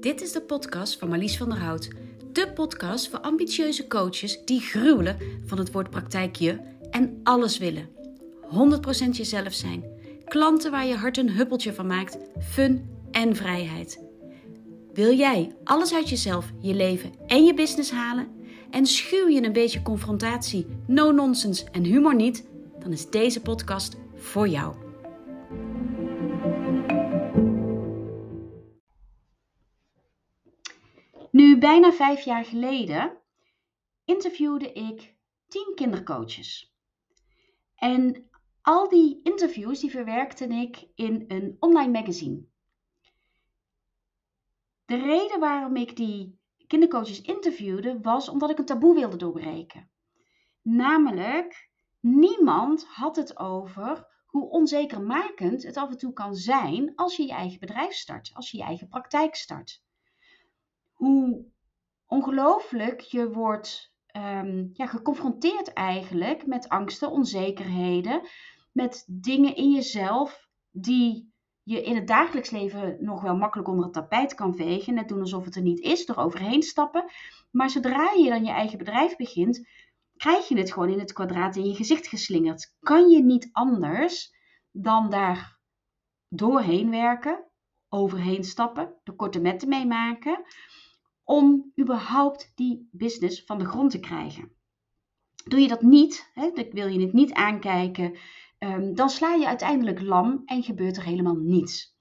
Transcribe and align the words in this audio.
Dit 0.00 0.22
is 0.22 0.32
de 0.32 0.40
podcast 0.40 0.98
van 0.98 1.08
Marlies 1.08 1.36
van 1.36 1.48
der 1.48 1.58
Hout. 1.58 1.88
De 2.32 2.52
podcast 2.52 3.08
voor 3.08 3.18
ambitieuze 3.18 3.86
coaches 3.86 4.44
die 4.44 4.60
gruwelen 4.60 5.16
van 5.46 5.58
het 5.58 5.72
woord 5.72 5.90
praktijkje 5.90 6.60
en 6.90 7.20
alles 7.22 7.58
willen. 7.58 7.88
100% 9.06 9.10
jezelf 9.10 9.52
zijn. 9.52 9.84
Klanten 10.24 10.70
waar 10.70 10.86
je 10.86 10.94
hart 10.94 11.16
een 11.16 11.30
huppeltje 11.30 11.72
van 11.72 11.86
maakt. 11.86 12.18
Fun 12.50 12.88
en 13.10 13.36
vrijheid. 13.36 14.02
Wil 14.92 15.16
jij 15.16 15.56
alles 15.64 15.94
uit 15.94 16.08
jezelf, 16.08 16.52
je 16.60 16.74
leven 16.74 17.12
en 17.26 17.44
je 17.44 17.54
business 17.54 17.90
halen? 17.90 18.28
En 18.70 18.86
schuw 18.86 19.28
je 19.28 19.42
een 19.42 19.52
beetje 19.52 19.82
confrontatie, 19.82 20.66
no 20.86 21.10
nonsense 21.12 21.64
en 21.72 21.84
humor 21.84 22.14
niet? 22.14 22.48
Dan 22.78 22.92
is 22.92 23.10
deze 23.10 23.40
podcast 23.40 23.96
voor 24.14 24.48
jou. 24.48 24.87
Bijna 31.58 31.92
vijf 31.92 32.20
jaar 32.20 32.44
geleden, 32.44 33.18
interviewde 34.04 34.72
ik 34.72 35.16
tien 35.48 35.72
kindercoaches. 35.74 36.74
En 37.74 38.30
al 38.62 38.88
die 38.88 39.20
interviews 39.22 39.80
die 39.80 39.90
verwerkte 39.90 40.46
ik 40.46 40.88
in 40.94 41.24
een 41.28 41.56
online 41.60 41.92
magazine. 41.92 42.46
De 44.84 44.96
reden 44.96 45.40
waarom 45.40 45.76
ik 45.76 45.96
die 45.96 46.38
kindercoaches 46.66 47.20
interviewde 47.20 48.00
was 48.00 48.28
omdat 48.28 48.50
ik 48.50 48.58
een 48.58 48.64
taboe 48.64 48.94
wilde 48.94 49.16
doorbreken. 49.16 49.90
Namelijk, 50.62 51.70
niemand 52.00 52.86
had 52.86 53.16
het 53.16 53.38
over 53.38 54.06
hoe 54.26 54.50
onzekermakend 54.50 55.62
het 55.62 55.76
af 55.76 55.90
en 55.90 55.98
toe 55.98 56.12
kan 56.12 56.34
zijn 56.34 56.92
als 56.94 57.16
je 57.16 57.22
je 57.22 57.32
eigen 57.32 57.60
bedrijf 57.60 57.92
start, 57.92 58.30
als 58.34 58.50
je 58.50 58.56
je 58.56 58.62
eigen 58.64 58.88
praktijk 58.88 59.34
start 59.34 59.86
hoe 60.98 61.44
ongelooflijk 62.06 63.00
je 63.00 63.30
wordt 63.30 63.92
ehm, 64.06 64.66
ja, 64.72 64.86
geconfronteerd 64.86 65.72
eigenlijk 65.72 66.46
met 66.46 66.68
angsten, 66.68 67.10
onzekerheden, 67.10 68.28
met 68.72 69.04
dingen 69.06 69.56
in 69.56 69.72
jezelf 69.72 70.48
die 70.70 71.32
je 71.62 71.82
in 71.82 71.94
het 71.94 72.06
dagelijks 72.06 72.50
leven 72.50 72.96
nog 73.00 73.22
wel 73.22 73.36
makkelijk 73.36 73.68
onder 73.68 73.84
het 73.84 73.94
tapijt 73.94 74.34
kan 74.34 74.56
vegen, 74.56 74.94
net 74.94 75.08
doen 75.08 75.20
alsof 75.20 75.44
het 75.44 75.56
er 75.56 75.62
niet 75.62 75.80
is, 75.80 76.08
er 76.08 76.18
overheen 76.18 76.62
stappen. 76.62 77.04
Maar 77.50 77.70
zodra 77.70 78.12
je 78.12 78.28
dan 78.28 78.44
je 78.44 78.50
eigen 78.50 78.78
bedrijf 78.78 79.16
begint, 79.16 79.68
krijg 80.16 80.48
je 80.48 80.58
het 80.58 80.72
gewoon 80.72 80.90
in 80.90 80.98
het 80.98 81.12
kwadraat 81.12 81.56
in 81.56 81.64
je 81.64 81.74
gezicht 81.74 82.06
geslingerd. 82.06 82.74
Kan 82.80 83.08
je 83.08 83.22
niet 83.22 83.48
anders 83.52 84.34
dan 84.70 85.10
daar 85.10 85.58
doorheen 86.28 86.90
werken, 86.90 87.44
overheen 87.88 88.44
stappen, 88.44 88.94
de 89.02 89.14
korte 89.14 89.40
metten 89.40 89.68
meemaken 89.68 90.44
om 91.28 91.72
überhaupt 91.80 92.52
die 92.54 92.88
business 92.92 93.44
van 93.44 93.58
de 93.58 93.64
grond 93.64 93.90
te 93.90 94.00
krijgen. 94.00 94.52
Doe 95.44 95.60
je 95.60 95.68
dat 95.68 95.82
niet, 95.82 96.30
hè, 96.34 96.50
wil 96.70 96.86
je 96.86 97.00
het 97.00 97.12
niet 97.12 97.32
aankijken, 97.32 98.16
um, 98.58 98.94
dan 98.94 99.10
sla 99.10 99.34
je 99.34 99.46
uiteindelijk 99.46 100.00
lam 100.00 100.42
en 100.44 100.62
gebeurt 100.62 100.96
er 100.96 101.04
helemaal 101.04 101.36
niets. 101.36 101.96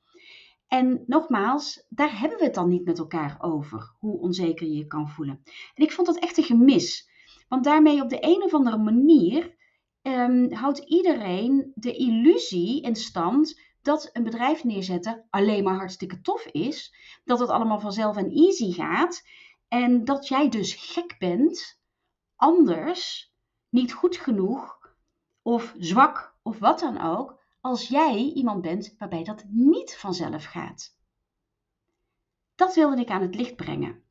En 0.67 1.03
nogmaals, 1.05 1.85
daar 1.89 2.19
hebben 2.19 2.37
we 2.37 2.43
het 2.43 2.53
dan 2.53 2.69
niet 2.69 2.85
met 2.85 2.99
elkaar 2.99 3.37
over, 3.39 3.95
hoe 3.99 4.19
onzeker 4.19 4.67
je 4.67 4.77
je 4.77 4.87
kan 4.87 5.09
voelen. 5.09 5.41
En 5.73 5.83
ik 5.83 5.91
vond 5.91 6.07
dat 6.07 6.19
echt 6.19 6.37
een 6.37 6.43
gemis, 6.43 7.09
want 7.47 7.63
daarmee 7.63 8.01
op 8.01 8.09
de 8.09 8.23
een 8.23 8.43
of 8.43 8.53
andere 8.53 8.77
manier 8.77 9.55
um, 10.01 10.53
houdt 10.53 10.79
iedereen 10.79 11.71
de 11.75 11.95
illusie 11.95 12.81
in 12.81 12.95
stand 12.95 13.59
dat 13.81 14.09
een 14.13 14.23
bedrijf 14.23 14.63
neerzetten 14.63 15.25
alleen 15.29 15.63
maar 15.63 15.75
hartstikke 15.75 16.21
tof 16.21 16.45
is. 16.45 16.93
Dat 17.23 17.39
het 17.39 17.49
allemaal 17.49 17.79
vanzelf 17.79 18.17
en 18.17 18.31
easy 18.31 18.71
gaat. 18.71 19.23
En 19.67 20.05
dat 20.05 20.27
jij 20.27 20.49
dus 20.49 20.73
gek 20.73 21.15
bent, 21.19 21.79
anders, 22.35 23.31
niet 23.69 23.93
goed 23.93 24.17
genoeg 24.17 24.77
of 25.41 25.75
zwak 25.77 26.35
of 26.43 26.59
wat 26.59 26.79
dan 26.79 27.01
ook, 27.01 27.39
als 27.61 27.87
jij 27.87 28.15
iemand 28.15 28.61
bent 28.61 28.95
waarbij 28.97 29.23
dat 29.23 29.43
niet 29.47 29.95
vanzelf 29.97 30.45
gaat. 30.45 30.95
Dat 32.55 32.75
wilde 32.75 33.01
ik 33.01 33.09
aan 33.09 33.21
het 33.21 33.35
licht 33.35 33.55
brengen. 33.55 34.03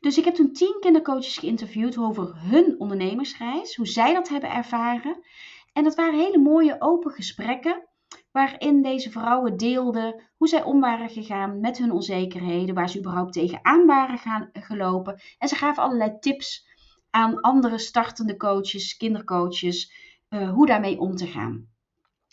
Dus 0.00 0.18
ik 0.18 0.24
heb 0.24 0.34
toen 0.34 0.52
tien 0.52 0.76
kindercoaches 0.80 1.38
geïnterviewd 1.38 1.98
over 1.98 2.32
hun 2.36 2.80
ondernemersreis, 2.80 3.76
hoe 3.76 3.86
zij 3.86 4.14
dat 4.14 4.28
hebben 4.28 4.50
ervaren. 4.50 5.24
En 5.72 5.84
dat 5.84 5.94
waren 5.94 6.18
hele 6.18 6.38
mooie 6.38 6.76
open 6.78 7.10
gesprekken 7.10 7.88
waarin 8.32 8.82
deze 8.82 9.10
vrouwen 9.10 9.56
deelden 9.56 10.22
hoe 10.36 10.48
zij 10.48 10.62
om 10.62 10.80
waren 10.80 11.08
gegaan 11.08 11.60
met 11.60 11.78
hun 11.78 11.92
onzekerheden, 11.92 12.74
waar 12.74 12.90
ze 12.90 12.98
überhaupt 12.98 13.32
tegenaan 13.32 13.86
waren 13.86 14.18
gaan, 14.18 14.50
gelopen. 14.52 15.20
En 15.38 15.48
ze 15.48 15.54
gaven 15.54 15.82
allerlei 15.82 16.18
tips 16.18 16.68
aan 17.10 17.40
andere 17.40 17.78
startende 17.78 18.36
coaches, 18.36 18.96
kindercoaches, 18.96 19.92
uh, 20.28 20.50
hoe 20.50 20.66
daarmee 20.66 20.98
om 20.98 21.16
te 21.16 21.26
gaan. 21.26 21.68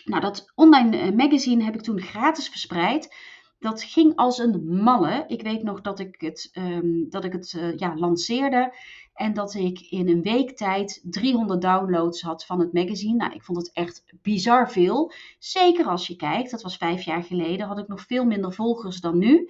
Nou, 0.06 0.22
dat 0.22 0.52
online 0.56 0.98
eh, 0.98 1.12
magazine 1.12 1.64
heb 1.64 1.74
ik 1.74 1.82
toen 1.82 2.02
gratis 2.02 2.50
verspreid. 2.50 3.16
Dat 3.60 3.84
ging 3.84 4.16
als 4.16 4.38
een 4.38 4.76
malle. 4.84 5.24
Ik 5.28 5.42
weet 5.42 5.64
nog 5.64 5.82
dat 5.82 6.00
ik 6.00 6.22
het, 6.22 6.50
um, 6.54 7.10
dat 7.10 7.24
ik 7.24 7.34
het 7.34 7.54
uh, 7.54 7.78
ja, 7.78 7.96
lanceerde. 7.96 8.74
En 9.14 9.34
dat 9.34 9.54
ik 9.54 9.80
in 9.80 10.10
een 10.10 10.22
week 10.22 10.58
tijd 10.58 11.02
300 11.04 11.62
downloads 11.62 12.22
had 12.22 12.46
van 12.46 12.60
het 12.60 12.74
magazine. 12.74 13.16
Nou, 13.16 13.34
ik 13.34 13.44
vond 13.44 13.58
het 13.58 13.72
echt 13.74 14.04
bizar 14.22 14.72
veel. 14.72 15.12
Zeker 15.40 15.86
als 15.86 16.08
je 16.08 16.16
kijkt, 16.16 16.52
dat 16.52 16.62
was 16.62 16.78
vijf 16.78 17.02
jaar 17.02 17.24
geleden, 17.24 17.68
had 17.68 17.78
ik 17.78 17.88
nog 17.88 18.02
veel 18.02 18.26
minder 18.26 18.54
volgers 18.54 19.00
dan 19.00 19.18
nu. 19.18 19.50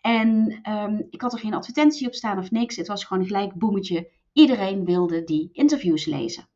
En 0.00 0.60
um, 0.70 1.06
ik 1.10 1.20
had 1.20 1.32
er 1.32 1.38
geen 1.38 1.54
advertentie 1.54 2.06
op 2.06 2.14
staan 2.14 2.38
of 2.38 2.50
niks. 2.50 2.76
Het 2.76 2.86
was 2.86 3.04
gewoon 3.04 3.26
gelijk 3.26 3.54
boemetje. 3.54 4.10
Iedereen 4.32 4.84
wilde 4.84 5.24
die 5.24 5.48
interviews 5.52 6.04
lezen. 6.04 6.48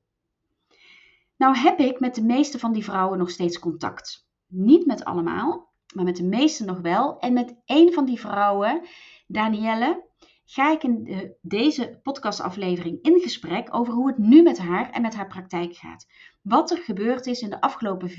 Nou 1.36 1.56
heb 1.56 1.78
ik 1.78 2.00
met 2.00 2.14
de 2.14 2.24
meeste 2.24 2.58
van 2.58 2.72
die 2.72 2.84
vrouwen 2.84 3.18
nog 3.18 3.30
steeds 3.30 3.58
contact. 3.58 4.26
Niet 4.46 4.86
met 4.86 5.04
allemaal, 5.04 5.72
maar 5.94 6.04
met 6.04 6.16
de 6.16 6.24
meeste 6.24 6.64
nog 6.64 6.80
wel. 6.80 7.18
En 7.18 7.32
met 7.32 7.54
een 7.66 7.92
van 7.92 8.04
die 8.04 8.20
vrouwen, 8.20 8.82
Danielle, 9.26 10.04
ga 10.44 10.72
ik 10.72 10.82
in 10.82 11.32
deze 11.40 12.00
podcastaflevering 12.02 13.02
in 13.02 13.20
gesprek 13.20 13.74
over 13.74 13.94
hoe 13.94 14.06
het 14.06 14.18
nu 14.18 14.42
met 14.42 14.58
haar 14.58 14.90
en 14.90 15.02
met 15.02 15.14
haar 15.14 15.26
praktijk 15.26 15.74
gaat. 15.74 16.06
Wat 16.42 16.70
er 16.70 16.78
gebeurd 16.78 17.26
is 17.26 17.40
in 17.40 17.50
de 17.50 17.60
afgelopen 17.60 18.10
4,5 18.10 18.16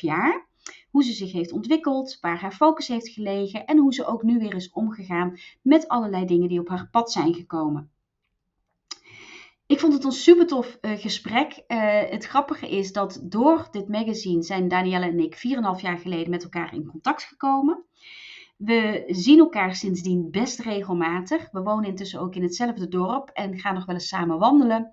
jaar. 0.00 0.46
Hoe 0.90 1.04
ze 1.04 1.12
zich 1.12 1.32
heeft 1.32 1.52
ontwikkeld, 1.52 2.18
waar 2.20 2.40
haar 2.40 2.52
focus 2.52 2.88
heeft 2.88 3.08
gelegen 3.08 3.64
en 3.66 3.78
hoe 3.78 3.94
ze 3.94 4.06
ook 4.06 4.22
nu 4.22 4.38
weer 4.38 4.54
is 4.54 4.70
omgegaan 4.70 5.38
met 5.62 5.88
allerlei 5.88 6.26
dingen 6.26 6.48
die 6.48 6.60
op 6.60 6.68
haar 6.68 6.88
pad 6.90 7.12
zijn 7.12 7.34
gekomen. 7.34 7.90
Ik 9.74 9.80
vond 9.80 9.92
het 9.92 10.04
een 10.04 10.12
super 10.12 10.46
tof 10.46 10.78
uh, 10.80 10.98
gesprek. 10.98 11.62
Uh, 11.68 11.78
het 12.10 12.24
grappige 12.24 12.68
is 12.68 12.92
dat 12.92 13.20
door 13.22 13.68
dit 13.70 13.88
magazine 13.88 14.42
zijn 14.42 14.68
Danielle 14.68 15.06
en 15.06 15.18
ik 15.18 15.36
4,5 15.76 15.80
jaar 15.80 15.98
geleden 15.98 16.30
met 16.30 16.42
elkaar 16.42 16.74
in 16.74 16.86
contact 16.86 17.22
gekomen. 17.22 17.84
We 18.56 19.04
zien 19.06 19.38
elkaar 19.38 19.74
sindsdien 19.74 20.30
best 20.30 20.60
regelmatig. 20.60 21.48
We 21.50 21.62
wonen 21.62 21.88
intussen 21.88 22.20
ook 22.20 22.34
in 22.34 22.42
hetzelfde 22.42 22.88
dorp 22.88 23.28
en 23.28 23.58
gaan 23.58 23.74
nog 23.74 23.84
wel 23.84 23.94
eens 23.94 24.08
samen 24.08 24.38
wandelen. 24.38 24.92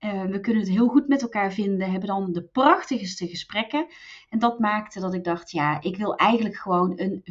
Uh, 0.00 0.22
we 0.22 0.40
kunnen 0.40 0.62
het 0.62 0.70
heel 0.70 0.88
goed 0.88 1.08
met 1.08 1.22
elkaar 1.22 1.52
vinden, 1.52 1.90
hebben 1.90 2.08
dan 2.08 2.32
de 2.32 2.42
prachtigste 2.42 3.28
gesprekken. 3.28 3.86
En 4.28 4.38
dat 4.38 4.58
maakte 4.58 5.00
dat 5.00 5.14
ik 5.14 5.24
dacht, 5.24 5.50
ja, 5.50 5.80
ik 5.80 5.96
wil 5.96 6.14
eigenlijk 6.14 6.56
gewoon 6.56 6.92
een 6.96 7.22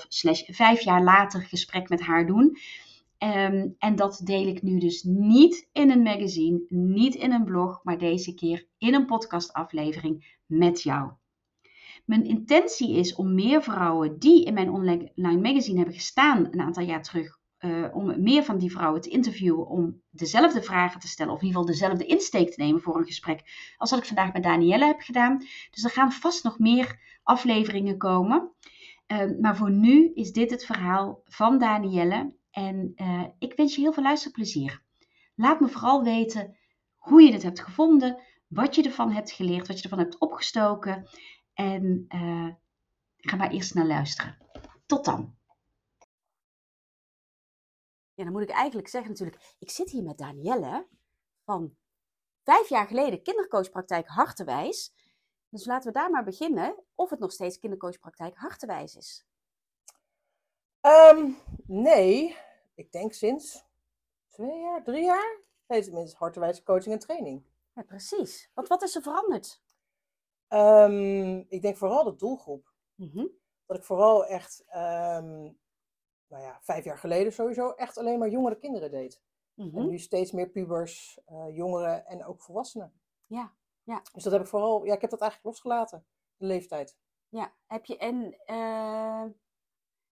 4,5 0.00 0.06
slash 0.08 0.42
5 0.46 0.80
jaar 0.80 1.02
later 1.02 1.40
gesprek 1.40 1.88
met 1.88 2.00
haar 2.00 2.26
doen. 2.26 2.58
Um, 3.22 3.74
en 3.78 3.96
dat 3.96 4.20
deel 4.24 4.46
ik 4.46 4.62
nu 4.62 4.78
dus 4.78 5.02
niet 5.02 5.68
in 5.72 5.90
een 5.90 6.02
magazine, 6.02 6.64
niet 6.68 7.14
in 7.14 7.32
een 7.32 7.44
blog, 7.44 7.80
maar 7.82 7.98
deze 7.98 8.34
keer 8.34 8.66
in 8.78 8.94
een 8.94 9.06
podcastaflevering 9.06 10.38
met 10.46 10.82
jou. 10.82 11.10
Mijn 12.04 12.24
intentie 12.24 12.94
is 12.94 13.14
om 13.14 13.34
meer 13.34 13.62
vrouwen 13.62 14.18
die 14.18 14.44
in 14.44 14.54
mijn 14.54 14.70
online 14.70 15.40
magazine 15.40 15.76
hebben 15.76 15.94
gestaan 15.94 16.48
een 16.50 16.60
aantal 16.60 16.84
jaar 16.84 17.02
terug, 17.02 17.38
uh, 17.58 17.86
om 17.92 18.22
meer 18.22 18.44
van 18.44 18.58
die 18.58 18.70
vrouwen 18.70 19.00
te 19.00 19.10
interviewen, 19.10 19.66
om 19.66 20.02
dezelfde 20.10 20.62
vragen 20.62 21.00
te 21.00 21.08
stellen, 21.08 21.32
of 21.32 21.40
in 21.40 21.46
ieder 21.46 21.60
geval 21.60 21.74
dezelfde 21.74 22.06
insteek 22.06 22.50
te 22.50 22.62
nemen 22.62 22.80
voor 22.80 22.96
een 22.96 23.06
gesprek, 23.06 23.42
als 23.76 23.90
wat 23.90 23.98
ik 23.98 24.06
vandaag 24.06 24.32
met 24.32 24.42
Danielle 24.42 24.86
heb 24.86 25.00
gedaan. 25.00 25.38
Dus 25.70 25.84
er 25.84 25.90
gaan 25.90 26.12
vast 26.12 26.44
nog 26.44 26.58
meer 26.58 27.00
afleveringen 27.22 27.98
komen. 27.98 28.52
Uh, 29.12 29.40
maar 29.40 29.56
voor 29.56 29.70
nu 29.70 30.12
is 30.14 30.32
dit 30.32 30.50
het 30.50 30.64
verhaal 30.64 31.22
van 31.24 31.58
Danielle. 31.58 32.38
En 32.50 32.92
uh, 32.96 33.26
ik 33.38 33.54
wens 33.54 33.74
je 33.74 33.80
heel 33.80 33.92
veel 33.92 34.02
luisterplezier. 34.02 34.82
Laat 35.34 35.60
me 35.60 35.68
vooral 35.68 36.02
weten 36.02 36.56
hoe 36.96 37.22
je 37.22 37.32
het 37.32 37.42
hebt 37.42 37.60
gevonden, 37.60 38.22
wat 38.46 38.74
je 38.74 38.82
ervan 38.82 39.12
hebt 39.12 39.30
geleerd, 39.30 39.66
wat 39.66 39.76
je 39.76 39.82
ervan 39.82 39.98
hebt 39.98 40.18
opgestoken. 40.18 41.08
En 41.54 42.04
uh, 42.08 42.48
ga 43.16 43.36
maar 43.36 43.50
eerst 43.50 43.74
naar 43.74 43.86
luisteren. 43.86 44.38
Tot 44.86 45.04
dan. 45.04 45.36
Ja, 48.14 48.24
dan 48.24 48.32
moet 48.32 48.42
ik 48.42 48.50
eigenlijk 48.50 48.88
zeggen 48.88 49.10
natuurlijk, 49.10 49.54
ik 49.58 49.70
zit 49.70 49.90
hier 49.90 50.02
met 50.02 50.18
Danielle 50.18 50.86
van 51.44 51.76
vijf 52.42 52.68
jaar 52.68 52.86
geleden 52.86 53.22
kindercoachpraktijk 53.22 54.08
Hartenwijs. 54.08 54.92
Dus 55.48 55.64
laten 55.66 55.92
we 55.92 55.98
daar 55.98 56.10
maar 56.10 56.24
beginnen 56.24 56.84
of 56.94 57.10
het 57.10 57.18
nog 57.18 57.32
steeds 57.32 57.58
kindercoachpraktijk 57.58 58.36
Hartenwijs 58.36 58.94
is. 58.94 59.24
Um, 60.82 61.36
Nee, 61.72 62.36
ik 62.74 62.92
denk 62.92 63.12
sinds 63.12 63.64
twee 64.28 64.60
jaar, 64.60 64.82
drie 64.82 65.04
jaar. 65.04 65.40
Nee, 65.66 65.82
tenminste, 65.82 66.16
hartenwijze 66.16 66.62
coaching 66.62 66.94
en 66.94 67.00
training. 67.00 67.44
Ja, 67.74 67.82
precies. 67.82 68.50
Want 68.54 68.68
wat 68.68 68.82
is 68.82 68.96
er 68.96 69.02
veranderd? 69.02 69.62
Ehm, 70.48 71.38
ik 71.48 71.62
denk 71.62 71.76
vooral 71.76 72.04
de 72.04 72.16
doelgroep. 72.16 72.72
Mhm. 72.94 73.26
Dat 73.66 73.76
ik 73.76 73.84
vooral 73.84 74.26
echt, 74.26 74.64
ehm, 74.66 75.42
nou 76.26 76.42
ja, 76.42 76.58
vijf 76.62 76.84
jaar 76.84 76.98
geleden 76.98 77.32
sowieso 77.32 77.70
echt 77.70 77.98
alleen 77.98 78.18
maar 78.18 78.28
jongere 78.28 78.58
kinderen 78.58 78.90
deed. 78.90 79.22
Mhm. 79.54 79.78
En 79.78 79.88
nu 79.88 79.98
steeds 79.98 80.32
meer 80.32 80.48
pubers, 80.48 81.20
eh, 81.26 81.56
jongeren 81.56 82.06
en 82.06 82.24
ook 82.24 82.42
volwassenen. 82.42 83.00
Ja, 83.26 83.54
ja. 83.82 84.02
Dus 84.12 84.22
dat 84.22 84.32
heb 84.32 84.42
ik 84.42 84.48
vooral, 84.48 84.84
ja, 84.84 84.94
ik 84.94 85.00
heb 85.00 85.10
dat 85.10 85.20
eigenlijk 85.20 85.50
losgelaten, 85.50 86.06
de 86.36 86.46
leeftijd. 86.46 86.96
Ja, 87.28 87.52
heb 87.66 87.84
je 87.84 87.96
en 87.96 88.36
eh, 88.44 89.24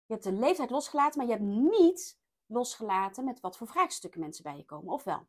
je 0.07 0.13
hebt 0.13 0.25
de 0.25 0.33
leeftijd 0.33 0.71
losgelaten, 0.71 1.19
maar 1.19 1.27
je 1.27 1.33
hebt 1.43 1.71
niet 1.71 2.19
losgelaten 2.47 3.25
met 3.25 3.41
wat 3.41 3.57
voor 3.57 3.67
vraagstukken 3.67 4.21
mensen 4.21 4.43
bij 4.45 4.57
je 4.57 4.65
komen, 4.65 4.93
of 4.93 5.05
wel? 5.05 5.27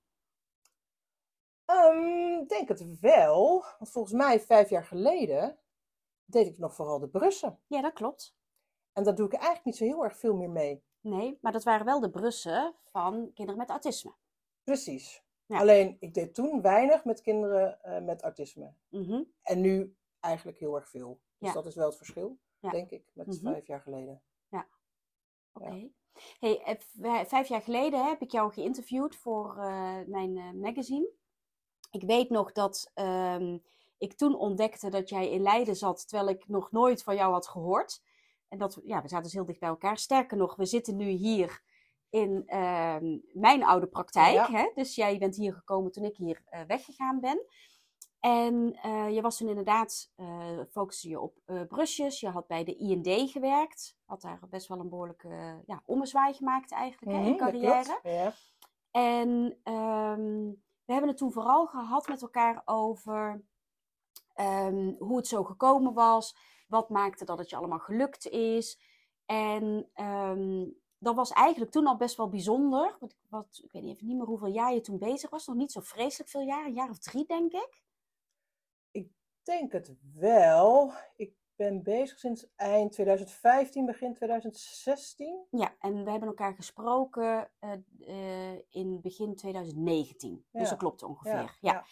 Ehm, 1.65 2.23
Ik 2.41 2.49
denk 2.49 2.67
het 2.69 2.99
wel, 2.99 3.65
want 3.79 3.91
volgens 3.91 4.13
mij 4.13 4.39
vijf 4.39 4.69
jaar 4.69 4.83
geleden 4.85 5.59
deed 6.25 6.47
ik 6.47 6.57
nog 6.57 6.75
vooral 6.75 6.99
de 6.99 7.09
brussen. 7.09 7.59
Ja, 7.67 7.81
dat 7.81 7.93
klopt. 7.93 8.35
En 8.93 9.03
daar 9.03 9.15
doe 9.15 9.25
ik 9.25 9.33
eigenlijk 9.33 9.65
niet 9.65 9.75
zo 9.75 9.83
heel 9.83 10.03
erg 10.03 10.17
veel 10.17 10.35
meer 10.35 10.49
mee. 10.49 10.83
Nee, 10.99 11.37
maar 11.41 11.51
dat 11.51 11.63
waren 11.63 11.85
wel 11.85 11.99
de 11.99 12.09
brussen 12.09 12.75
van 12.83 13.31
kinderen 13.33 13.57
met 13.57 13.69
autisme. 13.69 14.13
Precies. 14.63 15.23
Ja. 15.45 15.59
Alleen, 15.59 15.97
ik 15.99 16.13
deed 16.13 16.33
toen 16.33 16.61
weinig 16.61 17.05
met 17.05 17.21
kinderen 17.21 17.83
eh, 17.83 18.01
met 18.01 18.21
autisme. 18.21 18.73
Mhm. 18.89 19.23
En 19.41 19.61
nu 19.61 19.95
eigenlijk 20.19 20.57
heel 20.59 20.75
erg 20.75 20.89
veel. 20.89 21.19
Dus 21.37 21.47
Ja. 21.49 21.53
dat 21.53 21.65
is 21.65 21.75
wel 21.75 21.85
het 21.87 21.97
verschil, 21.97 22.39
Ja. 22.59 22.69
denk 22.69 22.89
ik, 22.89 23.09
met 23.13 23.27
Mhm. 23.27 23.51
vijf 23.51 23.67
jaar 23.67 23.81
geleden. 23.81 24.21
Oké. 25.55 25.89
Hey, 26.39 26.61
eh, 27.01 27.25
vijf 27.25 27.47
jaar 27.47 27.61
geleden 27.61 28.05
heb 28.05 28.21
ik 28.21 28.31
jou 28.31 28.53
geïnterviewd 28.53 29.15
voor 29.15 29.57
eh, 29.57 29.97
mijn 30.05 30.37
eh, 30.37 30.51
magazine. 30.51 31.09
Ik 31.91 32.03
weet 32.03 32.29
nog 32.29 32.51
dat 32.51 32.91
ehm, 32.93 33.57
ik 33.97 34.13
toen 34.13 34.35
ontdekte 34.37 34.89
dat 34.89 35.09
jij 35.09 35.29
in 35.31 35.41
Leiden 35.41 35.75
zat, 35.75 36.07
terwijl 36.07 36.29
ik 36.29 36.47
nog 36.47 36.71
nooit 36.71 37.03
van 37.03 37.15
jou 37.15 37.31
had 37.33 37.47
gehoord. 37.47 38.03
En 38.47 38.57
dat, 38.57 38.75
we- 38.75 38.81
ja, 38.85 39.01
we 39.01 39.07
zaten 39.07 39.23
dus 39.23 39.33
heel 39.33 39.45
dicht 39.45 39.59
bij 39.59 39.69
elkaar. 39.69 39.97
Sterker 39.97 40.37
nog, 40.37 40.55
we 40.55 40.65
zitten 40.65 40.95
nu 40.95 41.09
hier 41.09 41.61
in 42.09 42.43
ehm, 42.45 43.17
mijn 43.33 43.63
oude 43.63 43.87
praktijk. 43.87 44.33
Ja. 44.33 44.51
Hè? 44.51 44.71
Dus 44.75 44.95
jij 44.95 45.17
bent 45.17 45.35
hier 45.35 45.53
gekomen 45.53 45.91
toen 45.91 46.03
ik 46.03 46.17
hier 46.17 46.43
weggegaan 46.67 47.19
ben. 47.19 47.45
En 48.25 48.75
eh, 48.81 49.13
je 49.13 49.21
was 49.21 49.37
toen 49.37 49.47
inderdaad, 49.47 50.11
eh 50.15 50.59
focuste 50.71 51.09
je 51.09 51.19
op 51.19 51.37
eh 51.45 51.61
brusjes. 51.67 52.19
Je 52.19 52.29
had 52.29 52.47
bij 52.47 52.63
de 52.63 52.75
IND 52.75 53.31
gewerkt. 53.31 53.97
Had 54.05 54.21
daar 54.21 54.39
best 54.49 54.67
wel 54.67 54.79
een 54.79 54.89
behoorlijke 54.89 55.27
eh, 55.27 55.53
ja, 55.65 55.81
ommezwaai 55.85 56.33
gemaakt 56.33 56.71
eigenlijk 56.71 57.11
hè, 57.11 57.23
in 57.23 57.29
Mhm, 57.31 57.37
carrière. 57.37 57.99
Ja. 58.03 58.33
En 58.91 59.59
ehm, 59.63 60.49
we 60.85 60.91
hebben 60.91 61.09
het 61.09 61.17
toen 61.17 61.31
vooral 61.31 61.65
gehad 61.65 62.07
met 62.07 62.21
elkaar 62.21 62.61
over 62.65 63.43
ehm, 64.33 64.93
hoe 64.97 65.17
het 65.17 65.27
zo 65.27 65.43
gekomen 65.43 65.93
was. 65.93 66.35
Wat 66.67 66.89
maakte 66.89 67.25
dat 67.25 67.37
het 67.37 67.49
je 67.49 67.55
allemaal 67.55 67.79
gelukt 67.79 68.27
is. 68.27 68.79
En 69.25 69.89
ehm, 69.93 70.65
dat 70.97 71.15
was 71.15 71.31
eigenlijk 71.31 71.71
toen 71.71 71.87
al 71.87 71.97
best 71.97 72.17
wel 72.17 72.29
bijzonder. 72.29 72.95
Want 72.99 73.11
ik, 73.11 73.19
wat, 73.29 73.59
ik 73.63 73.71
weet 73.71 73.81
niet, 73.81 73.93
even 73.95 74.07
niet 74.07 74.17
meer 74.17 74.27
hoeveel 74.27 74.53
jaar 74.53 74.73
je 74.73 74.81
toen 74.81 74.97
bezig 74.97 75.29
was. 75.29 75.47
Nog 75.47 75.55
niet 75.55 75.71
zo 75.71 75.81
vreselijk 75.81 76.29
veel 76.29 76.41
jaar. 76.41 76.65
Een 76.65 76.73
jaar 76.73 76.89
of 76.89 76.99
drie, 76.99 77.25
denk 77.25 77.51
ik. 77.53 77.83
Ik 79.45 79.59
denk 79.59 79.71
het 79.71 79.95
wel. 80.13 80.91
Ik 81.15 81.33
ben 81.55 81.83
bezig 81.83 82.19
sinds 82.19 82.47
eind 82.55 82.91
2015, 82.91 83.85
begin 83.85 84.13
2016. 84.13 85.45
Ja, 85.49 85.75
en 85.79 86.03
we 86.03 86.11
hebben 86.11 86.29
elkaar 86.29 86.53
gesproken 86.53 87.51
eh, 87.59 87.71
eh, 87.99 88.59
in 88.69 89.01
begin 89.01 89.35
2019. 89.35 90.45
Dus 90.51 90.69
dat 90.69 90.77
klopt 90.77 91.03
ongeveer. 91.03 91.33
Ja, 91.33 91.55
ja. 91.59 91.71
ja. 91.71 91.85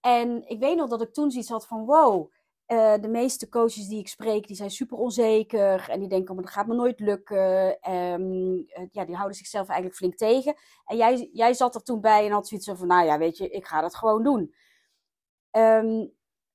En 0.00 0.48
ik 0.48 0.58
weet 0.58 0.76
nog 0.76 0.88
dat 0.88 1.02
ik 1.02 1.12
toen 1.12 1.30
zoiets 1.30 1.48
had 1.48 1.66
van 1.66 1.84
wow, 1.84 2.30
eh, 2.68 2.94
de 3.00 3.08
meeste 3.08 3.48
coaches 3.48 3.88
die 3.88 3.98
ik 3.98 4.08
spreek, 4.08 4.46
die 4.46 4.56
zijn 4.56 4.70
super 4.70 4.98
onzeker. 4.98 5.88
En 5.90 5.98
die 5.98 6.08
denken, 6.08 6.34
oh, 6.34 6.40
dat 6.40 6.50
gaat 6.50 6.66
me 6.66 6.74
nooit 6.74 7.00
lukken. 7.00 7.80
Ehm, 7.80 8.56
eh, 8.66 8.86
ja, 8.90 9.04
die 9.04 9.14
houden 9.14 9.36
zichzelf 9.36 9.66
eigenlijk 9.66 9.96
flink 9.96 10.14
tegen. 10.16 10.54
En 10.84 10.96
jij, 10.96 11.30
jij 11.32 11.54
zat 11.54 11.74
er 11.74 11.82
toen 11.82 12.00
bij 12.00 12.26
en 12.26 12.32
had 12.32 12.48
zoiets 12.48 12.70
van, 12.72 12.86
nou 12.86 13.06
ja, 13.06 13.18
weet 13.18 13.36
je, 13.36 13.48
ik 13.48 13.66
ga 13.66 13.80
dat 13.80 13.94
gewoon 13.94 14.22
doen. 14.22 14.54
Ehm, 15.50 16.06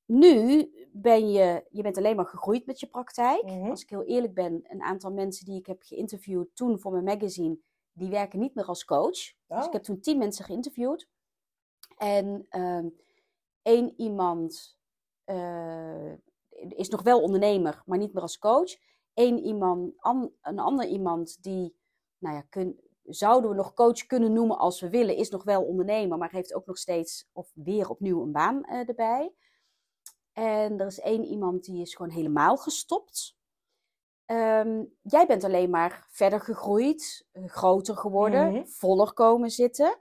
nu 0.05 0.69
ben 0.91 1.29
je, 1.31 1.65
je 1.69 1.81
bent 1.81 1.97
alleen 1.97 2.15
maar 2.15 2.25
gegroeid 2.25 2.65
met 2.65 2.79
je 2.79 2.87
praktijk. 2.87 3.43
Mhm. 3.43 3.69
Als 3.69 3.81
ik 3.81 3.89
heel 3.89 4.03
eerlijk 4.03 4.33
ben, 4.33 4.61
een 4.63 4.81
aantal 4.81 5.11
mensen 5.11 5.45
die 5.45 5.59
ik 5.59 5.65
heb 5.65 5.81
geïnterviewd 5.83 6.55
toen 6.55 6.79
voor 6.79 6.91
mijn 6.91 7.03
magazine, 7.03 7.57
die 7.93 8.09
werken 8.09 8.39
niet 8.39 8.55
meer 8.55 8.65
als 8.65 8.85
coach. 8.85 9.11
Dus 9.11 9.33
Oh. 9.47 9.63
ik 9.65 9.73
heb 9.73 9.83
toen 9.83 9.99
tien 9.99 10.17
mensen 10.17 10.45
geïnterviewd. 10.45 11.07
En 11.97 12.45
ehm 12.49 12.87
één 13.61 13.93
iemand 13.97 14.77
eh, 15.23 16.11
is 16.69 16.89
nog 16.89 17.01
wel 17.01 17.21
ondernemer, 17.21 17.83
maar 17.85 17.97
niet 17.97 18.13
meer 18.13 18.21
als 18.21 18.39
coach. 18.39 18.71
Eén 19.13 19.39
iemand, 19.39 19.93
an- 19.97 20.31
een 20.41 20.59
ander 20.59 20.85
iemand 20.87 21.43
die, 21.43 21.75
nou 22.17 22.35
ja, 22.35 22.41
kun, 22.41 22.79
zouden 23.03 23.49
we 23.49 23.55
nog 23.55 23.73
coach 23.73 24.05
kunnen 24.05 24.33
noemen 24.33 24.57
als 24.57 24.81
we 24.81 24.89
willen, 24.89 25.15
is 25.15 25.29
nog 25.29 25.43
wel 25.43 25.63
ondernemer, 25.63 26.17
maar 26.17 26.31
heeft 26.31 26.53
ook 26.53 26.65
nog 26.65 26.77
steeds 26.77 27.29
of 27.33 27.51
weer 27.55 27.89
opnieuw 27.89 28.21
een 28.21 28.31
baan 28.31 28.63
eh, 28.63 28.87
erbij. 28.89 29.33
En 30.33 30.79
er 30.79 30.85
is 30.87 30.99
één 30.99 31.23
iemand 31.23 31.63
die 31.63 31.81
is 31.81 31.95
gewoon 31.95 32.11
helemaal 32.11 32.57
gestopt. 32.57 33.35
Ehm, 34.25 34.83
jij 35.01 35.25
bent 35.25 35.43
alleen 35.43 35.69
maar 35.69 36.07
verder 36.09 36.41
gegroeid, 36.41 37.27
eh, 37.31 37.43
groter 37.47 37.97
geworden, 37.97 38.51
Mhm. 38.53 38.65
voller 38.65 39.13
komen 39.13 39.49
zitten. 39.49 39.97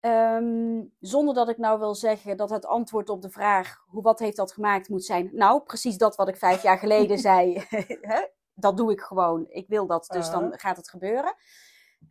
Ehm, 0.00 0.82
zonder 1.00 1.34
dat 1.34 1.48
ik 1.48 1.58
nou 1.58 1.78
wil 1.78 1.94
zeggen 1.94 2.36
dat 2.36 2.50
het 2.50 2.66
antwoord 2.66 3.08
op 3.08 3.22
de 3.22 3.30
vraag 3.30 3.84
hoe 3.86 4.02
wat 4.02 4.18
heeft 4.18 4.36
dat 4.36 4.52
gemaakt 4.52 4.88
moet 4.88 5.04
zijn. 5.04 5.30
Nou, 5.32 5.60
precies 5.62 5.96
dat 5.96 6.16
wat 6.16 6.28
ik 6.28 6.36
vijf 6.36 6.62
jaar 6.62 6.78
geleden 6.78 7.18
zei. 7.28 7.64
Dat 8.54 8.76
doe 8.76 8.92
ik 8.92 9.00
gewoon. 9.00 9.46
Ik 9.48 9.68
wil 9.68 9.86
dat, 9.86 10.06
dus 10.12 10.30
dan 10.30 10.58
gaat 10.58 10.76
het 10.76 10.90
gebeuren. 10.90 11.34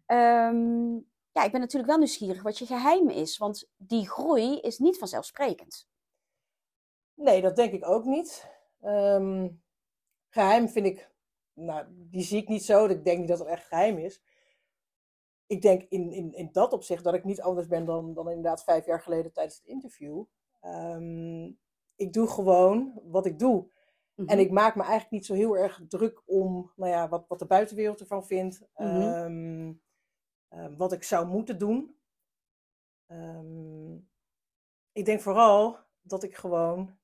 Ehm, 0.06 0.94
ja, 1.32 1.44
ik 1.44 1.52
ben 1.52 1.60
natuurlijk 1.60 1.90
wel 1.90 1.98
nieuwsgierig 1.98 2.42
wat 2.42 2.58
je 2.58 2.66
geheim 2.66 3.10
is. 3.10 3.38
Want 3.38 3.70
die 3.78 4.10
groei 4.10 4.60
is 4.60 4.78
niet 4.78 4.98
vanzelfsprekend. 4.98 5.88
Nee, 7.20 7.42
dat 7.42 7.56
denk 7.56 7.72
ik 7.72 7.88
ook 7.88 8.06
niet. 8.06 8.52
Ehm, 8.82 9.50
geheim 10.30 10.70
vind 10.70 10.86
ik, 10.86 11.12
nou, 11.54 11.86
die 11.90 12.24
zie 12.24 12.42
ik 12.42 12.48
niet 12.48 12.64
zo. 12.64 12.86
Ik 12.86 13.04
denk 13.04 13.20
niet 13.20 13.28
dat 13.28 13.40
het 13.40 13.48
echt 13.48 13.68
geheim 13.68 13.98
is. 13.98 14.24
Ik 15.48 15.62
denk 15.62 15.84
in, 15.84 16.12
in, 16.12 16.34
in 16.34 16.50
dat 16.52 16.74
opzicht 16.74 17.04
dat 17.04 17.14
ik 17.14 17.24
niet 17.24 17.42
anders 17.42 17.68
ben 17.68 17.86
dan, 17.86 18.14
dan 18.14 18.30
inderdaad 18.30 18.64
vijf 18.64 18.86
jaar 18.86 19.02
geleden 19.02 19.34
tijdens 19.34 19.58
het 19.58 19.66
interview. 19.66 20.24
Ehm, 20.60 21.46
ik 21.96 22.14
doe 22.14 22.28
gewoon 22.28 23.02
wat 23.04 23.26
ik 23.26 23.40
doe. 23.40 23.72
Mhm. 24.16 24.28
En 24.28 24.40
ik 24.40 24.52
maak 24.52 24.76
me 24.76 24.82
eigenlijk 24.82 25.12
niet 25.12 25.26
zo 25.26 25.34
heel 25.34 25.58
erg 25.58 25.82
druk 25.88 26.22
om 26.26 26.72
nou 26.76 26.92
ja, 26.92 27.10
wat, 27.10 27.28
wat 27.28 27.40
de 27.40 27.46
buitenwereld 27.46 28.00
ervan 28.00 28.26
vindt. 28.26 28.62
Mhm. 28.76 29.76
Ehm, 30.50 30.78
wat 30.78 30.92
ik 30.92 31.04
zou 31.04 31.28
moeten 31.28 31.58
doen. 31.58 31.98
Ik 34.92 35.06
denk 35.06 35.22
vooral 35.22 35.78
dat 36.02 36.24
ik 36.24 36.36
gewoon 36.36 36.99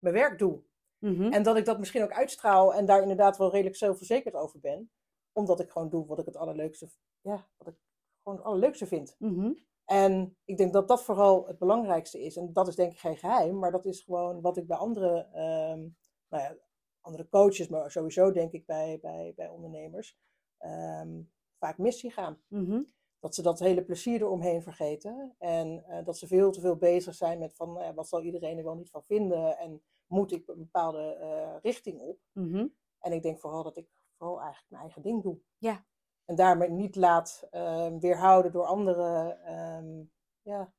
mijn 0.00 0.14
werk 0.14 0.38
doe. 0.38 0.62
Mhm. 0.98 1.32
En 1.32 1.42
dat 1.42 1.56
ik 1.56 1.64
dat 1.64 1.78
misschien 1.78 2.02
ook 2.02 2.12
uitstraal 2.12 2.74
en 2.74 2.86
daar 2.86 3.02
inderdaad 3.02 3.36
wel 3.36 3.50
redelijk 3.50 3.76
zelfverzekerd 3.76 4.34
over 4.34 4.60
ben. 4.60 4.90
Omdat 5.32 5.60
ik 5.60 5.70
gewoon 5.70 5.88
doe 5.88 6.06
wat 6.06 6.18
ik 6.18 6.26
het 6.26 6.36
allerleukste, 6.36 6.88
ja, 7.20 7.48
wat 7.56 7.66
ik 7.68 7.74
gewoon 8.22 8.38
het 8.38 8.46
allerleukste 8.46 8.86
vind. 8.86 9.14
Mhm. 9.18 9.52
En 9.84 10.36
ik 10.44 10.56
denk 10.56 10.72
dat 10.72 10.88
dat 10.88 11.04
vooral 11.04 11.46
het 11.46 11.58
belangrijkste 11.58 12.22
is. 12.22 12.36
En 12.36 12.52
dat 12.52 12.68
is 12.68 12.74
denk 12.74 12.92
ik 12.92 12.98
geen 12.98 13.16
geheim, 13.16 13.58
maar 13.58 13.70
dat 13.70 13.86
is 13.86 14.00
gewoon 14.00 14.40
wat 14.40 14.56
ik 14.56 14.66
bij 14.66 14.76
andere, 14.76 15.28
ehm, 15.32 15.88
nou 16.28 16.42
ja, 16.42 16.56
andere 17.00 17.28
coaches, 17.28 17.68
maar 17.68 17.90
sowieso 17.90 18.32
denk 18.32 18.52
ik 18.52 18.66
bij, 18.66 18.98
bij, 19.00 19.32
bij 19.36 19.48
ondernemers, 19.48 20.18
ehm, 20.58 21.22
vaak 21.58 21.78
mis 21.78 21.98
zien 21.98 22.10
gaan. 22.10 22.42
Mhm. 22.48 22.82
Dat 23.20 23.34
ze 23.34 23.42
dat 23.42 23.58
hele 23.58 23.84
plezier 23.84 24.20
eromheen 24.20 24.62
vergeten. 24.62 25.34
En 25.38 25.84
eh, 25.84 26.04
dat 26.04 26.18
ze 26.18 26.26
veel 26.26 26.50
te 26.52 26.60
veel 26.60 26.76
bezig 26.76 27.14
zijn 27.14 27.38
met 27.38 27.56
van 27.56 27.74
ja, 27.78 27.94
wat 27.94 28.08
zal 28.08 28.22
iedereen 28.22 28.58
er 28.58 28.64
wel 28.64 28.74
niet 28.74 28.90
van 28.90 29.02
vinden. 29.04 29.58
En 29.58 29.82
moet 30.06 30.32
ik 30.32 30.48
een 30.48 30.58
bepaalde 30.58 31.14
eh, 31.14 31.56
richting 31.62 32.00
op. 32.00 32.18
Mhm. 32.32 32.66
En 32.98 33.12
ik 33.12 33.22
denk 33.22 33.40
vooral 33.40 33.62
dat 33.62 33.76
ik 33.76 33.88
vooral 34.16 34.40
eigenlijk 34.40 34.70
mijn 34.70 34.82
eigen 34.82 35.02
ding 35.02 35.22
doe. 35.22 35.38
Ja. 35.58 35.84
En 36.24 36.34
daarmee 36.36 36.70
niet 36.70 36.96
laat 36.96 37.46
ehm, 37.50 37.98
weerhouden 37.98 38.52
door 38.52 38.64
anderen. 38.64 39.42
ehm, 39.44 40.02
ja. 40.42 40.72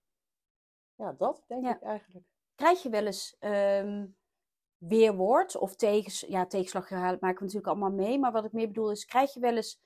ja, 0.96 1.14
dat 1.14 1.44
denk 1.48 1.64
Ja. 1.64 1.76
ik 1.76 1.82
eigenlijk. 1.82 2.26
Krijg 2.56 2.84
je 2.84 2.90
wel 2.90 3.06
eens 3.06 3.36
ehm, 3.40 4.08
weerwoord 4.78 5.56
of 5.58 5.76
tegens, 5.76 6.20
ja, 6.20 6.46
tegenslag 6.46 6.90
maken 6.90 7.20
we 7.20 7.26
natuurlijk 7.26 7.68
allemaal 7.68 7.92
mee. 7.92 8.20
Maar 8.20 8.32
wat 8.32 8.46
ik 8.46 8.52
meer 8.52 8.68
bedoel 8.68 8.92
is, 8.92 9.06
krijg 9.06 9.34
je 9.34 9.40
wel 9.40 9.56
eens 9.56 9.80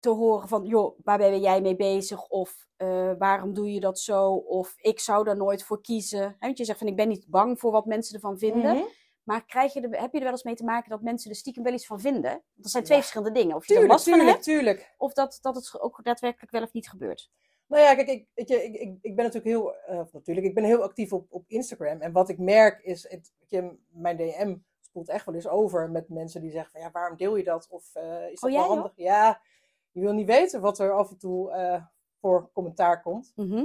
te 0.00 0.08
horen 0.10 0.48
van, 0.48 0.64
joh, 0.64 0.98
waar 1.04 1.18
ben 1.18 1.40
jij 1.40 1.60
mee 1.60 1.76
bezig? 1.76 2.28
Of 2.28 2.66
eh, 2.76 3.10
waarom 3.18 3.54
doe 3.54 3.72
je 3.72 3.80
dat 3.80 3.98
zo? 3.98 4.32
Of 4.34 4.74
ik 4.76 5.00
zou 5.00 5.24
daar 5.24 5.36
nooit 5.36 5.62
voor 5.64 5.80
kiezen. 5.80 6.20
Hè, 6.22 6.34
Want 6.38 6.58
je 6.58 6.64
zegt 6.64 6.78
van, 6.78 6.86
ik 6.88 6.96
ben 6.96 7.08
niet 7.08 7.26
bang 7.28 7.60
voor 7.60 7.70
wat 7.72 7.86
mensen 7.86 8.14
ervan 8.14 8.38
vinden. 8.38 8.74
Mhm. 8.76 8.84
Maar 9.22 9.44
krijg 9.46 9.72
je 9.72 9.80
er, 9.80 10.00
heb 10.00 10.12
je 10.12 10.18
er 10.18 10.24
wel 10.24 10.32
eens 10.32 10.42
mee 10.42 10.54
te 10.54 10.64
maken 10.64 10.90
dat 10.90 11.02
mensen 11.02 11.30
er 11.30 11.36
stiekem 11.36 11.62
wel 11.62 11.72
iets 11.72 11.86
van 11.86 12.00
vinden? 12.00 12.42
Dat 12.54 12.70
zijn 12.70 12.84
twee 12.84 12.96
Ja. 12.96 13.02
verschillende 13.02 13.38
dingen. 13.40 13.56
Of 13.56 13.66
je 13.66 13.74
er 13.74 13.78
Tuurlijk, 13.80 13.98
last 14.06 14.08
van 14.18 14.26
hebt, 14.26 14.42
tuurlijk. 14.42 14.94
of 14.98 15.12
dat, 15.12 15.38
dat 15.40 15.54
het 15.54 15.80
ook 15.80 16.04
daadwerkelijk 16.04 16.52
wel 16.52 16.62
of 16.62 16.72
niet 16.72 16.88
gebeurt. 16.88 17.30
Nou 17.66 17.82
ja, 17.82 17.94
kijk, 17.94 18.08
ik, 18.08 18.26
weet 18.34 18.48
je, 18.48 18.64
ik, 18.64 18.74
ik, 18.74 18.98
ik 19.00 19.16
ben 19.16 19.24
natuurlijk 19.24 19.44
heel, 19.44 19.74
eh, 19.74 20.00
natuurlijk, 20.12 20.46
ik 20.46 20.54
ben 20.54 20.64
heel 20.64 20.82
actief 20.82 21.12
op, 21.12 21.26
op 21.30 21.44
Instagram. 21.48 22.00
En 22.00 22.12
wat 22.12 22.28
ik 22.28 22.38
merk 22.38 22.80
is, 22.82 23.08
het, 23.10 23.32
je, 23.46 23.76
mijn 23.88 24.16
DM 24.16 24.56
spoelt 24.80 25.08
echt 25.08 25.26
wel 25.26 25.34
eens 25.34 25.48
over 25.48 25.90
met 25.90 26.08
mensen 26.08 26.40
die 26.40 26.50
zeggen 26.50 26.70
van, 26.72 26.80
ja, 26.80 26.90
waarom 26.90 27.16
deel 27.16 27.36
je 27.36 27.44
dat? 27.44 27.66
Of 27.70 27.94
eh, 27.94 28.30
is 28.30 28.40
dat 28.40 28.50
Oh, 28.50 28.56
wel 28.56 28.66
jij 28.66 28.74
handig? 28.76 28.92
Ja, 28.96 29.40
je 29.96 30.02
wil 30.02 30.12
niet 30.12 30.26
weten 30.26 30.60
wat 30.60 30.78
er 30.78 30.92
af 30.92 31.10
en 31.10 31.18
toe 31.18 31.50
eh, 31.50 31.84
voor 32.20 32.50
commentaar 32.52 33.02
komt. 33.02 33.32
Mhm. 33.34 33.64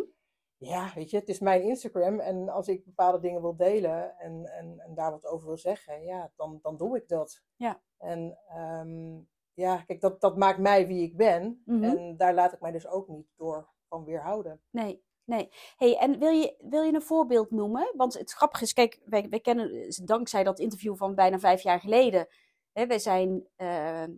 Ja, 0.58 0.92
weet 0.96 1.10
je, 1.10 1.18
het 1.18 1.30
is 1.30 1.40
mijn 1.40 1.62
Instagram 1.62 2.20
en 2.20 2.50
als 2.50 2.68
ik 2.68 2.86
bepaalde 2.86 3.20
dingen 3.20 3.42
wil 3.42 3.56
delen 3.56 4.18
en, 4.18 4.46
en, 4.46 4.80
en 4.80 4.94
daar 4.94 5.12
wat 5.12 5.26
over 5.26 5.48
wil 5.48 5.58
zeggen, 5.58 6.04
ja, 6.04 6.32
dan, 6.36 6.60
dan 6.62 6.78
doe 6.78 6.98
ik 6.98 7.08
dat. 7.08 7.44
Ja. 7.56 7.82
En 7.98 8.38
ehm, 8.48 9.20
ja, 9.54 9.78
kijk, 9.78 10.02
dat, 10.02 10.22
dat 10.22 10.38
maakt 10.38 10.60
mij 10.60 10.88
wie 10.88 11.04
ik 11.04 11.18
ben. 11.18 11.62
Mhm. 11.66 11.84
En 11.84 12.18
daar 12.18 12.34
laat 12.34 12.54
ik 12.54 12.60
mij 12.60 12.72
dus 12.72 12.88
ook 12.88 13.08
niet 13.08 13.28
door 13.36 13.70
van 13.88 14.04
weerhouden. 14.04 14.62
Nee, 14.70 15.04
nee. 15.24 15.50
Hey, 15.78 15.98
en 15.98 16.20
wil 16.20 16.32
je, 16.32 16.56
wil 16.60 16.84
je 16.84 16.94
een 16.94 17.02
voorbeeld 17.02 17.52
noemen? 17.52 17.94
Want 17.96 18.14
het 18.14 18.32
grappige 18.32 18.64
is, 18.64 18.74
kijk, 18.74 19.02
wij, 19.06 19.30
wij 19.30 19.40
kennen, 19.40 19.94
dankzij 20.06 20.44
dat 20.44 20.60
interview 20.60 20.96
van 20.96 21.16
bijna 21.16 21.40
vijf 21.40 21.62
jaar 21.62 21.80
geleden, 21.80 22.28
hè, 22.74 22.88
wij 22.88 23.00
zijn, 23.00 23.48
eh, 23.56 23.68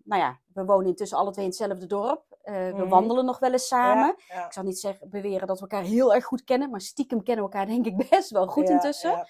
nou 0.03 0.21
ja, 0.21 0.39
we 0.53 0.65
wonen 0.65 0.87
intussen 0.87 1.17
alle 1.17 1.31
twee 1.31 1.45
in 1.45 1.49
hetzelfde 1.51 1.85
dorp. 1.85 2.37
Eh, 2.41 2.53
We 2.67 2.73
Mhm. 2.73 2.87
wandelen 2.87 3.25
nog 3.25 3.39
wel 3.39 3.51
eens 3.51 3.67
samen. 3.67 4.15
Ja, 4.27 4.35
ja. 4.35 4.45
Ik 4.45 4.53
zal 4.53 4.63
niet 4.63 4.79
zeggen, 4.79 5.09
beweren 5.09 5.47
dat 5.47 5.55
we 5.59 5.61
elkaar 5.67 5.83
heel 5.87 6.13
erg 6.13 6.25
goed 6.25 6.43
kennen, 6.43 6.69
maar 6.69 6.81
stiekem 6.81 7.23
kennen 7.23 7.45
we 7.45 7.51
elkaar 7.51 7.67
denk 7.67 7.85
ik 7.85 7.95
best 8.09 8.29
wel 8.29 8.47
goed 8.47 8.67
Ja, 8.67 8.73
intussen. 8.73 9.27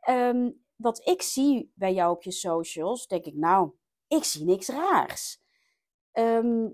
Ehm, 0.00 0.50
wat 0.76 1.06
ik 1.08 1.22
zie 1.22 1.72
bij 1.74 1.92
jou 1.94 2.12
op 2.14 2.22
je 2.22 2.30
socials, 2.32 3.06
denk 3.06 3.24
ik, 3.24 3.34
nou, 3.34 3.70
ik 4.08 4.24
zie 4.24 4.44
niks 4.44 4.68
raars. 4.68 5.40
Ehm, 6.12 6.68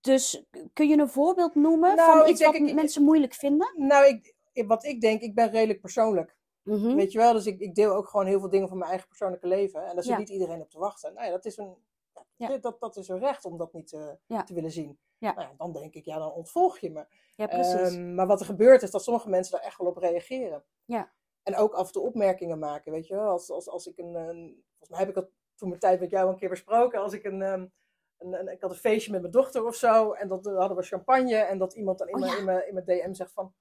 dus 0.00 0.44
kun 0.72 0.88
je 0.88 0.96
een 0.98 1.08
voorbeeld 1.08 1.54
noemen 1.54 1.96
Nou, 1.96 2.18
van 2.18 2.28
iets 2.30 2.42
wat 2.44 2.54
ik- 2.54 2.74
mensen 2.74 3.02
moeilijk 3.02 3.34
vinden? 3.34 3.72
Nou, 3.76 4.06
ik- 4.06 4.34
wat 4.66 4.84
ik 4.84 5.00
denk, 5.00 5.20
ik 5.20 5.34
ben 5.34 5.50
redelijk 5.50 5.80
persoonlijk. 5.80 6.36
Mhm. 6.66 6.94
Weet 6.94 7.12
je 7.12 7.18
wel, 7.18 7.32
dus 7.32 7.46
ik, 7.46 7.60
ik 7.60 7.74
deel 7.74 7.92
ook 7.94 8.08
gewoon 8.08 8.26
heel 8.26 8.40
veel 8.40 8.48
dingen 8.50 8.68
van 8.68 8.76
mijn 8.78 8.90
eigen 8.90 9.08
persoonlijke 9.08 9.46
leven. 9.46 9.80
En 9.86 9.94
daar 9.94 10.04
zit 10.04 10.12
Ja. 10.12 10.18
niet 10.18 10.28
iedereen 10.28 10.60
op 10.60 10.70
te 10.70 10.78
wachten. 10.78 11.14
Nou 11.14 11.26
ja, 11.26 11.32
dat 11.32 11.44
is 11.44 11.56
een, 11.56 11.76
Ja. 12.36 12.58
dat, 12.58 12.80
dat 12.80 12.96
is 12.96 13.08
een 13.08 13.18
recht 13.18 13.44
om 13.44 13.56
dat 13.56 13.72
niet 13.72 13.88
te, 13.88 14.18
Ja. 14.26 14.42
te 14.44 14.54
willen 14.54 14.70
zien. 14.70 14.98
Ja. 15.18 15.32
Nou 15.34 15.48
ja, 15.48 15.54
dan 15.56 15.72
denk 15.72 15.94
ik, 15.94 16.04
ja, 16.04 16.18
dan 16.18 16.32
ontvolg 16.32 16.78
je 16.78 16.90
me. 16.90 17.06
Ja, 17.34 17.46
precies. 17.46 17.74
Ehm, 17.94 18.14
maar 18.14 18.26
wat 18.26 18.40
er 18.40 18.46
gebeurt 18.46 18.82
is 18.82 18.90
dat 18.90 19.02
sommige 19.04 19.28
mensen 19.28 19.52
daar 19.56 19.66
echt 19.66 19.78
wel 19.78 19.88
op 19.88 19.96
reageren. 19.96 20.64
Ja. 20.84 21.12
En 21.42 21.56
ook 21.56 21.72
af 21.74 21.86
en 21.86 21.92
toe 21.92 22.02
opmerkingen 22.02 22.58
maken, 22.58 22.92
weet 22.92 23.06
je 23.06 23.14
wel. 23.14 23.28
Als, 23.28 23.50
als, 23.50 23.68
als 23.68 23.86
ik 23.86 23.98
een, 23.98 24.14
een- 24.14 24.62
volgens 24.68 24.88
mij 24.90 24.98
heb 24.98 25.08
ik 25.08 25.14
dat 25.14 25.28
toen 25.54 25.68
mijn 25.68 25.80
tijd 25.80 26.00
met 26.00 26.10
jou 26.10 26.28
een 26.28 26.36
keer 26.36 26.48
besproken. 26.48 27.00
Als 27.00 27.12
ik 27.12 27.24
een, 27.24 27.42
ehm, 27.42 27.66
een, 28.18 28.32
een- 28.32 28.48
ik 28.48 28.60
had 28.60 28.70
een 28.70 28.76
feestje 28.76 29.10
met 29.12 29.20
mijn 29.20 29.32
dochter 29.32 29.64
of 29.66 29.74
zo. 29.74 30.12
En 30.12 30.28
dat, 30.28 30.44
dan 30.44 30.56
hadden 30.56 30.76
we 30.76 30.82
champagne. 30.82 31.34
En 31.36 31.58
dat 31.58 31.74
iemand 31.74 31.98
dan 31.98 32.08
in, 32.08 32.14
Oh, 32.14 32.20
mijn, 32.20 32.38
in, 32.38 32.44
mijn, 32.44 32.68
in 32.68 32.74
mijn 32.74 32.86
DM 32.86 33.12
zegt 33.14 33.32
van... 33.32 33.54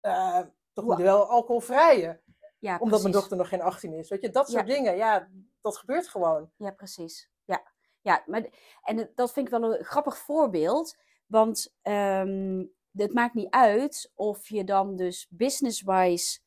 eh, 0.00 0.40
toch 0.74 0.84
moet 0.84 0.96
wel 0.96 1.28
alcoholvrije. 1.28 2.20
ja, 2.58 2.78
Omdat 2.78 3.00
mijn 3.00 3.12
dochter 3.12 3.36
nog 3.36 3.48
geen 3.48 3.62
18 3.62 3.92
is. 3.92 4.08
Weet 4.08 4.22
je, 4.22 4.30
dat 4.30 4.50
soort 4.50 4.66
dingen. 4.66 4.96
Ja, 4.96 5.28
dat 5.60 5.76
gebeurt 5.76 6.08
gewoon. 6.08 6.50
Ja, 6.56 6.70
precies. 6.70 7.28
Ja, 7.44 7.62
ja 8.00 8.22
maar, 8.26 8.46
en 8.82 9.10
dat 9.14 9.32
vind 9.32 9.46
ik 9.46 9.52
wel 9.52 9.74
een 9.74 9.84
grappig 9.84 10.18
voorbeeld. 10.18 10.96
Want 11.26 11.74
ehm, 11.82 12.64
het 12.92 13.12
maakt 13.12 13.34
niet 13.34 13.50
uit 13.50 14.12
of 14.14 14.48
je 14.48 14.64
dan 14.64 14.96
dus 14.96 15.26
business-wise 15.30 16.40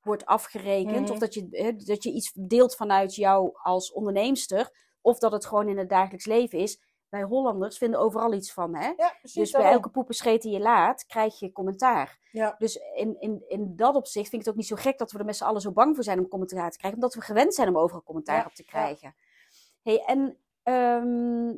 wordt 0.00 0.26
afgerekend. 0.26 1.00
Mhm. 1.00 1.12
Of 1.12 1.18
dat 1.18 1.34
je, 1.34 1.74
dat 1.86 2.02
je 2.02 2.12
iets 2.12 2.32
deelt 2.34 2.76
vanuit 2.76 3.14
jou 3.14 3.50
als 3.62 3.92
onderneemster. 3.92 4.90
Of 5.00 5.18
dat 5.18 5.32
het 5.32 5.46
gewoon 5.46 5.68
in 5.68 5.78
het 5.78 5.88
dagelijks 5.88 6.26
leven 6.26 6.58
is. 6.58 6.80
Wij 7.12 7.22
Hollanders 7.22 7.78
vinden 7.78 8.00
overal 8.00 8.32
iets 8.32 8.52
van. 8.52 8.74
Hè? 8.74 8.92
Ja. 8.96 9.14
Dus 9.32 9.50
bij 9.50 9.72
elke 9.72 9.88
poepenscheet 9.88 10.42
die 10.42 10.52
je 10.52 10.60
laat, 10.60 11.06
krijg 11.06 11.38
je 11.38 11.52
commentaar. 11.52 12.18
Ja. 12.30 12.54
Dus 12.58 12.76
in, 12.94 13.20
in, 13.20 13.44
in 13.48 13.76
dat 13.76 13.94
opzicht 13.94 14.28
vind 14.28 14.32
ik 14.32 14.38
het 14.38 14.48
ook 14.48 14.56
niet 14.56 14.66
zo 14.66 14.76
gek 14.76 14.98
dat 14.98 15.12
we 15.12 15.18
er 15.18 15.24
met 15.24 15.36
z'n 15.36 15.44
allen 15.44 15.60
zo 15.60 15.72
bang 15.72 15.94
voor 15.94 16.04
zijn 16.04 16.18
om 16.18 16.28
commentaar 16.28 16.70
te 16.70 16.78
krijgen. 16.78 17.00
Omdat 17.00 17.14
we 17.14 17.20
gewend 17.20 17.54
zijn 17.54 17.68
om 17.68 17.78
overal 17.78 18.02
commentaar 18.02 18.36
Ja, 18.36 18.44
op 18.46 18.54
te 18.54 18.62
ja. 18.66 18.70
krijgen. 18.70 19.14
Hey, 19.82 20.04
en 20.04 20.36
ehm, 20.62 21.54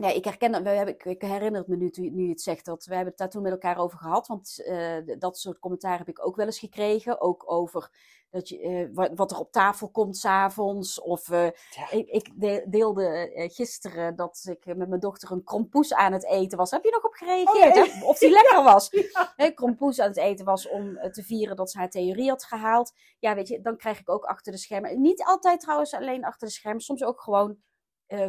ja, 0.00 0.08
ik 0.08 0.24
herken 0.24 0.52
dat, 0.52 0.62
we 0.62 0.68
hebben, 0.68 0.96
ik, 1.04 1.22
herinner 1.22 1.60
het 1.60 1.68
me 1.68 1.76
nu, 1.76 1.90
nu 2.10 2.22
je 2.22 2.28
het 2.28 2.40
zegt, 2.40 2.64
dat 2.64 2.84
we 2.84 2.92
hebben 2.94 3.08
het 3.10 3.18
daar 3.18 3.28
toen 3.30 3.42
met 3.42 3.52
elkaar 3.52 3.78
over 3.78 3.98
gehad. 3.98 4.26
Want 4.26 4.62
eh, 4.64 4.96
dat 5.18 5.38
soort 5.38 5.58
commentaar 5.58 5.98
heb 5.98 6.08
ik 6.08 6.26
ook 6.26 6.36
wel 6.36 6.46
eens 6.46 6.58
gekregen. 6.58 7.20
Ook 7.20 7.52
over 7.52 7.90
dat 8.30 8.48
je, 8.48 8.58
eh, 8.60 8.88
wat, 8.92 9.10
wat 9.14 9.30
er 9.30 9.38
op 9.38 9.52
tafel 9.52 9.90
komt 9.90 10.16
s'avonds. 10.16 11.00
Of 11.00 11.30
eh, 11.30 11.44
Ja. 11.44 11.90
ik, 11.90 12.08
ik 12.08 12.30
de- 12.34 12.64
deelde 12.68 13.30
gisteren 13.52 14.16
dat 14.16 14.46
ik 14.50 14.76
met 14.76 14.88
mijn 14.88 15.00
dochter 15.00 15.30
een 15.32 15.44
krompoes 15.44 15.94
aan 15.94 16.12
het 16.12 16.24
eten 16.26 16.58
was. 16.58 16.70
Heb 16.70 16.84
je 16.84 16.90
nog 16.90 17.04
op 17.04 17.12
gereageerd? 17.12 17.76
Oh? 18.02 18.08
Of 18.08 18.18
die 18.18 18.30
lekker 18.30 18.62
was? 18.62 18.88
Ja. 19.36 19.50
Krompoes 19.50 20.00
aan 20.00 20.08
het 20.08 20.16
eten 20.16 20.44
was 20.44 20.68
om 20.68 20.98
te 21.12 21.22
vieren 21.22 21.56
dat 21.56 21.70
ze 21.70 21.78
haar 21.78 21.90
theorie 21.90 22.28
had 22.28 22.44
gehaald. 22.44 22.92
Ja, 23.18 23.34
weet 23.34 23.48
je, 23.48 23.60
dan 23.60 23.76
krijg 23.76 24.00
ik 24.00 24.08
ook 24.08 24.24
achter 24.24 24.52
de 24.52 24.58
schermen. 24.58 25.00
Niet 25.00 25.24
altijd 25.24 25.60
trouwens 25.60 25.94
alleen 25.94 26.24
achter 26.24 26.46
de 26.46 26.52
schermen. 26.52 26.80
Soms 26.80 27.04
ook 27.04 27.20
gewoon 27.20 27.56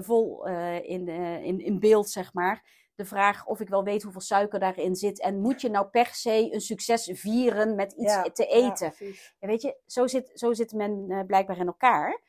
vol 0.01 0.47
eh, 0.47 0.89
in, 0.89 1.07
eh, 1.07 1.43
in, 1.43 1.59
in 1.59 1.79
beeld, 1.79 2.09
zeg 2.09 2.33
maar. 2.33 2.79
De 2.95 3.05
vraag 3.05 3.45
of 3.45 3.59
ik 3.59 3.69
wel 3.69 3.83
weet 3.83 4.03
hoeveel 4.03 4.21
suiker 4.21 4.59
daarin 4.59 4.95
zit. 4.95 5.19
En 5.19 5.39
moet 5.39 5.61
je 5.61 5.69
nou 5.69 5.87
per 5.87 6.05
se 6.05 6.53
een 6.53 6.61
succes 6.61 7.09
vieren 7.13 7.75
met 7.75 7.91
iets 7.91 8.13
Ja, 8.13 8.21
te 8.21 8.45
eten? 8.45 8.93
Ja, 9.39 9.47
weet 9.47 9.61
je, 9.61 9.77
zo 9.85 10.07
zit, 10.07 10.31
zo 10.33 10.53
zit 10.53 10.73
men 10.73 11.05
eh, 11.09 11.25
blijkbaar 11.25 11.57
in 11.57 11.67
elkaar. 11.67 12.21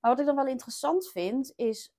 Maar 0.00 0.10
wat 0.10 0.20
ik 0.20 0.26
dan 0.26 0.36
wel 0.36 0.46
interessant 0.46 1.08
vind, 1.08 1.52
is... 1.56 1.94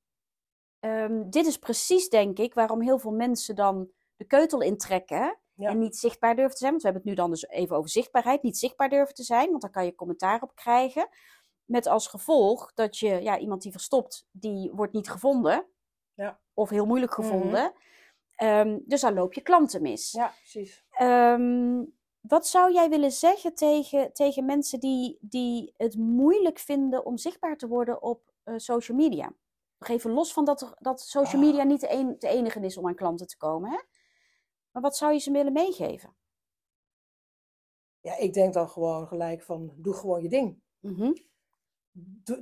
ehm, 0.79 1.29
dit 1.29 1.45
is 1.45 1.57
precies, 1.57 2.09
denk 2.09 2.37
ik, 2.39 2.53
waarom 2.53 2.81
heel 2.81 2.99
veel 2.99 3.11
mensen 3.11 3.55
dan 3.55 3.89
de 4.15 4.25
keutel 4.25 4.61
intrekken... 4.61 5.39
En 5.57 5.79
niet 5.79 5.95
zichtbaar 5.97 6.35
durven 6.35 6.53
te 6.53 6.57
zijn. 6.57 6.71
Want 6.71 6.83
we 6.83 6.89
hebben 6.89 7.07
het 7.09 7.17
nu 7.17 7.23
dan 7.23 7.31
dus 7.31 7.47
even 7.47 7.75
over 7.75 7.89
zichtbaarheid. 7.89 8.43
Niet 8.43 8.57
zichtbaar 8.57 8.89
durven 8.89 9.13
te 9.13 9.23
zijn, 9.23 9.49
want 9.49 9.61
daar 9.61 9.71
kan 9.71 9.85
je 9.85 9.95
commentaar 9.95 10.41
op 10.41 10.55
krijgen. 10.55 11.07
Met 11.65 11.87
als 11.87 12.07
gevolg 12.07 12.73
dat 12.73 12.97
je, 12.97 13.07
ja, 13.21 13.37
iemand 13.39 13.61
die 13.61 13.71
verstopt, 13.71 14.27
die 14.31 14.71
wordt 14.71 14.93
niet 14.93 15.09
gevonden. 15.09 15.65
Ja. 16.13 16.39
Of 16.53 16.69
heel 16.69 16.85
moeilijk 16.85 17.17
Mhm. 17.17 17.21
gevonden. 17.21 17.73
Ehm, 18.35 18.79
dus 18.85 19.01
dan 19.01 19.13
loop 19.13 19.33
je 19.33 19.41
klanten 19.41 19.81
mis. 19.81 20.11
Ja, 20.11 20.27
precies. 20.27 20.85
Ehm, 20.89 21.83
wat 22.19 22.47
zou 22.47 22.73
jij 22.73 22.89
willen 22.89 23.11
zeggen 23.11 23.53
tegen, 23.55 24.13
tegen 24.13 24.45
mensen 24.45 24.79
die, 24.79 25.17
die 25.21 25.73
het 25.77 25.97
moeilijk 25.97 26.59
vinden 26.59 27.05
om 27.05 27.17
zichtbaar 27.17 27.57
te 27.57 27.67
worden 27.67 28.01
op 28.01 28.33
eh, 28.43 28.53
social 28.57 28.97
media? 28.97 29.33
Nog 29.79 29.89
even 29.89 30.11
los 30.11 30.33
van 30.33 30.45
dat, 30.45 30.61
er- 30.61 30.75
dat 30.79 31.01
social 31.01 31.41
Ah. 31.41 31.47
media 31.47 31.63
niet 31.63 31.81
de, 31.81 31.91
een, 31.91 32.15
de 32.19 32.27
enige 32.27 32.59
is 32.59 32.77
om 32.77 32.87
aan 32.87 32.95
klanten 32.95 33.27
te 33.27 33.37
komen. 33.37 33.69
Hè? 33.71 33.77
Maar 34.71 34.81
wat 34.81 34.97
zou 34.97 35.13
je 35.13 35.19
ze 35.19 35.31
willen 35.31 35.53
meegeven? 35.53 36.15
Ja, 37.99 38.17
ik 38.17 38.33
denk 38.33 38.53
dan 38.53 38.69
gewoon 38.69 39.07
gelijk 39.07 39.43
van, 39.43 39.73
doe 39.77 39.93
gewoon 39.93 40.21
je 40.21 40.29
ding. 40.29 40.61
Mhm. 40.79 40.95
Doe- 40.97 41.23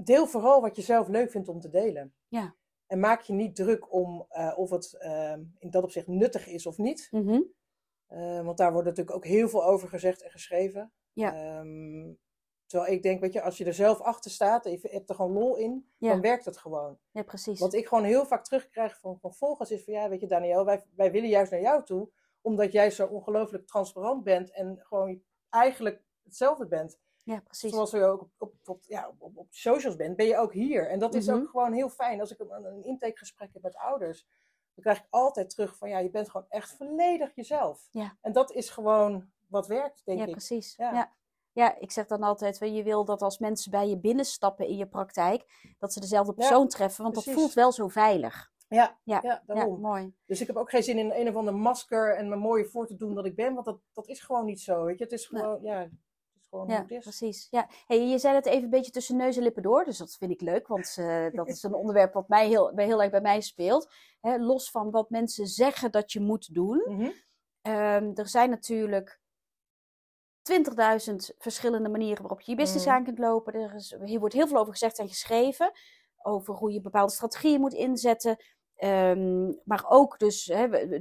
Deel 0.03 0.27
vooral 0.27 0.61
wat 0.61 0.75
je 0.75 0.81
zelf 0.81 1.07
leuk 1.07 1.31
vindt 1.31 1.47
om 1.47 1.59
te 1.59 1.69
delen. 1.69 2.13
Ja. 2.27 2.55
En 2.87 2.99
maak 2.99 3.21
je 3.21 3.33
niet 3.33 3.55
druk 3.55 3.93
om 3.93 4.25
eh, 4.29 4.53
of 4.55 4.69
het 4.69 4.93
ehm, 4.97 5.43
in 5.59 5.69
dat 5.69 5.83
opzicht 5.83 6.07
nuttig 6.07 6.47
is 6.47 6.65
of 6.65 6.77
niet. 6.77 7.07
Mhm. 7.11 7.41
Eh, 8.07 8.41
want 8.45 8.57
daar 8.57 8.71
wordt 8.71 8.87
natuurlijk 8.87 9.15
ook 9.15 9.25
heel 9.25 9.49
veel 9.49 9.65
over 9.65 9.89
gezegd 9.89 10.23
en 10.23 10.31
geschreven. 10.31 10.93
Ja. 11.13 11.33
Ehm, 11.35 12.13
terwijl 12.65 12.91
ik 12.93 13.03
denk, 13.03 13.19
weet 13.21 13.33
je, 13.33 13.41
als 13.41 13.57
je 13.57 13.65
er 13.65 13.73
zelf 13.73 13.99
achter 13.99 14.31
staat 14.31 14.65
en 14.65 14.71
je 14.71 14.79
hebt 14.81 15.09
er 15.09 15.15
gewoon 15.15 15.31
lol 15.33 15.55
in, 15.55 15.89
Ja. 15.97 16.09
dan 16.09 16.21
werkt 16.21 16.45
het 16.45 16.57
gewoon. 16.57 16.99
Ja, 17.11 17.23
precies. 17.23 17.59
Wat 17.59 17.73
ik 17.73 17.87
gewoon 17.87 18.03
heel 18.03 18.25
vaak 18.25 18.43
terugkrijg 18.43 18.99
van, 18.99 19.19
van 19.19 19.33
volgers 19.33 19.71
is 19.71 19.83
van, 19.83 19.93
ja, 19.93 20.09
weet 20.09 20.19
je 20.19 20.27
Daniel, 20.27 20.65
wij, 20.65 20.83
wij 20.95 21.11
willen 21.11 21.29
juist 21.29 21.51
naar 21.51 21.61
jou 21.61 21.83
toe, 21.83 22.09
omdat 22.41 22.71
jij 22.71 22.91
zo 22.91 23.07
ongelooflijk 23.07 23.67
transparant 23.67 24.23
bent 24.23 24.51
en 24.51 24.79
gewoon 24.79 25.21
eigenlijk 25.49 26.03
hetzelfde 26.23 26.67
bent. 26.67 26.99
Ja, 27.23 27.39
precies. 27.39 27.71
Zoals 27.71 27.91
je 27.91 28.03
ook 28.03 28.27
op, 28.37 28.53
op, 28.65 28.81
ja, 28.87 29.13
op, 29.17 29.37
op, 29.37 29.47
socials 29.49 29.95
bent, 29.95 30.15
ben 30.15 30.25
je 30.25 30.37
ook 30.37 30.53
hier. 30.53 30.89
En 30.89 30.99
dat 30.99 31.13
is 31.15 31.27
Mhm. 31.27 31.35
ook 31.37 31.49
gewoon 31.49 31.73
heel 31.73 31.89
fijn. 31.89 32.19
Als 32.19 32.31
ik 32.31 32.39
een, 32.39 32.65
een 32.65 32.83
intakegesprek 32.83 33.49
heb 33.53 33.61
met 33.61 33.75
ouders, 33.75 34.27
dan 34.73 34.83
krijg 34.83 34.97
ik 34.97 35.07
altijd 35.09 35.49
terug 35.49 35.77
van, 35.77 35.89
ja, 35.89 35.99
je 35.99 36.09
bent 36.09 36.29
gewoon 36.29 36.45
echt 36.49 36.71
volledig 36.75 37.35
jezelf. 37.35 37.87
Ja. 37.91 38.17
En 38.21 38.31
dat 38.31 38.51
is 38.51 38.69
gewoon 38.69 39.31
wat 39.47 39.67
werkt, 39.67 40.01
denk 40.05 40.19
ja, 40.19 40.25
ik. 40.25 40.31
precies. 40.31 40.75
Ja. 40.75 40.93
Ja. 40.93 41.13
Ja. 41.51 41.79
ik 41.79 41.91
zeg 41.91 42.07
dan 42.07 42.23
altijd, 42.23 42.57
je 42.59 42.83
wil 42.83 43.05
dat 43.05 43.21
als 43.21 43.37
mensen 43.37 43.71
bij 43.71 43.89
je 43.89 43.97
binnenstappen 43.99 44.67
in 44.67 44.77
je 44.77 44.87
praktijk, 44.87 45.73
dat 45.79 45.93
ze 45.93 45.99
dezelfde 45.99 46.31
Ja, 46.35 46.37
persoon 46.37 46.67
treffen, 46.67 47.03
want 47.03 47.15
dat 47.15 47.23
voelt 47.23 47.53
wel 47.53 47.71
zo 47.71 47.87
veilig. 47.87 48.51
Ja, 48.67 48.97
Ja, 49.03 49.19
ja, 49.23 49.29
Ja, 49.29 49.43
daarom. 49.45 49.79
mooi. 49.81 50.13
Dus 50.25 50.41
ik 50.41 50.47
heb 50.47 50.55
ook 50.55 50.69
geen 50.69 50.83
zin 50.83 50.97
in 50.97 51.11
een 51.11 51.27
of 51.29 51.35
ander 51.35 51.55
masker 51.55 52.15
en 52.15 52.29
me 52.29 52.35
mooier 52.35 52.69
voor 52.69 52.87
te 52.87 52.95
doen 52.95 53.15
dat 53.15 53.25
ik 53.25 53.35
ben, 53.35 53.53
want 53.53 53.65
dat, 53.65 53.79
dat 53.93 54.07
is 54.07 54.21
gewoon 54.21 54.45
niet 54.45 54.61
zo, 54.61 54.83
weet 54.85 54.97
je. 54.97 55.03
Het 55.03 55.13
is 55.13 55.29
Nee. 55.29 55.41
gewoon, 55.41 55.61
ja, 55.61 55.89
gewoon 56.53 56.67
Ja, 56.67 56.73
hoe 56.73 56.83
het 56.83 56.91
is. 56.97 57.03
precies. 57.03 57.47
Ja. 57.49 57.69
Hey, 57.87 58.07
je 58.07 58.17
zei 58.17 58.35
het 58.35 58.45
even 58.45 58.63
een 58.63 58.69
beetje 58.69 58.91
tussen 58.91 59.15
neus 59.15 59.37
en 59.37 59.43
lippen 59.43 59.63
door, 59.63 59.83
dus 59.85 59.97
dat 59.97 60.15
vind 60.15 60.31
ik 60.31 60.41
leuk, 60.41 60.67
want 60.67 60.95
eh, 60.97 61.25
dat 61.39 61.47
is 61.47 61.63
een 61.63 61.73
onderwerp 61.73 62.13
wat 62.13 62.27
mij 62.27 62.47
heel, 62.47 62.73
bij- 62.73 62.85
heel 62.85 63.01
erg 63.01 63.11
bij 63.11 63.21
mij 63.21 63.41
speelt. 63.41 63.93
Hè, 64.19 64.37
los 64.37 64.71
van 64.71 64.91
wat 64.91 65.09
mensen 65.09 65.47
zeggen 65.47 65.91
dat 65.91 66.11
je 66.11 66.19
moet 66.19 66.53
doen. 66.53 66.83
Mhm. 66.87 67.09
Ehm, 67.61 68.11
er 68.13 68.27
zijn 68.27 68.49
natuurlijk 68.49 69.21
20.000 70.41 71.31
verschillende 71.37 71.89
manieren 71.89 72.21
waarop 72.21 72.41
je 72.41 72.51
je 72.51 72.57
business 72.57 72.85
Mhm. 72.85 72.95
aan 72.95 73.03
kunt 73.03 73.19
lopen. 73.19 73.53
Er 73.53 73.73
is, 73.75 73.95
hier 74.03 74.19
wordt 74.19 74.33
heel 74.35 74.47
veel 74.47 74.57
over 74.57 74.71
gezegd 74.71 74.99
en 74.99 75.07
geschreven. 75.07 75.71
Over 76.21 76.53
hoe 76.55 76.71
je 76.71 76.81
bepaalde 76.81 77.11
strategieën 77.13 77.59
moet 77.59 77.73
inzetten. 77.73 78.37
Ehm, 78.83 79.51
maar 79.63 79.85
ook 79.87 80.19
dus, 80.19 80.51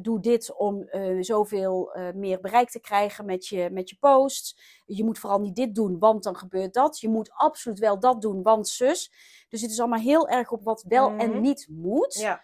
doe 0.00 0.20
dit 0.20 0.54
om 0.56 0.82
eh, 0.82 1.16
zoveel 1.20 1.92
eh, 1.92 2.12
meer 2.14 2.40
bereik 2.40 2.70
te 2.70 2.80
krijgen 2.80 3.24
met 3.24 3.46
je, 3.46 3.70
met 3.70 3.90
je 3.90 3.96
posts. 4.00 4.58
Je 4.86 5.04
moet 5.04 5.18
vooral 5.18 5.40
niet 5.40 5.56
dit 5.56 5.74
doen, 5.74 5.98
want 5.98 6.22
dan 6.22 6.36
gebeurt 6.36 6.74
dat. 6.74 7.00
Je 7.00 7.08
moet 7.08 7.30
absoluut 7.32 7.78
wel 7.78 7.98
dat 8.00 8.22
doen, 8.22 8.42
want 8.42 8.68
zus. 8.68 9.12
Dus 9.48 9.60
het 9.60 9.70
is 9.70 9.80
allemaal 9.80 9.98
heel 10.00 10.28
erg 10.28 10.50
op 10.52 10.64
wat 10.64 10.84
wel 10.88 11.16
en 11.16 11.30
Mhm. 11.30 11.40
niet 11.40 11.66
moet. 11.70 12.14
Ja. 12.14 12.42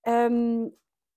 Ehm, 0.00 0.68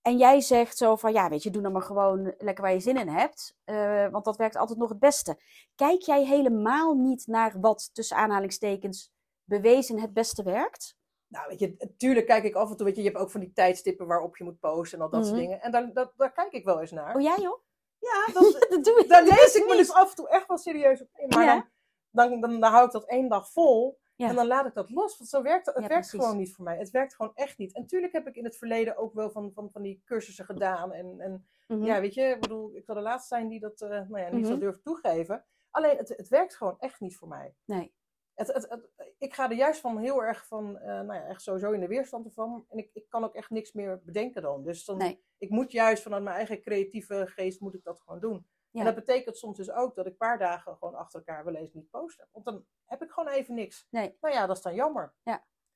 en 0.01 0.17
jij 0.17 0.41
zegt 0.41 0.77
zo 0.77 0.95
van, 0.95 1.13
ja, 1.13 1.29
weet 1.29 1.43
je, 1.43 1.49
doe 1.49 1.61
dan 1.61 1.71
maar 1.71 1.81
gewoon 1.81 2.33
lekker 2.37 2.63
waar 2.63 2.73
je 2.73 2.79
zin 2.79 2.97
in 2.97 3.07
hebt. 3.09 3.55
eh, 3.63 4.07
want 4.09 4.25
dat 4.25 4.37
werkt 4.37 4.55
altijd 4.55 4.79
nog 4.79 4.89
het 4.89 4.99
beste. 4.99 5.41
Kijk 5.75 6.01
jij 6.01 6.25
helemaal 6.25 6.93
niet 6.93 7.27
naar 7.27 7.59
wat 7.59 7.89
tussen 7.93 8.17
aanhalingstekens 8.17 9.11
bewezen 9.43 9.99
het 9.99 10.13
beste 10.13 10.43
werkt? 10.43 10.95
Nou, 11.27 11.47
weet 11.47 11.59
je, 11.59 11.75
natuurlijk 11.77 12.25
kijk 12.25 12.43
ik 12.43 12.55
af 12.55 12.69
en 12.69 12.75
toe, 12.77 12.85
weet 12.85 12.95
je, 12.95 13.01
je 13.01 13.07
hebt 13.09 13.19
ook 13.21 13.31
van 13.31 13.39
die 13.39 13.51
tijdstippen 13.53 14.07
waarop 14.07 14.37
je 14.37 14.43
moet 14.43 14.59
posten 14.59 14.97
en 14.97 15.03
al 15.03 15.09
dat 15.09 15.19
Mhm. 15.19 15.29
soort 15.29 15.41
dingen. 15.41 15.61
En 15.61 15.71
daar, 15.71 15.93
daar, 15.93 16.11
daar 16.15 16.31
kijk 16.33 16.51
ik 16.51 16.65
wel 16.65 16.79
eens 16.81 16.91
naar. 16.91 17.15
Oh 17.15 17.21
jij 17.21 17.37
joh? 17.41 17.61
Ja, 17.99 18.33
dat, 18.33 18.43
dat 18.69 18.83
doe 18.83 18.99
ik 18.99 19.07
daar 19.09 19.23
lees 19.23 19.55
ik 19.55 19.63
me 19.63 19.69
niet. 19.69 19.77
dus 19.77 19.91
af 19.93 20.09
en 20.09 20.15
toe 20.15 20.29
echt 20.29 20.47
wel 20.47 20.57
serieus 20.57 21.01
op 21.01 21.09
in. 21.15 21.27
Maar 21.27 21.43
Ja. 21.45 21.69
dan, 22.11 22.29
dan, 22.29 22.41
dan, 22.41 22.59
dan 22.59 22.71
hou 22.71 22.85
ik 22.85 22.91
dat 22.91 23.05
één 23.05 23.29
dag 23.29 23.51
vol 23.51 23.99
Ja. 24.15 24.27
en 24.29 24.35
dan 24.35 24.47
laat 24.47 24.65
ik 24.65 24.73
dat 24.73 24.89
los. 24.89 25.17
Want 25.17 25.29
zo 25.29 25.41
werkt 25.41 25.65
het. 25.65 25.75
Het 25.75 25.83
Ja, 25.83 25.89
werkt 25.89 26.07
precies. 26.07 26.25
gewoon 26.25 26.41
niet 26.41 26.53
voor 26.55 26.63
mij. 26.63 26.77
Het 26.77 26.89
werkt 26.89 27.15
gewoon 27.15 27.31
echt 27.35 27.57
niet. 27.57 27.73
En 27.73 27.81
natuurlijk 27.81 28.13
heb 28.13 28.27
ik 28.27 28.35
in 28.35 28.43
het 28.43 28.57
verleden 28.57 28.97
ook 28.97 29.13
wel 29.13 29.29
van, 29.29 29.51
van, 29.53 29.69
van 29.71 29.81
die 29.81 30.01
cursussen 30.05 30.45
gedaan. 30.45 30.91
En, 30.93 31.19
en 31.19 31.47
Mhm. 31.67 31.83
ja, 31.83 32.01
weet 32.01 32.13
je, 32.13 32.21
ik 32.21 32.39
bedoel, 32.39 32.75
ik 32.75 32.85
zal 32.85 32.95
de 32.95 33.01
laatste 33.01 33.35
zijn 33.35 33.47
die 33.47 33.59
dat 33.59 33.81
eh, 33.81 33.89
nou 33.89 34.19
ja, 34.19 34.29
niet 34.29 34.43
Mhm. 34.43 34.51
zo 34.53 34.57
durft 34.59 34.83
toegeven. 34.83 35.45
Alleen, 35.71 35.97
het, 35.97 36.09
het 36.09 36.27
werkt 36.27 36.55
gewoon 36.55 36.75
echt 36.79 36.99
niet 36.99 37.17
voor 37.17 37.27
mij. 37.27 37.55
Nee. 37.65 37.93
Het, 38.37 38.47
het, 38.53 38.69
het- 38.69 39.13
ik 39.17 39.33
ga 39.33 39.49
er 39.49 39.55
juist 39.55 39.79
van 39.81 39.97
heel 39.97 40.23
erg 40.23 40.47
van, 40.47 40.77
eh, 40.77 40.87
nou 40.87 41.13
ja, 41.13 41.25
echt 41.25 41.41
sowieso 41.41 41.71
in 41.71 41.79
de 41.79 41.87
weerstand 41.87 42.25
ervan. 42.25 42.65
En 42.69 42.77
ik, 42.77 42.89
ik 42.93 43.09
kan 43.09 43.23
ook 43.23 43.35
echt 43.35 43.49
niks 43.49 43.71
meer 43.71 44.01
bedenken 44.03 44.41
dan. 44.41 44.63
Dus 44.63 44.85
dan, 44.85 44.97
Nee. 44.97 45.23
ik 45.37 45.49
moet 45.49 45.71
juist 45.71 46.03
vanuit 46.03 46.23
mijn 46.23 46.35
eigen 46.35 46.61
creatieve 46.61 47.27
geest, 47.27 47.59
moet 47.59 47.73
ik 47.73 47.83
dat 47.83 48.01
gewoon 48.01 48.19
doen. 48.19 48.47
Ja. 48.69 48.79
En 48.79 48.85
dat 48.85 48.95
betekent 48.95 49.37
soms 49.37 49.57
dus 49.57 49.71
ook 49.71 49.95
dat 49.95 50.05
ik 50.05 50.11
een 50.11 50.17
paar 50.17 50.37
dagen 50.37 50.77
gewoon 50.77 50.95
achter 50.95 51.19
elkaar 51.19 51.45
wel 51.45 51.55
eens 51.55 51.73
niet 51.73 51.89
post. 51.89 52.25
Want 52.31 52.45
dan 52.45 52.65
heb 52.85 53.01
ik 53.03 53.11
gewoon 53.11 53.29
even 53.33 53.53
niks. 53.55 53.87
Nee. 53.89 54.17
Nou 54.21 54.33
ja, 54.33 54.45
dat 54.45 54.55
is 54.57 54.61
dan 54.63 54.75
jammer. 54.75 55.15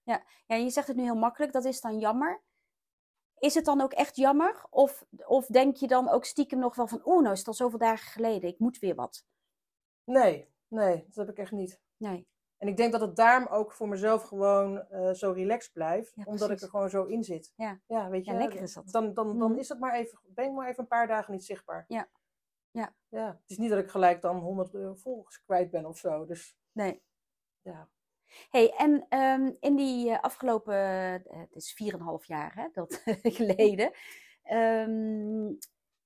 Ja, 0.04 0.56
je 0.56 0.70
zegt 0.70 0.88
het 0.88 0.96
nu 0.96 1.04
heel 1.04 1.16
makkelijk, 1.16 1.52
dat 1.52 1.66
is 1.66 1.82
dan 1.82 2.00
jammer. 2.00 2.44
Is 3.38 3.54
het 3.54 3.66
dan 3.66 3.82
ook 3.82 3.94
echt 3.94 4.16
jammer? 4.16 4.66
Of, 4.70 5.06
of 5.26 5.46
denk 5.46 5.76
je 5.76 5.88
dan 5.88 6.10
ook 6.10 6.26
stiekem 6.26 6.60
nog 6.60 6.76
wel 6.76 6.88
van, 6.88 7.02
oeh, 7.06 7.22
nou 7.22 7.32
is 7.34 7.40
het 7.40 7.48
al 7.48 7.54
zoveel 7.54 7.80
dagen 7.80 8.12
geleden, 8.12 8.50
ik 8.50 8.60
moet 8.60 8.80
weer 8.80 8.96
wat? 8.96 9.26
Nee, 10.04 10.54
nee, 10.68 11.04
dat 11.06 11.16
heb 11.16 11.30
ik 11.30 11.38
echt 11.38 11.52
niet. 11.52 11.82
Nee. 11.98 12.28
En 12.62 12.68
ik 12.68 12.78
denk 12.78 12.92
dat 12.92 13.02
het 13.02 13.16
daarom 13.16 13.48
ook 13.48 13.72
voor 13.72 13.88
mezelf 13.88 14.24
gewoon 14.24 14.88
eh, 14.90 15.12
zo 15.12 15.32
relaxed 15.32 15.74
blijft. 15.74 16.12
Ja, 16.16 16.24
omdat 16.26 16.50
ik 16.50 16.62
er 16.62 16.70
gewoon 16.70 16.90
zo 16.90 17.04
in 17.04 17.24
zit. 17.24 17.54
Ja. 17.56 17.80
ja 17.88 18.10
weet 18.10 18.26
je. 18.26 18.32
Ja, 18.32 18.38
lekker 18.38 18.62
is 18.62 18.74
dat. 18.74 18.92
Dan, 18.92 19.14
dan, 19.14 19.40
dan 19.40 19.50
Mhm. 19.52 19.60
is 19.60 19.70
het 19.70 19.80
maar 19.80 19.94
even, 19.94 20.20
ben 20.24 20.46
ik 20.46 20.52
maar 20.52 20.68
even 20.70 20.80
een 20.82 20.88
paar 20.88 21.08
dagen 21.08 21.34
niet 21.34 21.46
zichtbaar. 21.46 21.86
Ja. 21.88 22.10
Ja. 22.72 22.94
ja. 23.08 23.28
Het 23.28 23.50
is 23.50 23.58
niet 23.58 23.70
dat 23.70 23.80
ik 23.80 23.90
gelijk 23.90 24.22
dan 24.22 24.38
100 24.40 24.74
euro 24.74 24.94
volgers 24.94 25.44
kwijt 25.44 25.72
ben 25.72 25.86
of 25.86 25.98
zo. 25.98 26.26
Dus 26.26 26.56
Nee. 26.72 27.02
ja. 27.62 27.90
hey, 28.50 28.74
en 28.78 29.06
ehm, 29.10 29.52
in 29.60 29.76
die 29.76 30.10
eh, 30.12 30.20
afgelopen, 30.20 30.76
eh, 31.26 31.40
het 31.40 31.56
is 31.56 31.74
4,5 31.74 32.26
jaar 32.26 32.56
hè, 32.56 32.68
dat 32.74 33.02
geleden, 33.40 33.92
ehm, 34.44 35.54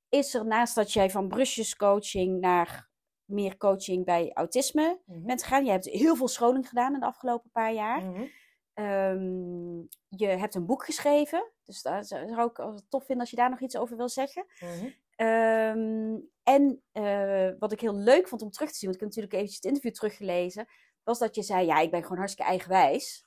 is 0.09 0.33
er 0.33 0.45
naast 0.45 0.75
dat 0.75 0.91
jij 0.93 1.09
van 1.09 1.27
brusjescoaching 1.27 2.39
naar 2.39 2.89
meer 3.25 3.57
coaching 3.57 4.05
bij 4.05 4.31
autisme 4.33 4.99
Mhm. 5.05 5.25
bent 5.25 5.43
gegaan, 5.43 5.65
je 5.65 5.71
hebt 5.71 5.85
heel 5.85 6.15
veel 6.15 6.27
scholing 6.27 6.67
gedaan 6.69 6.93
in 6.93 6.99
de 6.99 7.05
afgelopen 7.05 7.49
paar 7.51 7.73
jaar. 7.73 8.01
Mhm. 8.03 8.25
Ehm, 8.73 9.79
je 10.09 10.27
hebt 10.27 10.55
een 10.55 10.65
boek 10.65 10.85
geschreven, 10.85 11.51
dus 11.63 11.81
dat 11.81 12.07
zou 12.07 12.49
ik 12.49 12.81
tof 12.89 13.05
vinden 13.05 13.19
als 13.19 13.29
je 13.29 13.35
daar 13.35 13.49
nog 13.49 13.59
iets 13.61 13.77
over 13.77 13.97
wil 13.97 14.09
zeggen. 14.09 14.45
Mhm. 14.59 14.87
Ehm, 15.15 16.17
en 16.43 16.81
eh, 16.91 17.49
wat 17.59 17.71
ik 17.71 17.81
heel 17.81 17.95
leuk 17.95 18.27
vond 18.27 18.41
om 18.41 18.49
terug 18.51 18.71
te 18.71 18.77
zien, 18.77 18.89
want 18.89 19.01
ik 19.01 19.07
heb 19.07 19.09
natuurlijk 19.09 19.33
eventjes 19.33 19.55
het 19.55 19.65
interview 19.65 19.93
teruggelezen, 19.93 20.67
was 21.03 21.19
dat 21.19 21.35
je 21.35 21.41
zei, 21.43 21.65
ja, 21.65 21.79
ik 21.79 21.91
ben 21.91 22.01
gewoon 22.01 22.17
hartstikke 22.17 22.49
eigenwijs. 22.51 23.25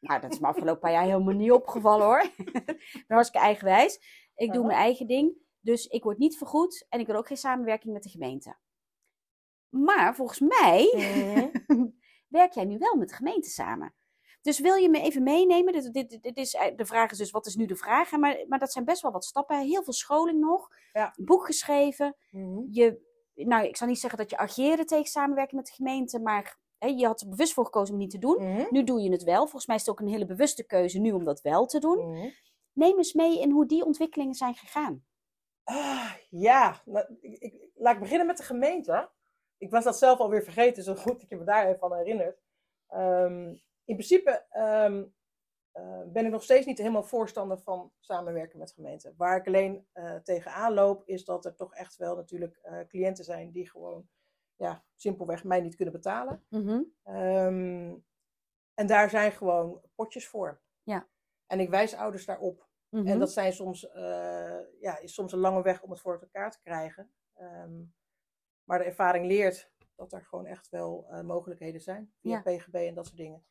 Nou, 0.00 0.20
dat 0.20 0.32
is 0.32 0.38
me 0.38 0.46
afgelopen 0.46 0.80
paar 0.80 0.92
jaar 0.92 1.04
helemaal 1.04 1.34
niet 1.34 1.52
opgevallen 1.52 2.06
hoor. 2.06 2.20
ik 2.36 3.04
ben 3.06 3.16
hartstikke 3.16 3.46
eigenwijs. 3.46 3.94
Ik 4.34 4.52
doe 4.52 4.58
Aha. 4.58 4.66
mijn 4.66 4.78
eigen 4.78 5.06
ding, 5.06 5.32
dus 5.60 5.86
ik 5.86 6.02
word 6.02 6.18
niet 6.18 6.38
vergoed 6.38 6.86
en 6.88 7.00
ik 7.00 7.06
wil 7.06 7.16
ook 7.16 7.26
geen 7.26 7.36
samenwerking 7.36 7.92
met 7.92 8.02
de 8.02 8.08
gemeente. 8.08 8.56
Maar 9.70 10.14
volgens 10.14 10.38
mij 10.40 10.92
werk 12.28 12.52
jij 12.52 12.64
nu 12.64 12.78
wel 12.78 12.94
met 12.96 13.08
de 13.08 13.14
gemeente 13.14 13.48
samen. 13.50 13.94
Dus 14.42 14.58
wil 14.58 14.74
je 14.74 14.88
me 14.88 15.00
even 15.00 15.22
meenemen? 15.22 15.72
Dit, 15.72 15.92
dit, 15.92 16.22
dit 16.22 16.36
is, 16.36 16.54
eh, 16.54 16.76
de 16.76 16.84
vraag 16.86 17.10
is 17.10 17.18
dus, 17.18 17.30
wat 17.30 17.46
is 17.46 17.54
nu 17.56 17.66
de 17.66 17.76
vraag? 17.76 18.10
Maar, 18.10 18.44
maar 18.48 18.58
dat 18.58 18.72
zijn 18.72 18.84
best 18.84 19.02
wel 19.02 19.12
wat 19.12 19.24
stappen. 19.24 19.60
Heel 19.60 19.82
veel 19.82 19.92
scholing 19.92 20.40
nog. 20.40 20.68
Ja. 20.92 21.14
Boek 21.16 21.46
geschreven. 21.46 22.16
Mhm. 22.30 22.60
Je, 22.70 23.00
nou, 23.34 23.66
ik 23.66 23.76
zal 23.76 23.86
niet 23.88 24.00
zeggen 24.00 24.18
dat 24.18 24.30
je 24.30 24.36
ageerde 24.36 24.84
tegen 24.84 25.06
samenwerking 25.10 25.56
met 25.60 25.66
de 25.66 25.74
gemeente. 25.76 26.20
Maar 26.20 26.58
hè, 26.78 26.86
je 26.88 27.06
had 27.06 27.20
er 27.20 27.28
bewust 27.28 27.52
voor 27.52 27.64
gekozen 27.64 27.94
om 27.94 28.00
niet 28.00 28.10
te 28.10 28.18
doen. 28.18 28.42
Mhm. 28.52 28.66
Nu 28.70 28.84
doe 28.84 29.00
je 29.00 29.10
het 29.10 29.22
wel. 29.22 29.40
Volgens 29.42 29.66
mij 29.66 29.76
is 29.76 29.82
het 29.82 29.90
ook 29.90 30.00
een 30.00 30.08
hele 30.12 30.26
bewuste 30.26 30.66
keuze 30.66 30.98
nu 30.98 31.12
om 31.12 31.24
dat 31.24 31.40
wel 31.40 31.66
te 31.66 31.78
doen. 31.78 32.10
Mhm. 32.12 32.28
Neem 32.72 32.96
eens 32.96 33.12
mee 33.12 33.40
in 33.40 33.50
hoe 33.50 33.66
die 33.66 33.84
ontwikkelingen 33.84 34.34
zijn 34.34 34.54
gegaan. 34.54 35.04
Ah, 35.64 36.12
ja, 36.30 36.82
nou, 36.84 37.16
ik, 37.20 37.38
ik- 37.38 37.68
laat 37.74 37.94
ik 37.94 38.00
beginnen 38.00 38.26
met 38.26 38.36
de 38.36 38.42
gemeente. 38.42 39.10
Ik 39.60 39.70
was 39.70 39.84
dat 39.84 39.98
zelf 39.98 40.18
alweer 40.18 40.42
vergeten, 40.42 40.82
zo 40.82 40.94
goed 40.94 41.20
dat 41.20 41.28
je 41.28 41.36
me 41.36 41.44
daar 41.44 41.66
even 41.66 41.82
aan 41.82 41.96
herinnert. 41.96 42.42
Ehm, 42.86 43.48
in 43.84 43.96
principe 43.96 44.46
ehm, 44.50 45.04
eh, 45.72 46.02
ben 46.06 46.24
ik 46.24 46.30
nog 46.30 46.42
steeds 46.42 46.66
niet 46.66 46.78
helemaal 46.78 47.02
voorstander 47.02 47.58
van 47.58 47.92
samenwerken 47.98 48.58
met 48.58 48.72
gemeenten. 48.72 49.14
Waar 49.16 49.36
ik 49.36 49.46
alleen 49.46 49.86
eh 49.92 50.16
tegenaan 50.16 50.74
loop, 50.74 51.02
is 51.06 51.24
dat 51.24 51.44
er 51.44 51.54
toch 51.54 51.74
echt 51.74 51.96
wel 51.96 52.16
natuurlijk 52.16 52.56
eh, 52.56 52.78
cliënten 52.88 53.24
zijn 53.24 53.50
die 53.50 53.70
gewoon 53.70 54.08
ja, 54.56 54.84
simpelweg 54.96 55.44
mij 55.44 55.60
niet 55.60 55.76
kunnen 55.76 55.94
betalen. 55.94 56.44
Mhm. 56.48 56.82
Ehm, 57.02 57.94
en 58.74 58.86
daar 58.86 59.10
zijn 59.10 59.32
gewoon 59.32 59.80
potjes 59.94 60.28
voor. 60.28 60.60
Ja. 60.82 61.08
En 61.46 61.60
ik 61.60 61.70
wijs 61.70 61.94
ouders 61.94 62.24
daarop. 62.24 62.68
Mhm. 62.88 63.06
En 63.06 63.18
dat 63.18 63.32
zijn 63.32 63.52
soms, 63.52 63.80
ja, 64.80 64.98
is 64.98 65.14
soms 65.14 65.32
een 65.32 65.38
lange 65.38 65.62
weg 65.62 65.82
om 65.82 65.90
het 65.90 66.00
voor 66.00 66.20
elkaar 66.20 66.50
te 66.50 66.60
krijgen. 66.60 67.10
Ehm, 67.34 67.82
maar 68.70 68.78
de 68.78 68.84
ervaring 68.84 69.26
leert 69.26 69.70
dat 69.94 70.12
er 70.12 70.24
gewoon 70.24 70.46
echt 70.46 70.68
wel 70.68 71.06
eh, 71.08 71.20
mogelijkheden 71.22 71.80
zijn. 71.80 72.12
Via 72.20 72.42
Ja. 72.44 72.56
PGB 72.56 72.74
en 72.74 72.94
dat 72.94 73.06
soort 73.06 73.16
dingen. 73.18 73.44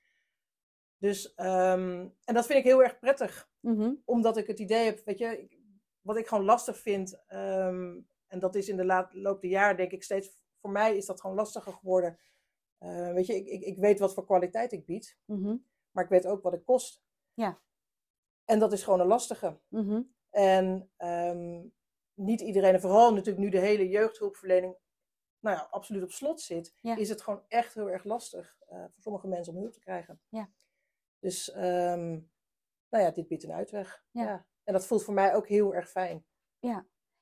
Dus, 0.97 1.33
ehm, 1.33 2.07
en 2.23 2.33
dat 2.33 2.45
vind 2.45 2.59
ik 2.59 2.63
heel 2.65 2.83
erg 2.83 2.99
prettig. 2.99 3.49
Mhm. 3.59 3.93
Omdat 4.05 4.37
ik 4.37 4.47
het 4.47 4.59
idee 4.59 4.85
heb, 4.85 5.01
weet 5.05 5.17
je, 5.17 5.47
wat 6.01 6.17
ik 6.17 6.27
gewoon 6.27 6.43
lastig 6.45 6.77
vind. 6.77 7.23
ehm, 7.27 7.99
en 8.27 8.39
dat 8.39 8.55
is 8.55 8.69
in 8.69 8.77
de 8.77 8.85
la- 8.85 9.09
loop 9.11 9.41
der 9.41 9.49
jaren 9.49 9.77
denk 9.77 9.91
ik 9.91 10.03
steeds, 10.03 10.37
voor 10.61 10.71
mij 10.71 10.97
is 10.97 11.05
dat 11.05 11.21
gewoon 11.21 11.35
lastiger 11.35 11.73
geworden. 11.73 12.19
Eh, 12.77 13.13
weet 13.13 13.25
je, 13.25 13.35
ik, 13.35 13.47
ik, 13.47 13.61
ik 13.61 13.77
weet 13.77 13.99
wat 13.99 14.13
voor 14.13 14.25
kwaliteit 14.25 14.71
ik 14.71 14.85
bied. 14.85 15.17
Mhm. 15.25 15.55
Maar 15.91 16.03
ik 16.03 16.09
weet 16.09 16.25
ook 16.27 16.43
wat 16.43 16.51
het 16.51 16.63
kost. 16.63 17.03
Ja. 17.33 17.61
En 18.45 18.59
dat 18.59 18.73
is 18.73 18.83
gewoon 18.83 18.99
een 18.99 19.07
lastige. 19.07 19.59
Mhm. 19.67 20.01
En 20.29 20.91
ehm, 20.97 21.61
niet 22.13 22.41
iedereen, 22.41 22.73
en 22.73 22.81
vooral 22.81 23.13
natuurlijk 23.13 23.43
nu 23.43 23.49
de 23.49 23.59
hele 23.59 23.87
jeugdhulpverlening 23.89 24.77
nou 25.39 25.57
ja, 25.57 25.67
absoluut 25.71 26.03
op 26.03 26.11
slot 26.11 26.41
zit, 26.41 26.73
Ja. 26.81 26.95
is 26.95 27.09
het 27.09 27.21
gewoon 27.21 27.43
echt 27.47 27.73
heel 27.73 27.89
erg 27.89 28.03
lastig 28.03 28.57
eh, 28.67 28.77
voor 28.79 29.01
sommige 29.01 29.27
mensen 29.27 29.53
om 29.53 29.59
hulp 29.59 29.73
te 29.73 29.79
krijgen. 29.79 30.21
Ja. 30.29 30.49
Dus 31.19 31.51
ehm, 31.51 32.09
nou 32.89 33.03
ja, 33.03 33.11
dit 33.11 33.27
biedt 33.27 33.43
een 33.43 33.51
uitweg. 33.51 34.03
Ja. 34.11 34.23
Ja. 34.23 34.45
En 34.63 34.73
dat 34.73 34.85
voelt 34.85 35.03
voor 35.03 35.13
mij 35.13 35.35
ook 35.35 35.47
heel 35.47 35.75
erg 35.75 35.89
fijn. 35.89 36.25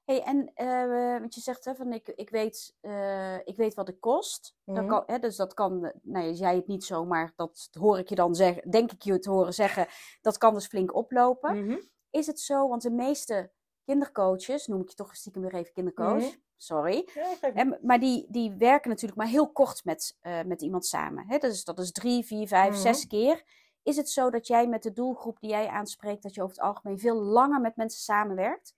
Hey, 0.04 0.24
en 0.24 0.52
eh, 0.54 1.20
wat 1.22 1.36
je 1.36 1.42
zegt, 1.42 1.66
hè, 1.66 1.76
van 1.76 1.94
ik, 1.94 2.08
ik, 2.08 2.30
weet, 2.30 2.76
eh, 2.82 3.38
ik 3.44 3.56
weet 3.58 3.74
wat 3.74 3.88
het 3.88 4.00
kost. 4.00 4.56
Dat 4.64 4.76
Mhm. 4.76 4.88
kan, 4.88 5.04
hè, 5.06 5.20
dus 5.20 5.36
dat 5.36 5.54
kan, 5.54 5.80
nou 6.02 6.26
ja, 6.26 6.32
jij 6.32 6.56
het 6.56 6.68
niet 6.68 6.84
zo, 6.84 7.06
maar 7.06 7.34
dat 7.36 7.70
hoor 7.72 7.98
ik 8.00 8.10
je 8.10 8.16
dan 8.16 8.36
zeggen, 8.36 8.72
denk 8.72 8.92
ik 8.92 9.02
je 9.02 9.12
het 9.12 9.26
horen 9.26 9.54
zeggen, 9.54 9.88
dat 10.22 10.38
kan 10.38 10.54
dus 10.54 10.68
flink 10.68 10.96
oplopen. 10.96 11.66
Mhm. 11.66 11.78
Is 12.10 12.28
het 12.28 12.40
zo, 12.40 12.68
want 12.68 12.82
de 12.82 12.92
meeste 12.92 13.52
kindercoaches, 13.84 14.68
noem 14.68 14.82
ik 14.82 14.90
je 14.90 14.96
toch 14.96 15.16
stiekem 15.16 15.42
weer 15.42 15.54
even 15.56 15.74
kindercoach, 15.74 16.22
Mhm. 16.24 16.36
Sorry. 16.58 17.10
Ja, 17.54 17.78
maar 17.82 18.00
die, 18.00 18.26
die 18.30 18.52
werken 18.52 18.89
natuurlijk 18.89 19.20
maar 19.20 19.28
heel 19.28 19.52
kort 19.52 19.86
met, 19.86 20.17
eh, 20.22 20.43
met 20.43 20.62
iemand 20.62 20.86
samen. 20.86 21.26
Hè? 21.28 21.38
Dus 21.38 21.63
dat 21.63 21.80
is 21.80 21.91
drie, 21.91 22.26
vier, 22.26 22.48
vijf, 22.48 22.72
Mhm. 22.72 22.82
zes 22.82 23.08
keer. 23.08 23.43
Is 23.84 23.98
het 23.98 24.10
zo 24.10 24.30
dat 24.30 24.48
jij 24.48 24.67
met 24.67 24.84
de 24.84 24.91
doelgroep 24.93 25.39
die 25.39 25.50
jij 25.50 25.67
aanspreekt, 25.67 26.24
dat 26.24 26.36
je 26.36 26.41
over 26.41 26.56
het 26.56 26.65
algemeen 26.65 27.00
veel 27.00 27.15
langer 27.22 27.62
met 27.62 27.76
mensen 27.76 28.02
samenwerkt? 28.02 28.76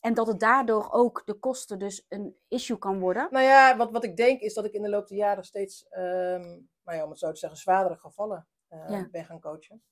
En 0.00 0.14
dat 0.14 0.26
het 0.26 0.40
daardoor 0.40 0.92
ook 0.92 1.22
de 1.26 1.34
kosten 1.34 1.78
dus 1.78 2.04
een 2.08 2.36
issue 2.48 2.78
kan 2.78 3.00
worden? 3.00 3.28
Nou 3.30 3.44
ja, 3.44 3.76
wat, 3.76 3.90
wat 3.90 4.04
ik 4.04 4.16
denk 4.16 4.40
is 4.40 4.54
dat 4.54 4.64
ik 4.64 4.72
in 4.72 4.82
de 4.82 4.88
loop 4.88 5.08
der 5.08 5.16
jaren 5.16 5.44
steeds, 5.44 5.88
ehm, 5.88 6.40
nou 6.84 6.96
ja, 6.98 7.04
om 7.04 7.10
het 7.10 7.18
zo 7.18 7.30
te 7.32 7.38
zeggen, 7.38 7.58
zwaardere 7.58 7.96
gevallen 7.96 8.48
eh, 8.68 8.88
Ja. 8.88 9.08
ben 9.10 9.24
gaan 9.24 9.40
coachen. 9.40 9.82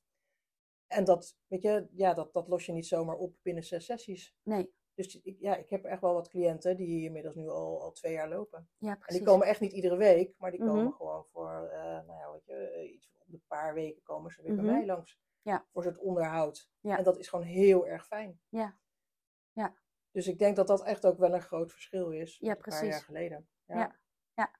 En 0.86 1.04
dat, 1.04 1.36
weet 1.46 1.62
je, 1.62 1.88
ja, 1.92 2.14
dat, 2.14 2.32
dat 2.32 2.48
los 2.48 2.66
je 2.66 2.72
niet 2.72 2.86
zomaar 2.86 3.16
op 3.16 3.34
binnen 3.42 3.64
zes 3.64 3.84
sessies. 3.84 4.34
Nee. 4.42 4.72
Dus 4.98 5.20
ik, 5.22 5.36
ja, 5.40 5.56
ik 5.56 5.70
heb 5.70 5.84
echt 5.84 6.00
wel 6.00 6.14
wat 6.14 6.28
cliënten 6.28 6.76
die 6.76 7.04
inmiddels 7.04 7.34
nu 7.34 7.48
al, 7.48 7.82
al 7.82 7.92
twee 7.92 8.12
jaar 8.12 8.28
lopen. 8.28 8.68
Ja, 8.78 8.90
En 8.90 8.98
precies. 8.98 9.16
die 9.16 9.26
komen 9.26 9.46
echt 9.46 9.60
niet 9.60 9.72
iedere 9.72 9.96
week, 9.96 10.34
maar 10.38 10.50
die 10.50 10.60
komen 10.60 10.84
Mhm. 10.84 10.92
gewoon 10.92 11.24
voor, 11.32 11.68
eh, 11.72 11.80
nou 11.82 12.12
ja, 12.18 12.32
weet 12.32 12.44
je, 12.44 12.52
eh, 12.54 12.92
iets 12.92 13.10
een 13.32 13.42
paar 13.46 13.74
weken 13.74 14.02
komen 14.02 14.30
ze 14.30 14.42
weer 14.42 14.52
Mhm. 14.54 14.64
bij 14.64 14.72
mij 14.74 14.86
langs. 14.86 15.18
Ja. 15.42 15.66
Voor 15.72 15.84
het 15.84 15.98
onderhoud. 15.98 16.70
Ja. 16.80 16.98
En 16.98 17.04
dat 17.04 17.18
is 17.18 17.28
gewoon 17.28 17.44
heel 17.44 17.86
erg 17.86 18.06
fijn. 18.06 18.40
Ja. 18.48 18.78
Ja. 19.52 19.74
Dus 20.10 20.26
ik 20.26 20.38
denk 20.38 20.56
dat 20.56 20.66
dat 20.66 20.84
echt 20.84 21.06
ook 21.06 21.18
wel 21.18 21.34
een 21.34 21.42
groot 21.42 21.72
verschil 21.72 22.10
is. 22.10 22.38
Ja, 22.38 22.50
Een 22.50 22.58
paar 22.58 22.86
jaar 22.86 23.00
geleden. 23.02 23.48
Ja. 23.66 23.96
Ja. 24.34 24.50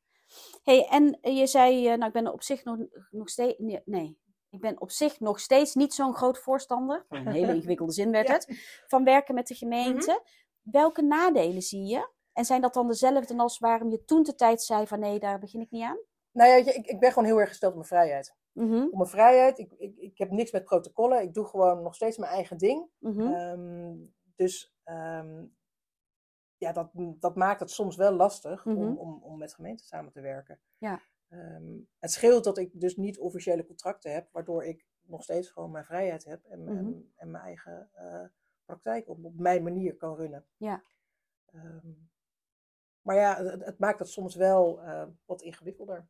hey, 0.62 0.87
en 0.90 1.18
je 1.35 1.46
zei, 1.46 1.88
eh, 1.88 1.94
nou, 1.94 2.07
ik 2.07 2.12
ben 2.12 2.27
er 2.27 2.33
op 2.33 2.42
zich 2.42 2.64
nog, 2.64 2.79
nog 3.11 3.29
steeds, 3.29 3.59
nee, 3.85 4.18
ik 4.51 4.61
ben 4.61 4.81
op 4.81 4.91
zich 4.91 5.21
nog 5.21 5.41
steeds 5.41 5.75
niet 5.75 5.95
zo'n 5.95 6.15
groot 6.15 6.39
voorstander, 6.39 7.07
een 7.09 7.29
hele 7.33 7.55
ingewikkelde 7.55 7.93
zin 7.93 8.11
werd 8.11 8.29
Ja. 8.29 8.33
het, 8.35 8.47
van 8.87 9.05
werken 9.05 9.35
met 9.35 9.47
de 9.47 9.55
gemeente. 9.55 10.23
Welke 10.63 11.03
nadelen 11.03 11.63
zie 11.63 11.85
je? 11.87 12.09
En 12.33 12.45
zijn 12.45 12.61
dat 12.61 12.75
dan 12.75 12.89
dezelfde 12.89 13.37
als 13.37 13.59
waarom 13.59 13.91
je 13.91 14.05
toen 14.05 14.23
de 14.23 14.35
tijd 14.35 14.63
zei 14.63 14.87
van 14.87 15.01
nee, 15.01 15.19
daar 15.19 15.39
begin 15.39 15.61
ik 15.61 15.71
niet 15.71 15.83
aan? 15.85 15.99
Nou 16.33 16.51
ja, 16.51 16.57
ik, 16.73 16.87
ik 16.87 16.99
ben 17.01 17.09
gewoon 17.13 17.29
heel 17.29 17.41
erg 17.41 17.49
gesteld 17.49 17.73
op 17.73 17.79
mijn 17.79 17.89
vrijheid. 17.91 18.37
Mhm, 18.53 18.83
Op 18.83 18.93
mijn 18.97 19.09
vrijheid, 19.09 19.59
ik, 19.59 19.73
ik, 19.73 19.97
ik 19.97 20.19
heb 20.19 20.31
niks 20.31 20.51
met 20.53 20.65
protocollen. 20.65 21.23
Ik 21.23 21.35
doe 21.35 21.45
gewoon 21.47 21.83
nog 21.83 21.95
steeds 21.95 22.17
mijn 22.19 22.33
eigen 22.33 22.59
ding. 22.59 22.89
mhm, 22.99 23.21
Ehm, 23.33 23.97
dus 24.37 24.75
ehm, 24.85 25.45
ja, 26.57 26.73
dat, 26.73 26.91
dat 26.95 27.37
maakt 27.37 27.61
het 27.61 27.71
soms 27.71 27.97
wel 27.97 28.13
lastig 28.13 28.65
Mhm. 28.65 28.77
om, 28.79 28.97
om, 28.99 29.23
om 29.23 29.39
met 29.39 29.55
gemeenten 29.55 29.87
samen 29.87 30.13
te 30.13 30.21
werken. 30.21 30.61
Ja. 30.79 31.01
Ehm, 31.29 31.79
het 31.99 32.11
scheelt 32.11 32.45
dat 32.45 32.59
ik 32.59 32.81
dus 32.81 32.97
niet 32.97 33.19
officiële 33.19 33.67
contracten 33.67 34.12
heb, 34.12 34.29
waardoor 34.33 34.64
ik 34.64 34.87
nog 35.03 35.23
steeds 35.23 35.51
gewoon 35.51 35.71
mijn 35.71 35.85
vrijheid 35.85 36.25
heb 36.25 36.45
en, 36.45 36.64
Mhm. 36.64 36.77
en, 36.77 37.12
en 37.17 37.31
mijn 37.31 37.45
eigen 37.45 37.91
eh, 37.93 38.25
praktijk 38.64 39.09
op, 39.09 39.25
op 39.25 39.38
mijn 39.38 39.62
manier 39.62 39.97
kan 39.97 40.17
runnen. 40.17 40.47
Ja. 40.57 40.83
Ehm, 41.47 41.93
maar 43.03 43.17
ja, 43.17 43.45
het, 43.45 43.64
het 43.64 43.79
maakt 43.79 43.99
het 43.99 44.09
soms 44.09 44.35
wel 44.35 44.83
eh, 44.83 45.07
wat 45.25 45.43
ingewikkelder. 45.43 46.09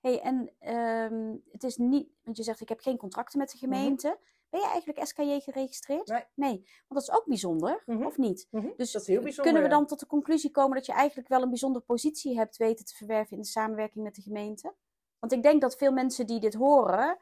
Hey, 0.00 0.20
en 0.20 0.52
ehm, 0.58 1.36
het 1.50 1.62
is 1.62 1.76
niet, 1.76 2.08
want 2.22 2.36
je 2.36 2.42
zegt 2.42 2.60
ik 2.60 2.68
heb 2.68 2.80
geen 2.80 2.96
contracten 2.96 3.38
met 3.38 3.50
de 3.50 3.58
gemeente. 3.58 4.18
Ben 4.54 4.62
je 4.62 4.68
eigenlijk 4.68 5.06
SKJ 5.06 5.40
geregistreerd? 5.40 6.08
Nee. 6.34 6.52
want 6.88 6.88
dat 6.88 7.02
is 7.02 7.10
ook 7.10 7.24
bijzonder, 7.26 7.82
Mhm. 7.86 8.04
of 8.06 8.16
niet? 8.18 8.48
Mhm, 8.50 8.68
Dus 8.76 8.92
dat 8.92 9.02
is 9.02 9.08
heel 9.08 9.22
bijzonder. 9.22 9.52
kunnen 9.52 9.62
we 9.70 9.76
dan 9.76 9.86
tot 9.86 10.00
de 10.00 10.06
conclusie 10.06 10.50
komen 10.50 10.76
dat 10.76 10.86
je 10.86 10.92
eigenlijk 10.92 11.28
wel 11.28 11.42
een 11.42 11.48
bijzondere 11.48 11.84
positie 11.84 12.36
hebt 12.36 12.56
weten 12.56 12.84
te 12.84 12.94
verwerven 12.94 13.36
in 13.36 13.42
de 13.42 13.48
samenwerking 13.48 14.04
met 14.04 14.14
de 14.14 14.22
gemeente? 14.22 14.74
Want 15.18 15.32
ik 15.32 15.42
denk 15.42 15.60
dat 15.60 15.76
veel 15.76 15.92
mensen 15.92 16.26
die 16.26 16.40
dit 16.40 16.54
horen, 16.54 17.18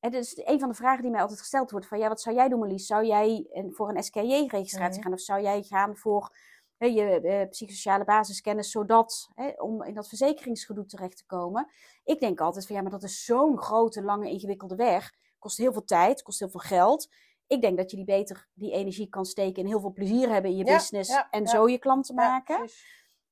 en 0.00 0.10
dat 0.10 0.22
is 0.22 0.40
een 0.44 0.60
van 0.60 0.68
de 0.68 0.74
vragen 0.74 1.02
die 1.02 1.10
mij 1.10 1.20
altijd 1.20 1.38
gesteld 1.40 1.70
wordt, 1.70 1.86
van 1.86 1.98
ja, 1.98 2.08
wat 2.08 2.20
zou 2.20 2.36
jij 2.36 2.48
doen 2.48 2.58
Marlies? 2.58 2.86
Zou 2.86 3.04
jij 3.06 3.46
voor 3.70 3.88
een 3.88 4.02
SKJ-registratie 4.02 4.94
Mhm. 4.98 5.02
gaan 5.02 5.12
of 5.12 5.20
zou 5.20 5.42
jij 5.42 5.62
gaan 5.62 5.96
voor 5.96 6.36
hè, 6.76 6.86
je 6.86 7.20
eh, 7.20 7.48
psychosociale 7.48 8.04
basiskennis, 8.04 8.70
zodat, 8.70 9.28
hè, 9.34 9.48
om 9.56 9.82
in 9.82 9.94
dat 9.94 10.08
verzekeringsgedoe 10.08 10.86
terecht 10.86 11.16
te 11.16 11.26
komen? 11.26 11.70
Ik 12.04 12.20
denk 12.20 12.40
altijd 12.40 12.66
van 12.66 12.76
ja, 12.76 12.82
maar 12.82 12.90
dat 12.90 13.02
is 13.02 13.24
zo'n 13.24 13.58
grote, 13.58 14.02
lange, 14.02 14.30
ingewikkelde 14.30 14.74
weg. 14.76 15.12
Kost 15.46 15.58
heel 15.58 15.72
veel 15.72 15.84
tijd, 15.84 16.22
kost 16.22 16.38
heel 16.38 16.48
veel 16.48 16.60
geld. 16.60 17.08
Ik 17.46 17.60
denk 17.60 17.76
dat 17.76 17.90
je 17.90 17.96
die 17.96 18.04
beter 18.04 18.48
die 18.54 18.72
energie 18.72 19.08
kan 19.08 19.24
steken 19.24 19.62
en 19.62 19.68
heel 19.68 19.80
veel 19.80 19.92
plezier 19.92 20.28
hebben 20.28 20.50
in 20.50 20.56
je 20.56 20.64
Ja, 20.64 20.76
business 20.76 21.10
ja, 21.10 21.30
en 21.30 21.42
ja. 21.42 21.48
zo 21.48 21.68
je 21.68 21.78
klanten 21.78 22.14
Ja, 22.14 22.28
maken. 22.28 22.68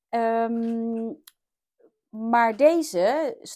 Ehm, 0.09 1.13
maar 2.09 2.57
deze 2.57 2.99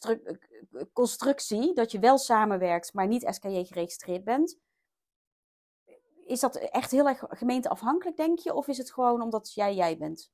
eh, 0.00 0.82
constructie, 0.92 1.74
dat 1.74 1.92
je 1.92 1.98
wel 1.98 2.18
samenwerkt, 2.18 2.92
maar 2.92 3.06
niet 3.06 3.26
SKJ 3.34 3.64
geregistreerd 3.64 4.24
bent, 4.24 4.58
is 6.24 6.40
dat 6.40 6.56
echt 6.56 6.90
heel 6.90 7.08
erg 7.08 7.24
gemeenteafhankelijk, 7.28 8.16
denk 8.16 8.38
je? 8.38 8.54
Of 8.54 8.68
is 8.68 8.78
het 8.78 8.92
gewoon 8.92 9.22
omdat 9.22 9.52
jij 9.54 9.74
jij 9.74 9.98
bent? 9.98 10.32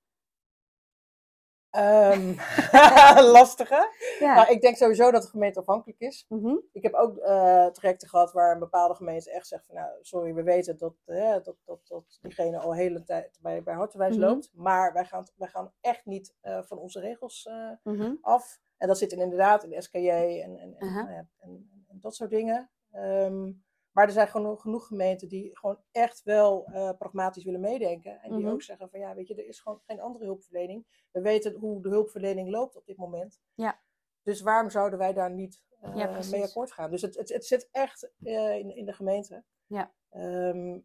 Ehm, 1.75 2.35
lastige. 3.37 3.89
Ja. 4.19 4.35
Nou, 4.35 4.51
ik 4.53 4.61
denk 4.61 4.77
sowieso 4.77 5.11
dat 5.11 5.23
de 5.23 5.29
gemeente 5.29 5.59
afhankelijk 5.61 6.01
is. 6.01 6.25
Mhm, 6.29 6.57
Ik 6.73 6.83
heb 6.83 6.95
ook 6.95 7.17
eh, 7.19 7.67
trajecten 7.67 8.09
gehad 8.09 8.33
waar 8.33 8.53
een 8.53 8.59
bepaalde 8.59 8.95
gemeente 8.95 9.31
echt 9.31 9.47
zegt 9.47 9.67
van 9.67 9.75
nou, 9.75 9.89
sorry, 10.01 10.35
we 10.35 10.43
weten 10.43 10.79
dat, 10.79 10.95
eh, 11.05 11.33
dat, 11.33 11.57
dat, 11.65 11.81
dat 11.89 12.19
diegene 12.23 12.59
al 12.59 12.75
hele 12.75 13.03
tijd 13.03 13.39
bij, 13.41 13.63
bij 13.63 13.75
Hartenwijs 13.75 14.17
Mhm. 14.17 14.25
loopt. 14.25 14.51
Maar 14.53 14.93
wij 14.93 15.05
gaan, 15.05 15.25
wij 15.37 15.49
gaan 15.49 15.73
echt 15.81 16.05
niet 16.05 16.35
eh, 16.41 16.63
van 16.63 16.79
onze 16.79 17.01
regels 17.01 17.49
mhm, 17.83 18.13
af. 18.21 18.61
En 18.77 18.89
dat 18.89 18.99
zit 18.99 19.13
in, 19.13 19.21
inderdaad 19.21 19.65
in 19.65 19.71
de 19.71 19.83
SKJ 19.83 20.09
en, 20.09 20.59
en, 20.59 20.75
en, 20.79 20.89
Aha. 20.89 21.03
nou 21.03 21.15
en, 21.17 21.31
en- 21.39 21.85
en 21.89 21.99
dat 22.01 22.15
soort 22.15 22.31
dingen. 22.31 22.71
Ehm, 22.93 23.51
maar 23.95 24.07
er 24.07 24.13
zijn 24.13 24.29
gewoon 24.29 24.59
genoeg 24.59 24.87
gemeenten 24.87 25.29
die 25.29 25.57
gewoon 25.57 25.79
echt 25.91 26.23
wel 26.23 26.65
eh, 26.67 26.91
pragmatisch 26.99 27.45
willen 27.45 27.61
meedenken. 27.61 28.21
En 28.21 28.31
die 28.31 28.45
Mhm. 28.45 28.53
ook 28.53 28.63
zeggen 28.63 28.89
van 28.91 29.01
ja, 29.01 29.15
weet 29.15 29.29
je, 29.29 29.35
er 29.35 29.47
is 29.47 29.61
gewoon 29.61 29.81
geen 29.87 30.01
andere 30.01 30.25
hulpverlening. 30.25 31.07
We 31.11 31.21
weten 31.21 31.55
hoe 31.55 31.83
de 31.83 31.89
hulpverlening 31.89 32.51
loopt 32.51 32.77
op 32.77 32.87
dit 32.87 32.97
moment. 32.97 33.41
Ja. 33.55 33.81
Dus 34.23 34.41
waarom 34.41 34.71
zouden 34.71 34.99
wij 34.99 35.13
daar 35.13 35.31
niet 35.31 35.63
eh, 35.81 35.97
Ja, 35.97 36.21
mee 36.31 36.43
akkoord 36.43 36.73
gaan? 36.73 36.91
Dus 36.91 37.03
het, 37.03 37.17
het, 37.17 37.29
het 37.29 37.47
zit 37.47 37.69
echt 37.71 38.11
eh, 38.23 38.59
in, 38.59 38.77
in 38.77 38.85
de 38.87 38.93
gemeente. 38.93 39.45
Ja. 39.67 39.95
Ehm, 40.11 40.81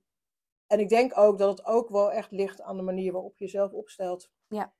en 0.67 0.79
ik 0.79 0.89
denk 0.89 1.17
ook 1.17 1.37
dat 1.37 1.57
het 1.57 1.65
ook 1.67 1.89
wel 1.89 2.11
echt 2.11 2.31
ligt 2.31 2.61
aan 2.61 2.77
de 2.77 2.83
manier 2.83 3.11
waarop 3.11 3.37
je 3.37 3.43
jezelf 3.45 3.71
opstelt. 3.71 4.31
Ja. 4.47 4.73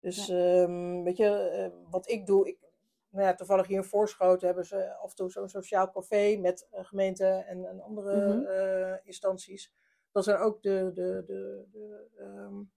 Dus 0.00 0.28
ehm, 0.28 1.02
weet 1.02 1.16
je, 1.16 1.72
wat 1.90 2.08
ik 2.08 2.26
doe, 2.26 2.48
ik, 2.48 2.69
nou 3.10 3.26
ja, 3.26 3.34
toevallig 3.34 3.66
hier 3.66 3.76
in 3.76 3.84
Voorschoten 3.84 4.46
hebben 4.46 4.66
ze 4.66 4.94
af 4.94 5.10
en 5.10 5.16
toe 5.16 5.30
zo'n 5.30 5.48
sociaal 5.48 5.90
café 5.90 6.36
met 6.36 6.68
gemeenten 6.70 7.46
en, 7.46 7.64
en 7.64 7.80
andere 7.80 8.34
Mhm. 8.34 8.40
uh, 8.40 8.96
instanties. 9.06 9.74
Dat 10.12 10.24
zijn 10.24 10.36
ook 10.38 10.62
de, 10.62 10.90
de, 10.94 11.22
de, 11.26 11.66
de 11.70 12.08
um, 12.20 12.72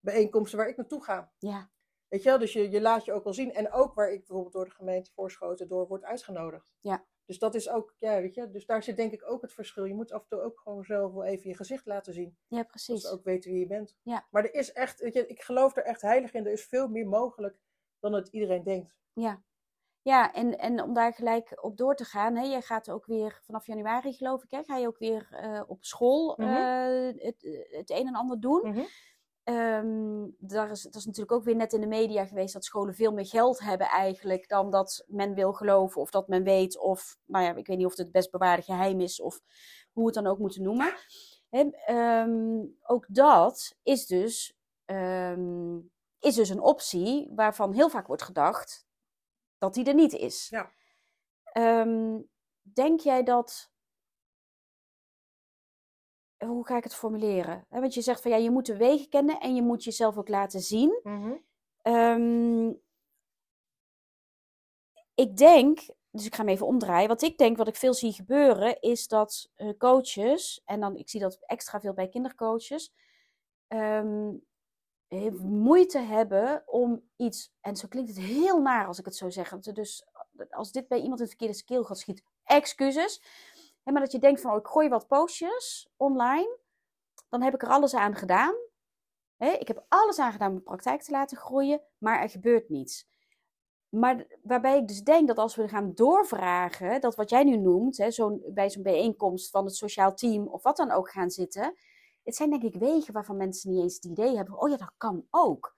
bijeenkomsten 0.00 0.58
waar 0.58 0.68
ik 0.68 0.76
naartoe 0.76 1.04
ga. 1.04 1.32
Ja. 1.38 1.70
Weet 2.08 2.22
je 2.22 2.28
wel, 2.28 2.38
dus 2.38 2.52
je, 2.52 2.70
je 2.70 2.80
laat 2.80 3.04
je 3.04 3.12
ook 3.12 3.24
wel 3.24 3.32
zien. 3.32 3.52
En 3.52 3.72
ook 3.72 3.94
waar 3.94 4.12
ik 4.12 4.18
bijvoorbeeld 4.18 4.52
door 4.52 4.64
de 4.64 4.70
gemeente 4.70 5.12
Voorschoten 5.12 5.68
door 5.68 5.86
word 5.86 6.04
uitgenodigd. 6.04 6.72
Ja. 6.80 7.04
Dus 7.24 7.38
dat 7.38 7.54
is 7.54 7.68
ook, 7.68 7.94
ja, 7.98 8.20
weet 8.20 8.34
je, 8.34 8.50
dus 8.50 8.66
daar 8.66 8.82
zit 8.82 8.96
denk 8.96 9.12
ik 9.12 9.30
ook 9.30 9.42
het 9.42 9.52
verschil. 9.52 9.84
Je 9.84 9.94
moet 9.94 10.12
af 10.12 10.22
en 10.22 10.28
toe 10.28 10.40
ook 10.40 10.60
gewoon 10.60 10.84
zelf 10.84 11.12
wel 11.12 11.24
even 11.24 11.48
je 11.48 11.56
gezicht 11.56 11.86
laten 11.86 12.12
zien. 12.12 12.36
Ja, 12.48 12.62
precies. 12.62 13.02
Dat 13.02 13.10
ze 13.10 13.16
ook 13.18 13.24
weten 13.24 13.50
wie 13.50 13.60
je 13.60 13.66
bent. 13.66 13.96
Ja. 14.02 14.26
Maar 14.30 14.44
er 14.44 14.54
is 14.54 14.72
echt, 14.72 15.00
weet 15.00 15.14
je, 15.14 15.26
ik 15.26 15.42
geloof 15.42 15.76
er 15.76 15.84
echt 15.84 16.02
heilig 16.02 16.32
in. 16.32 16.46
Er 16.46 16.52
is 16.52 16.64
veel 16.66 16.88
meer 16.88 17.08
mogelijk 17.08 17.58
dan 17.98 18.12
het 18.12 18.28
iedereen 18.28 18.62
denkt. 18.62 18.94
Ja. 19.20 19.42
Ja, 20.02 20.32
en, 20.32 20.58
en 20.58 20.82
om 20.82 20.94
daar 20.94 21.12
gelijk 21.14 21.64
op 21.64 21.76
door 21.76 21.94
te 21.94 22.04
gaan, 22.04 22.36
hè, 22.36 22.42
jij 22.44 22.62
gaat 22.62 22.90
ook 22.90 23.06
weer 23.06 23.40
vanaf 23.44 23.66
januari, 23.66 24.12
geloof 24.12 24.42
ik, 24.42 24.50
hè, 24.50 24.62
ga 24.62 24.76
je 24.76 24.86
ook 24.86 24.98
weer 24.98 25.28
uh, 25.44 25.62
op 25.66 25.84
school 25.84 26.34
Mhm. 26.38 26.48
uh, 26.50 27.22
het, 27.22 27.66
het 27.70 27.90
een 27.90 28.06
en 28.06 28.14
ander 28.14 28.40
doen. 28.40 28.60
Um, 29.44 30.34
daar 30.38 30.70
is, 30.70 30.82
dat 30.82 30.94
is 30.94 31.04
natuurlijk 31.04 31.32
ook 31.32 31.44
weer 31.44 31.56
net 31.56 31.72
in 31.72 31.80
de 31.80 31.86
media 31.86 32.26
geweest 32.26 32.52
dat 32.52 32.64
scholen 32.64 32.94
veel 32.94 33.12
meer 33.12 33.26
geld 33.26 33.60
hebben 33.60 33.86
eigenlijk 33.86 34.48
dan 34.48 34.70
dat 34.70 35.04
men 35.06 35.34
wil 35.34 35.52
geloven 35.52 36.00
of 36.00 36.10
dat 36.10 36.28
men 36.28 36.42
weet 36.42 36.78
of, 36.78 37.16
nou 37.24 37.44
ja, 37.44 37.54
ik 37.54 37.66
weet 37.66 37.76
niet 37.76 37.86
of 37.86 37.92
het 37.92 38.00
het 38.00 38.12
best 38.12 38.30
bewaarde 38.30 38.62
geheim 38.62 39.00
is 39.00 39.20
of 39.20 39.40
hoe 39.92 40.02
we 40.04 40.10
het 40.10 40.24
dan 40.24 40.32
ook 40.32 40.38
moeten 40.38 40.62
noemen. 40.62 40.94
En, 41.50 41.94
um, 41.96 42.76
ook 42.82 43.06
dat 43.08 43.76
is 43.82 44.06
dus, 44.06 44.56
um, 44.86 45.90
is 46.18 46.34
dus 46.34 46.48
een 46.48 46.62
optie 46.62 47.30
waarvan 47.34 47.72
heel 47.72 47.88
vaak 47.88 48.06
wordt 48.06 48.22
gedacht 48.22 48.88
dat 49.60 49.74
die 49.74 49.84
er 49.84 49.94
niet 49.94 50.12
is. 50.12 50.48
Ja. 50.48 50.72
denk 52.62 53.00
jij 53.00 53.22
dat 53.22 53.70
hoe 56.46 56.66
ga 56.66 56.76
ik 56.76 56.84
het 56.84 56.94
formuleren? 56.94 57.66
Want 57.68 57.94
je 57.94 58.00
zegt 58.00 58.22
van 58.22 58.30
ja, 58.30 58.36
je 58.36 58.50
moet 58.50 58.66
de 58.66 58.76
wegen 58.76 59.08
kennen 59.08 59.40
en 59.40 59.54
je 59.54 59.62
moet 59.62 59.84
jezelf 59.84 60.16
ook 60.16 60.28
laten 60.28 60.60
zien. 60.60 61.00
Mm 61.02 61.22
-hmm. 61.22 61.42
um, 61.94 62.80
ik 65.14 65.36
denk, 65.36 65.80
dus 66.10 66.26
ik 66.26 66.34
ga 66.34 66.42
hem 66.42 66.52
even 66.52 66.66
omdraaien. 66.66 67.08
Wat 67.08 67.22
ik 67.22 67.38
denk, 67.38 67.56
wat 67.56 67.68
ik 67.68 67.76
veel 67.76 67.94
zie 67.94 68.12
gebeuren, 68.12 68.80
is 68.80 69.08
dat 69.08 69.50
uh, 69.56 69.76
coaches, 69.78 70.62
en 70.64 70.80
dan 70.80 70.96
ik 70.96 71.08
zie 71.08 71.20
dat 71.20 71.38
extra 71.40 71.80
veel 71.80 71.94
bij 71.94 72.08
kindercoaches, 72.08 72.92
um, 73.68 74.46
moeite 75.42 75.98
hebben 75.98 76.62
om 76.66 77.02
iets, 77.16 77.52
en 77.60 77.76
zo 77.76 77.88
klinkt 77.88 78.10
het 78.10 78.18
heel 78.18 78.60
naar 78.60 78.86
als 78.86 78.98
ik 78.98 79.04
het 79.04 79.16
zo 79.16 79.30
zeg. 79.30 79.58
Dus 79.58 80.06
als 80.50 80.72
dit 80.72 80.88
bij 80.88 80.98
iemand 81.00 81.20
in 81.20 81.26
het 81.26 81.36
verkeerde 81.36 81.64
keel 81.64 81.84
gaat 81.84 81.98
schiet, 81.98 82.22
excuses. 82.44 83.22
Maar 83.82 84.00
dat 84.00 84.12
je 84.12 84.18
denkt 84.18 84.40
van, 84.40 84.50
oh, 84.50 84.58
ik 84.58 84.66
gooi 84.66 84.88
wat 84.88 85.06
postjes 85.06 85.90
online, 85.96 86.58
dan 87.28 87.42
heb 87.42 87.54
ik 87.54 87.62
er 87.62 87.68
alles 87.68 87.94
aan 87.94 88.14
gedaan. 88.14 88.54
Ik 89.38 89.68
heb 89.68 89.84
alles 89.88 90.18
aan 90.18 90.32
gedaan 90.32 90.46
om 90.46 90.52
mijn 90.52 90.64
praktijk 90.64 91.02
te 91.02 91.10
laten 91.10 91.36
groeien, 91.36 91.82
maar 91.98 92.20
er 92.20 92.30
gebeurt 92.30 92.68
niets. 92.68 93.08
Maar 93.88 94.26
waarbij 94.42 94.78
ik 94.78 94.88
dus 94.88 95.02
denk 95.02 95.28
dat 95.28 95.38
als 95.38 95.54
we 95.54 95.68
gaan 95.68 95.94
doorvragen, 95.94 97.00
dat 97.00 97.14
wat 97.14 97.30
jij 97.30 97.44
nu 97.44 97.56
noemt, 97.56 97.96
he, 97.96 98.10
zo 98.10 98.40
bij 98.46 98.70
zo'n 98.70 98.82
bijeenkomst 98.82 99.50
van 99.50 99.64
het 99.64 99.76
sociaal 99.76 100.14
team 100.14 100.46
of 100.46 100.62
wat 100.62 100.76
dan 100.76 100.90
ook 100.90 101.10
gaan 101.10 101.30
zitten, 101.30 101.74
het 102.30 102.38
zijn 102.38 102.50
denk 102.50 102.74
ik 102.74 102.80
wegen 102.80 103.12
waarvan 103.12 103.36
mensen 103.36 103.70
niet 103.70 103.82
eens 103.82 103.94
het 103.94 104.04
idee 104.04 104.36
hebben, 104.36 104.60
oh 104.60 104.68
ja, 104.68 104.76
dat 104.76 104.92
kan 104.96 105.26
ook. 105.30 105.76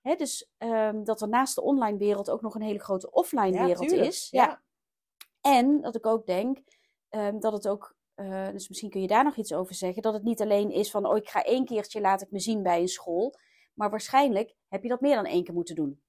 He, 0.00 0.14
dus 0.14 0.50
um, 0.58 1.04
dat 1.04 1.20
er 1.20 1.28
naast 1.28 1.54
de 1.54 1.62
online 1.62 1.98
wereld 1.98 2.30
ook 2.30 2.42
nog 2.42 2.54
een 2.54 2.62
hele 2.62 2.80
grote 2.80 3.10
offline 3.10 3.52
ja, 3.52 3.64
wereld 3.64 3.88
tuurlijk. 3.88 4.08
is. 4.08 4.28
Ja. 4.30 4.44
ja. 4.44 4.62
En 5.40 5.80
dat 5.80 5.94
ik 5.94 6.06
ook 6.06 6.26
denk, 6.26 6.58
Um, 7.14 7.40
dat 7.40 7.52
het 7.52 7.68
ook 7.68 7.96
eh, 8.14 8.50
dus 8.50 8.68
misschien 8.68 8.90
kun 8.90 9.00
je 9.00 9.06
daar 9.06 9.24
nog 9.24 9.36
iets 9.36 9.52
over 9.52 9.74
zeggen, 9.74 10.02
dat 10.02 10.12
het 10.12 10.22
niet 10.22 10.40
alleen 10.40 10.70
is 10.70 10.90
van, 10.90 11.06
oh 11.06 11.16
ik 11.16 11.28
ga 11.28 11.44
één 11.44 11.64
keertje, 11.64 12.00
laat 12.00 12.22
ik 12.22 12.30
me 12.30 12.38
zien 12.40 12.62
bij 12.62 12.80
een 12.80 12.88
school. 12.88 13.34
Maar 13.74 13.90
waarschijnlijk 13.90 14.54
heb 14.68 14.82
je 14.82 14.88
dat 14.88 15.00
meer 15.00 15.14
dan 15.14 15.24
één 15.24 15.44
keer 15.44 15.54
moeten 15.54 15.74
doen. 15.74 16.02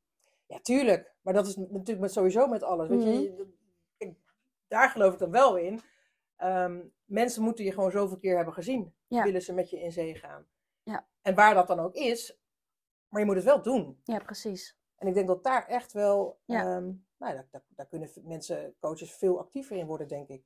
Ja, 0.48 0.60
tuurlijk. 0.60 1.14
Maar 1.22 1.34
dat 1.34 1.48
is 1.48 1.56
natuurlijk 1.56 2.00
met, 2.00 2.12
sowieso 2.12 2.48
met 2.48 2.64
alles. 2.64 2.88
Weet 2.88 3.00
Mhm. 3.00 3.10
je, 3.10 3.46
kijk, 3.98 4.16
daar 4.68 4.90
geloof 4.90 5.14
ik 5.14 5.20
dan 5.20 5.32
wel 5.32 5.58
in. 5.58 5.80
Ehm, 6.36 6.80
mensen 7.14 7.44
moeten 7.44 7.66
je 7.66 7.72
gewoon 7.72 7.92
zoveel 7.92 8.18
keer 8.18 8.36
hebben 8.36 8.54
gezien. 8.54 8.96
Ja. 9.08 9.24
Willen 9.24 9.42
ze 9.42 9.54
met 9.54 9.70
je 9.70 9.80
in 9.82 9.92
zee 9.92 10.16
gaan. 10.16 10.48
Ja. 10.84 11.08
En 11.22 11.36
waar 11.36 11.54
dat 11.54 11.68
dan 11.68 11.80
ook 11.80 11.94
is. 11.94 12.38
Maar 13.08 13.20
je 13.22 13.26
moet 13.28 13.36
het 13.36 13.44
wel 13.46 13.62
doen. 13.62 14.00
Ja, 14.04 14.18
precies. 14.20 14.78
En 14.96 15.08
ik 15.08 15.14
denk 15.14 15.28
dat 15.28 15.44
daar 15.44 15.68
echt 15.68 15.92
wel. 15.92 16.40
Ja. 16.46 16.60
ehm, 16.60 16.84
nou, 17.18 17.34
daar, 17.34 17.48
daar, 17.52 17.64
daar 17.70 17.88
kunnen 17.88 18.10
mensen, 18.24 18.76
coaches, 18.80 19.12
veel 19.14 19.40
actiever 19.40 19.76
in 19.78 19.86
worden, 19.86 20.08
denk 20.08 20.28
ik. 20.28 20.44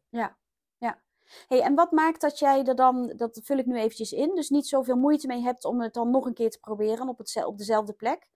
Hey, 1.48 1.62
en 1.62 1.76
wat 1.76 1.92
maakt 1.92 2.22
dat 2.22 2.40
jij 2.40 2.64
er 2.66 2.76
dan, 2.76 3.14
dat 3.18 3.40
vul 3.44 3.58
ik 3.58 3.66
nu 3.66 3.78
eventjes 3.78 4.12
in, 4.14 4.36
dus 4.36 4.50
niet 4.50 4.68
zoveel 4.68 4.96
moeite 4.96 5.28
mee 5.28 5.42
hebt 5.42 5.66
om 5.66 5.82
het 5.82 5.94
dan 5.94 6.10
nog 6.12 6.26
een 6.26 6.34
keer 6.34 6.50
te 6.50 6.60
proberen 6.60 7.08
op, 7.10 7.18
het, 7.18 7.46
op 7.46 7.58
dezelfde 7.58 7.94
plek? 7.94 8.30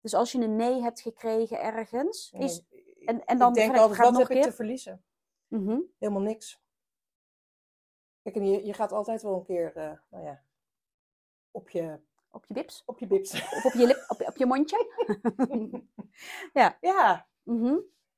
Dus 0.00 0.14
als 0.14 0.32
je 0.32 0.38
een 0.40 0.56
nee 0.56 0.80
hebt 0.82 1.00
gekregen 1.00 1.60
ergens, 1.60 2.32
is, 2.38 2.62
Ja, 2.68 3.06
en- 3.06 3.24
en 3.24 3.38
dan 3.38 3.48
ik 3.48 3.54
denk 3.54 3.76
altijd, 3.76 3.98
wat 4.00 4.10
nog 4.12 4.18
heb 4.20 4.30
een 4.30 4.36
ik 4.36 4.42
keer? 4.42 4.50
te 4.50 4.56
verliezen? 4.56 5.04
Mhm. 5.48 5.78
Helemaal 5.98 6.22
niks. 6.22 6.60
Kijk, 8.30 8.40
en 8.40 8.50
je, 8.50 8.66
je 8.66 8.72
gaat 8.72 8.92
altijd 8.92 9.22
wel 9.22 9.34
een 9.34 9.44
keer, 9.44 9.76
eh, 9.76 9.92
nou 10.08 10.24
ja, 10.24 10.42
op 11.50 11.70
je, 11.70 12.00
op 12.30 12.44
je 12.44 12.54
bips? 12.54 12.82
op 12.86 12.98
je 12.98 13.06
bips. 13.06 13.32
Of 13.32 13.64
op 13.64 13.72
je 13.72 13.86
lip, 13.86 14.04
op, 14.08 14.20
op 14.20 14.36
je 14.36 14.46
mondje? 14.46 15.06
ja. 16.60 16.78
ja. 16.80 17.28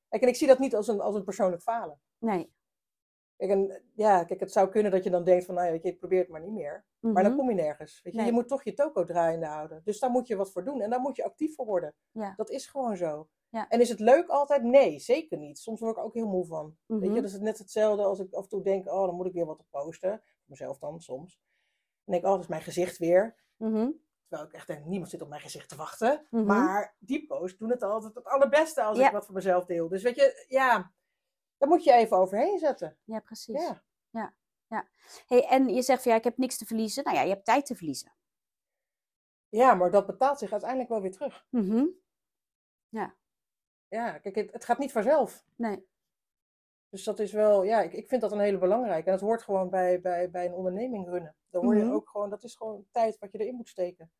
Kijk, 0.09 0.23
en 0.23 0.29
ik 0.29 0.37
zie 0.37 0.46
dat 0.46 0.59
niet 0.59 0.75
als 0.75 0.88
een, 0.88 1.01
als 1.01 1.14
een 1.14 1.25
persoonlijk 1.25 1.62
falen. 1.62 2.01
Nee. 2.18 2.53
Kijk, 3.40 3.53
en, 3.53 3.83
ja, 3.94 4.24
kijk, 4.24 4.40
het 4.40 4.53
zou 4.53 4.68
kunnen 4.68 4.92
dat 4.92 5.05
je 5.05 5.11
dan 5.11 5.24
denkt 5.24 5.44
van, 5.44 5.55
nou 5.55 5.66
ja, 5.66 5.72
weet 5.72 5.83
je, 5.83 5.88
ik 5.88 5.98
probeer 5.98 6.18
het 6.20 6.29
maar 6.29 6.40
niet 6.40 6.53
meer. 6.53 6.85
Maar 7.00 7.22
dan 7.22 7.33
Mhm. 7.33 7.37
kom 7.37 7.48
je 7.48 7.55
nergens. 7.55 8.00
Weet 8.03 8.12
je, 8.12 8.18
Nee. 8.18 8.29
je 8.29 8.33
moet 8.35 8.48
toch 8.48 8.64
je 8.64 8.74
toko 8.74 9.05
draaiende 9.05 9.46
houden. 9.46 9.81
Dus 9.85 9.98
daar 9.98 10.11
moet 10.11 10.26
je 10.26 10.37
wat 10.37 10.50
voor 10.53 10.64
doen. 10.64 10.81
En 10.81 10.90
daar 10.90 11.00
moet 11.00 11.16
je 11.16 11.24
actief 11.24 11.55
voor 11.55 11.66
worden. 11.66 11.94
Ja. 12.12 12.33
Dat 12.37 12.50
is 12.50 12.66
gewoon 12.66 12.96
zo. 12.96 13.29
Ja. 13.48 13.68
En 13.68 13.81
is 13.81 13.88
het 13.88 14.00
leuk 14.00 14.29
altijd? 14.29 14.62
Nee, 14.62 14.98
zeker 14.98 15.38
niet. 15.38 15.59
Soms 15.59 15.81
word 15.81 15.96
ik 15.96 16.03
ook 16.03 16.14
heel 16.14 16.26
moe 16.29 16.46
van. 16.46 16.76
Weet 16.87 17.00
je, 17.03 17.07
Mhm. 17.09 17.14
dat 17.14 17.24
is 17.31 17.38
net 17.38 17.59
hetzelfde 17.59 18.03
als 18.05 18.18
ik 18.18 18.33
af 18.33 18.42
en 18.42 18.48
toe 18.48 18.62
denk, 18.62 18.87
oh, 18.92 19.07
dan 19.07 19.14
moet 19.14 19.26
ik 19.26 19.33
weer 19.33 19.46
wat 19.46 19.59
op 19.61 19.66
posten. 19.70 20.22
Mezelf 20.44 20.79
dan, 20.79 21.00
soms. 21.00 21.40
Dan 22.05 22.14
denk 22.14 22.22
ik, 22.22 22.24
oh, 22.29 22.35
dat 22.35 22.42
is 22.42 22.48
mijn 22.50 22.62
gezicht 22.62 22.98
weer. 22.98 23.37
Mhm. 23.57 23.90
Terwijl 24.29 24.48
ik 24.48 24.55
echt 24.55 24.66
denk, 24.66 24.85
niemand 24.85 25.11
zit 25.11 25.22
op 25.22 25.29
mijn 25.29 25.40
gezicht 25.40 25.68
te 25.68 25.76
wachten. 25.76 26.26
Maar 26.31 26.96
die 26.98 27.26
posts 27.26 27.59
doen 27.59 27.70
het 27.70 27.83
altijd 27.83 28.14
het 28.14 28.24
allerbeste 28.24 28.83
als 28.83 28.98
ik 28.98 29.11
wat 29.11 29.26
voor 29.26 29.35
mezelf 29.35 29.64
deel. 29.64 29.88
Dus 29.88 30.03
weet 30.03 30.16
je, 30.16 30.44
ja, 30.48 30.92
daar 31.61 31.68
moet 31.68 31.85
je 31.85 31.92
even 31.92 32.16
overheen 32.16 32.59
zetten. 32.59 32.96
Ja, 33.05 33.20
precies. 33.20 33.61
Ja. 33.62 33.83
Hey, 35.27 35.46
en 35.49 35.68
je 35.68 35.83
zegt 35.83 36.03
van 36.03 36.12
ja, 36.12 36.18
ik 36.18 36.25
heb 36.25 36.37
niks 36.38 36.57
te 36.59 36.66
verliezen. 36.66 37.05
Nou 37.05 37.16
ja, 37.16 37.23
je 37.23 37.29
hebt 37.29 37.44
tijd 37.44 37.66
te 37.66 37.75
verliezen. 37.75 38.12
ja, 39.49 39.75
maar 39.75 39.90
dat 39.90 40.07
betaalt 40.07 40.38
zich 40.38 40.51
uiteindelijk 40.53 40.90
wel 40.90 41.01
weer 41.01 41.12
terug. 41.12 41.46
Mhm. 41.51 41.87
Ja, 43.88 44.18
kijk, 44.18 44.35
het, 44.35 44.53
het 44.53 44.64
gaat 44.64 44.79
niet 44.79 44.92
vanzelf. 44.92 45.44
Nee. 45.57 45.88
Dus 46.88 47.05
dat 47.05 47.18
is 47.18 47.33
wel, 47.33 47.62
ja, 47.62 47.81
ik, 47.81 47.92
ik 47.92 48.09
vind 48.09 48.20
dat 48.20 48.33
een 48.33 48.40
hele 48.40 48.59
belangrijke. 48.59 49.07
En 49.07 49.12
dat 49.12 49.20
hoort 49.20 49.42
gewoon 49.42 49.70
bij, 49.70 50.01
bij, 50.01 50.31
bij 50.31 50.46
een 50.46 50.53
onderneming 50.55 51.09
runnen. 51.09 51.37
Dan 51.51 51.64
hoor 51.64 51.77
je 51.77 51.85
Mhm. 51.85 51.92
ook 51.92 52.09
gewoon, 52.11 52.31
dat 52.31 52.44
is 52.44 52.55
gewoon 52.57 52.87
tijd 52.90 53.18
wat 53.18 53.33
je 53.33 53.38
erin 53.38 53.55
moet 53.55 53.68
steken. 53.68 54.12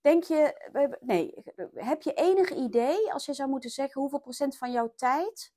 Denk 0.00 0.24
je, 0.24 0.68
we 0.72 0.78
hebben- 0.78 0.98
nee, 1.00 1.34
heb 1.74 2.02
je 2.02 2.12
enig 2.12 2.50
idee, 2.50 3.12
als 3.12 3.26
je 3.26 3.34
zou 3.34 3.48
moeten 3.48 3.70
zeggen, 3.70 4.00
hoeveel 4.00 4.20
procent 4.20 4.56
van 4.58 4.72
jouw 4.72 4.92
tijd, 4.96 5.52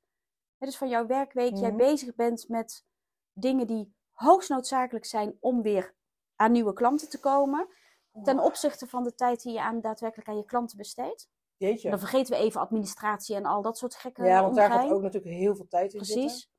dus 0.65 0.77
van 0.77 0.89
jouw 0.89 1.05
werkweek, 1.05 1.55
jij 1.55 1.69
Mhm. 1.69 1.77
bezig 1.77 2.15
bent 2.15 2.49
met 2.49 2.85
dingen 3.33 3.67
die 3.67 3.93
hoogst 4.11 4.49
noodzakelijk 4.49 5.05
zijn 5.05 5.37
om 5.39 5.61
weer 5.61 5.95
aan 6.35 6.51
nieuwe 6.51 6.73
klanten 6.73 7.09
te 7.09 7.19
komen, 7.19 7.67
ten 8.23 8.39
opzichte 8.39 8.87
van 8.87 9.03
de 9.03 9.13
tijd 9.15 9.41
die 9.41 9.53
je 9.53 9.61
aan, 9.61 9.81
daadwerkelijk 9.81 10.29
aan 10.29 10.37
je 10.37 10.45
klanten 10.45 10.77
besteedt? 10.77 11.29
Jeetje. 11.57 11.89
Dan 11.89 11.99
vergeten 11.99 12.33
we 12.37 12.43
even 12.43 12.61
administratie 12.61 13.35
en 13.35 13.45
al 13.45 13.61
dat 13.61 13.77
soort 13.77 13.95
gekke 13.95 14.23
Ja, 14.23 14.41
want 14.41 14.55
daar 14.55 14.71
gaat 14.71 14.91
ook 14.91 15.01
natuurlijk 15.01 15.35
heel 15.35 15.55
veel 15.55 15.67
tijd 15.67 15.93
in 15.93 16.05
zitten. 16.05 16.23
Precies. 16.25 16.51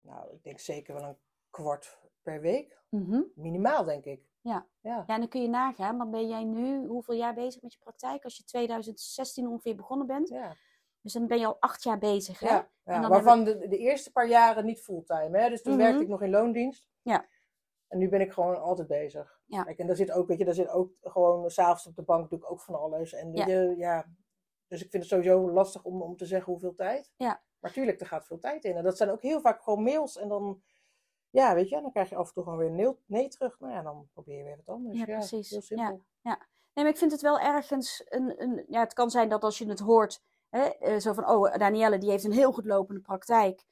Nou, 0.00 0.32
ik 0.32 0.42
denk 0.42 0.58
zeker 0.58 0.94
wel 0.94 1.02
een 1.04 1.18
kwart 1.50 1.98
per 2.22 2.40
week. 2.40 2.82
Mhm. 2.88 3.22
Minimaal, 3.34 3.84
denk 3.84 4.04
ik. 4.04 4.26
Ja. 4.40 4.66
Ja. 4.80 5.04
Ja, 5.06 5.14
en 5.14 5.20
dan 5.20 5.28
kun 5.28 5.42
je 5.42 5.48
nagaan, 5.48 5.98
dan 5.98 6.10
ben 6.10 6.28
jij 6.28 6.44
nu 6.44 6.86
hoeveel 6.86 7.14
jaar 7.14 7.34
bezig 7.34 7.62
met 7.62 7.72
je 7.72 7.78
praktijk? 7.78 8.24
Als 8.24 8.36
je 8.36 8.44
2016 8.44 9.46
ongeveer 9.48 9.76
begonnen 9.76 10.06
bent. 10.06 10.28
Ja. 10.28 10.56
Dus 11.08 11.16
dan 11.16 11.26
ben 11.26 11.38
je 11.38 11.46
al 11.46 11.56
acht 11.60 11.82
jaar 11.82 11.98
bezig, 11.98 12.40
hè? 12.40 12.48
Ja, 12.48 12.70
ja, 12.84 12.94
En 12.94 13.00
dan 13.00 13.10
waarvan 13.10 13.44
de, 13.44 13.68
de 13.68 13.78
eerste 13.78 14.12
paar 14.12 14.28
jaren 14.28 14.64
niet 14.64 14.80
fulltime. 14.80 15.38
Hè? 15.38 15.48
Dus 15.48 15.62
toen 15.62 15.72
Mhm. 15.72 15.82
werkte 15.82 16.02
ik 16.02 16.08
nog 16.08 16.22
in 16.22 16.30
loondienst. 16.30 16.88
Ja. 17.02 17.26
En 17.88 17.98
nu 17.98 18.08
ben 18.08 18.20
ik 18.20 18.32
gewoon 18.32 18.60
altijd 18.60 18.88
bezig. 18.88 19.40
Ja. 19.46 19.62
Kijk, 19.62 19.78
en 19.78 19.86
daar 19.86 19.96
zit 19.96 20.10
ook, 20.12 20.28
weet 20.28 20.38
je, 20.38 20.44
daar 20.44 20.54
zit 20.54 20.68
ook 20.68 20.92
gewoon, 21.00 21.50
s'avonds 21.50 21.86
op 21.86 21.96
de 21.96 22.02
bank 22.02 22.30
doe 22.30 22.38
ik 22.38 22.50
ook 22.50 22.60
van 22.60 22.74
alles. 22.74 23.12
En 23.12 23.32
Ja. 23.32 23.46
je, 23.46 23.74
ja, 23.76 24.06
dus 24.66 24.82
ik 24.84 24.90
vind 24.90 25.02
het 25.02 25.12
sowieso 25.12 25.50
lastig 25.50 25.84
om, 25.84 26.02
om 26.02 26.16
te 26.16 26.26
zeggen 26.26 26.52
hoeveel 26.52 26.74
tijd. 26.74 27.12
Ja. 27.16 27.42
Maar 27.58 27.72
tuurlijk, 27.72 28.00
er 28.00 28.06
gaat 28.06 28.26
veel 28.26 28.38
tijd 28.38 28.64
in. 28.64 28.76
En 28.76 28.84
dat 28.84 28.96
zijn 28.96 29.10
ook 29.10 29.22
heel 29.22 29.40
vaak 29.40 29.62
gewoon 29.62 29.82
mails. 29.82 30.16
En 30.16 30.28
dan, 30.28 30.62
ja, 31.30 31.54
weet 31.54 31.68
je, 31.68 31.80
dan 31.80 31.90
krijg 31.90 32.08
je 32.08 32.16
af 32.16 32.28
en 32.28 32.34
toe 32.34 32.42
gewoon 32.42 32.58
weer 32.58 32.68
een 32.68 32.74
nee, 32.74 32.96
nee 33.06 33.28
terug. 33.28 33.60
Nou 33.60 33.72
ja, 33.72 33.82
dan 33.82 34.08
probeer 34.12 34.36
je 34.38 34.44
weer 34.44 34.56
wat 34.64 34.74
anders. 34.74 34.98
Ja, 34.98 35.04
Ja, 35.06 35.16
precies. 35.18 35.50
Heel 35.50 35.60
simpel. 35.62 36.02
Nee, 36.22 36.86
maar 36.86 36.94
ik 36.96 37.00
vind 37.00 37.12
het 37.12 37.20
wel 37.20 37.38
ergens 37.40 38.04
een, 38.08 38.42
een 38.42 38.64
ja, 38.68 38.80
het 38.80 38.92
kan 38.92 39.10
zijn 39.10 39.28
dat 39.28 39.42
als 39.44 39.58
je 39.58 39.68
het 39.68 39.78
hoort, 39.78 40.22
hè, 40.50 40.62
eh, 40.62 40.98
zo 40.98 41.12
van, 41.12 41.28
oh, 41.28 41.54
Danielle 41.56 41.98
die 41.98 42.10
heeft 42.10 42.24
een 42.24 42.32
heel 42.32 42.52
goed 42.52 42.66
lopende 42.66 43.00
praktijk, 43.00 43.64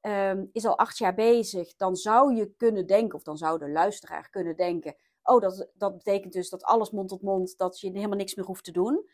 ehm, 0.00 0.44
is 0.52 0.64
al 0.64 0.78
acht 0.78 0.98
jaar 0.98 1.14
bezig, 1.14 1.76
dan 1.76 1.96
zou 1.96 2.34
je 2.34 2.54
kunnen 2.56 2.86
denken, 2.86 3.16
of 3.16 3.22
dan 3.22 3.36
zou 3.36 3.58
de 3.58 3.70
luisteraar 3.70 4.30
kunnen 4.30 4.56
denken, 4.56 4.96
oh, 5.22 5.40
dat, 5.40 5.68
dat 5.74 5.96
betekent 5.96 6.32
dus 6.32 6.50
dat 6.50 6.64
alles 6.64 6.90
mond 6.90 7.08
tot 7.08 7.22
mond, 7.22 7.58
dat 7.58 7.80
je 7.80 7.90
helemaal 7.90 8.18
niks 8.18 8.34
meer 8.34 8.46
hoeft 8.46 8.64
te 8.64 8.72
doen. 8.72 9.08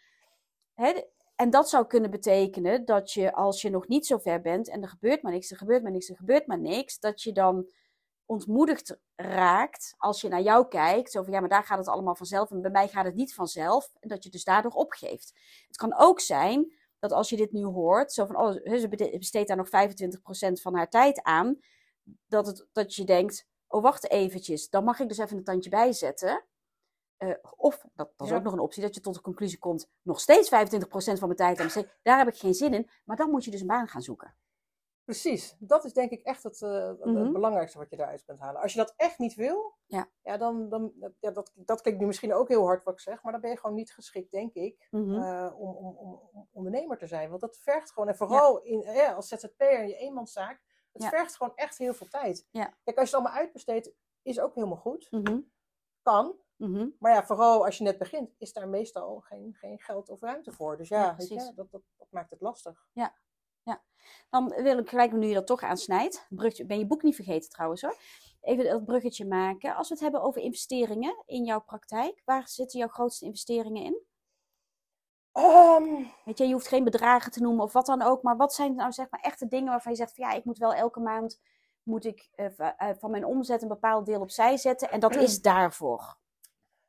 Hè, 0.74 1.02
en 1.36 1.50
dat 1.50 1.68
zou 1.68 1.86
kunnen 1.86 2.10
betekenen 2.10 2.84
dat 2.84 3.12
je, 3.12 3.32
als 3.32 3.62
je 3.62 3.70
nog 3.70 3.88
niet 3.88 4.06
zo 4.06 4.18
ver 4.18 4.40
bent 4.40 4.68
en 4.68 4.82
er 4.82 4.88
gebeurt 4.88 5.22
maar 5.22 5.32
niks, 5.32 5.50
er 5.50 5.56
gebeurt 5.56 5.82
maar 5.82 5.92
niks, 5.92 6.08
er 6.08 6.16
gebeurt 6.16 6.46
maar 6.46 6.58
niks, 6.58 6.98
dat 6.98 7.22
je 7.22 7.32
dan 7.32 7.70
ontmoedigd 8.30 8.98
raakt 9.16 9.94
als 9.98 10.20
je 10.20 10.28
naar 10.28 10.40
jou 10.42 10.68
kijkt. 10.68 11.10
Zo 11.10 11.22
van 11.22 11.32
ja, 11.32 11.40
maar 11.40 11.48
daar 11.48 11.64
gaat 11.64 11.78
het 11.78 11.88
allemaal 11.88 12.14
vanzelf 12.14 12.50
en 12.50 12.60
bij 12.60 12.70
mij 12.70 12.88
gaat 12.88 13.04
het 13.04 13.14
niet 13.14 13.34
vanzelf. 13.34 13.92
En 14.00 14.08
dat 14.08 14.24
je 14.24 14.30
dus 14.30 14.44
daardoor 14.44 14.72
opgeeft. 14.72 15.32
Het 15.66 15.76
kan 15.76 15.94
ook 15.98 16.20
zijn 16.20 16.72
dat 17.00 17.12
als 17.12 17.28
je 17.28 17.36
dit 17.36 17.52
nu 17.52 17.64
hoort, 17.64 18.12
zo 18.12 18.26
van 18.26 18.36
oh, 18.36 18.50
ze 18.78 18.88
besteedt 19.18 19.48
daar 19.48 19.56
nog 19.56 19.68
25% 19.68 19.70
van 20.52 20.74
haar 20.74 20.88
tijd 20.88 21.22
aan. 21.22 21.58
Dat, 22.26 22.46
het, 22.46 22.66
dat 22.72 22.94
je 22.94 23.04
denkt, 23.04 23.46
oh 23.66 23.82
wacht 23.82 24.10
eventjes, 24.10 24.68
dan 24.68 24.84
mag 24.84 25.00
ik 25.00 25.08
dus 25.08 25.18
even 25.18 25.36
een 25.36 25.44
tandje 25.44 25.70
bijzetten. 25.70 26.44
Eh, 27.16 27.34
of, 27.56 27.84
dat, 27.94 28.12
dat 28.16 28.26
is 28.26 28.32
Ja. 28.32 28.36
ook 28.38 28.42
nog 28.42 28.52
een 28.52 28.58
optie, 28.58 28.82
dat 28.82 28.94
je 28.94 29.00
tot 29.00 29.14
de 29.14 29.20
conclusie 29.20 29.58
komt, 29.58 29.88
nog 30.02 30.20
steeds 30.20 30.48
25% 30.48 30.48
van 30.90 31.18
mijn 31.20 31.36
tijd 31.36 31.58
aan 31.58 31.64
besteed. 31.64 31.98
Daar 32.02 32.18
heb 32.18 32.28
ik 32.28 32.38
geen 32.38 32.54
zin 32.54 32.74
in, 32.74 32.90
maar 33.04 33.16
dan 33.16 33.30
moet 33.30 33.44
je 33.44 33.50
dus 33.50 33.60
een 33.60 33.66
baan 33.66 33.88
gaan 33.88 34.02
zoeken. 34.02 34.34
Precies, 35.10 35.56
dat 35.58 35.84
is 35.84 35.92
denk 35.92 36.10
ik 36.10 36.22
echt 36.22 36.42
het, 36.42 36.62
eh, 36.62 36.86
het- 36.86 37.04
Mhm. 37.04 37.32
belangrijkste 37.32 37.78
wat 37.78 37.90
je 37.90 37.96
daaruit 37.96 38.24
kunt 38.24 38.38
halen. 38.38 38.60
Als 38.62 38.72
je 38.72 38.78
dat 38.78 38.94
echt 38.96 39.18
niet 39.18 39.34
wil, 39.34 39.74
Ja. 39.86 40.08
ja, 40.22 40.36
dan, 40.36 40.68
dan 40.68 40.92
ja, 41.20 41.30
dat, 41.30 41.52
dat 41.54 41.80
klinkt 41.80 42.00
nu 42.00 42.06
misschien 42.06 42.34
ook 42.34 42.48
heel 42.48 42.64
hard 42.64 42.84
wat 42.84 42.94
ik 42.94 43.00
zeg, 43.00 43.22
maar 43.22 43.32
dan 43.32 43.40
ben 43.40 43.50
je 43.50 43.56
gewoon 43.56 43.76
niet 43.76 43.92
geschikt, 43.92 44.30
denk 44.30 44.54
ik, 44.54 44.86
Mhm. 44.90 45.14
eh, 45.14 45.52
om, 45.58 45.68
om, 45.76 45.96
om, 45.96 46.28
om 46.32 46.48
ondernemer 46.52 46.98
te 46.98 47.06
zijn. 47.06 47.28
Want 47.28 47.40
dat 47.40 47.56
vergt 47.58 47.92
gewoon, 47.92 48.08
en 48.08 48.16
vooral 48.16 48.60
in, 48.62 48.82
eh, 48.82 49.14
als 49.16 49.28
ZZP'er 49.28 49.80
in 49.82 49.88
je 49.88 49.96
eenmanszaak, 49.96 50.62
het 50.92 51.02
Ja. 51.02 51.08
vergt 51.08 51.36
gewoon 51.36 51.52
echt 51.56 51.78
heel 51.78 51.94
veel 51.94 52.08
tijd. 52.08 52.48
Ja. 52.50 52.74
Kijk, 52.84 52.98
als 52.98 53.10
je 53.10 53.16
het 53.16 53.24
allemaal 53.24 53.42
uitbesteedt, 53.42 53.92
is 54.22 54.40
ook 54.40 54.54
helemaal 54.54 54.76
goed. 54.76 55.10
Mhm, 55.10 55.38
Kan. 56.02 56.36
Maar 56.98 57.12
ja, 57.12 57.24
vooral 57.26 57.64
als 57.64 57.78
je 57.78 57.84
net 57.84 57.98
begint, 57.98 58.34
is 58.38 58.52
daar 58.52 58.68
meestal 58.68 59.20
geen, 59.20 59.54
geen 59.54 59.78
geld 59.78 60.08
of 60.08 60.20
ruimte 60.20 60.52
voor. 60.52 60.76
Dus 60.76 60.88
ja, 60.88 61.00
Ja, 61.04 61.16
weet 61.16 61.28
je, 61.28 61.34
precies. 61.34 61.54
dat, 61.54 61.70
dat, 61.70 61.82
dat 61.96 62.06
maakt 62.10 62.30
het 62.30 62.40
lastig. 62.40 62.88
Dan 64.30 64.48
wil 64.48 64.78
ik 64.78 64.88
gelijk, 64.88 65.12
nu 65.12 65.26
je 65.26 65.34
dat 65.34 65.46
toch 65.46 65.62
aansnijdt, 65.62 66.26
bruggetje, 66.28 66.66
ben 66.66 66.78
je 66.78 66.86
boek 66.86 67.02
niet 67.02 67.14
vergeten 67.14 67.50
trouwens 67.50 67.82
hoor, 67.82 67.96
even 68.40 68.64
dat 68.64 68.84
bruggetje 68.84 69.26
maken. 69.26 69.76
Als 69.76 69.88
we 69.88 69.94
het 69.94 70.02
hebben 70.02 70.22
over 70.22 70.40
investeringen 70.40 71.22
in 71.26 71.44
jouw 71.44 71.60
praktijk, 71.60 72.22
waar 72.24 72.48
zitten 72.48 72.78
jouw 72.78 72.88
grootste 72.88 73.24
investeringen 73.24 73.84
in? 73.84 74.02
Ehm, 75.32 76.04
Weet 76.24 76.38
je, 76.38 76.46
je 76.46 76.52
hoeft 76.52 76.68
geen 76.68 76.84
bedragen 76.84 77.32
te 77.32 77.40
noemen 77.40 77.64
of 77.64 77.72
wat 77.72 77.86
dan 77.86 78.02
ook, 78.02 78.22
maar 78.22 78.36
wat 78.36 78.54
zijn 78.54 78.74
nou 78.74 78.92
zeg 78.92 79.10
maar 79.10 79.20
echte 79.20 79.46
dingen 79.46 79.70
waarvan 79.70 79.92
je 79.92 79.98
zegt 79.98 80.14
van 80.14 80.24
ja, 80.24 80.32
ik 80.32 80.44
moet 80.44 80.58
wel 80.58 80.74
elke 80.74 81.00
maand 81.00 81.40
moet 81.82 82.04
ik 82.04 82.28
eh, 82.34 82.58
eh, 82.58 82.96
van 82.98 83.10
mijn 83.10 83.24
omzet 83.24 83.62
een 83.62 83.68
bepaald 83.68 84.06
deel 84.06 84.20
opzij 84.20 84.56
zetten 84.56 84.90
en 84.90 85.00
dat 85.00 85.16
is 85.16 85.42
daarvoor. 85.52 86.18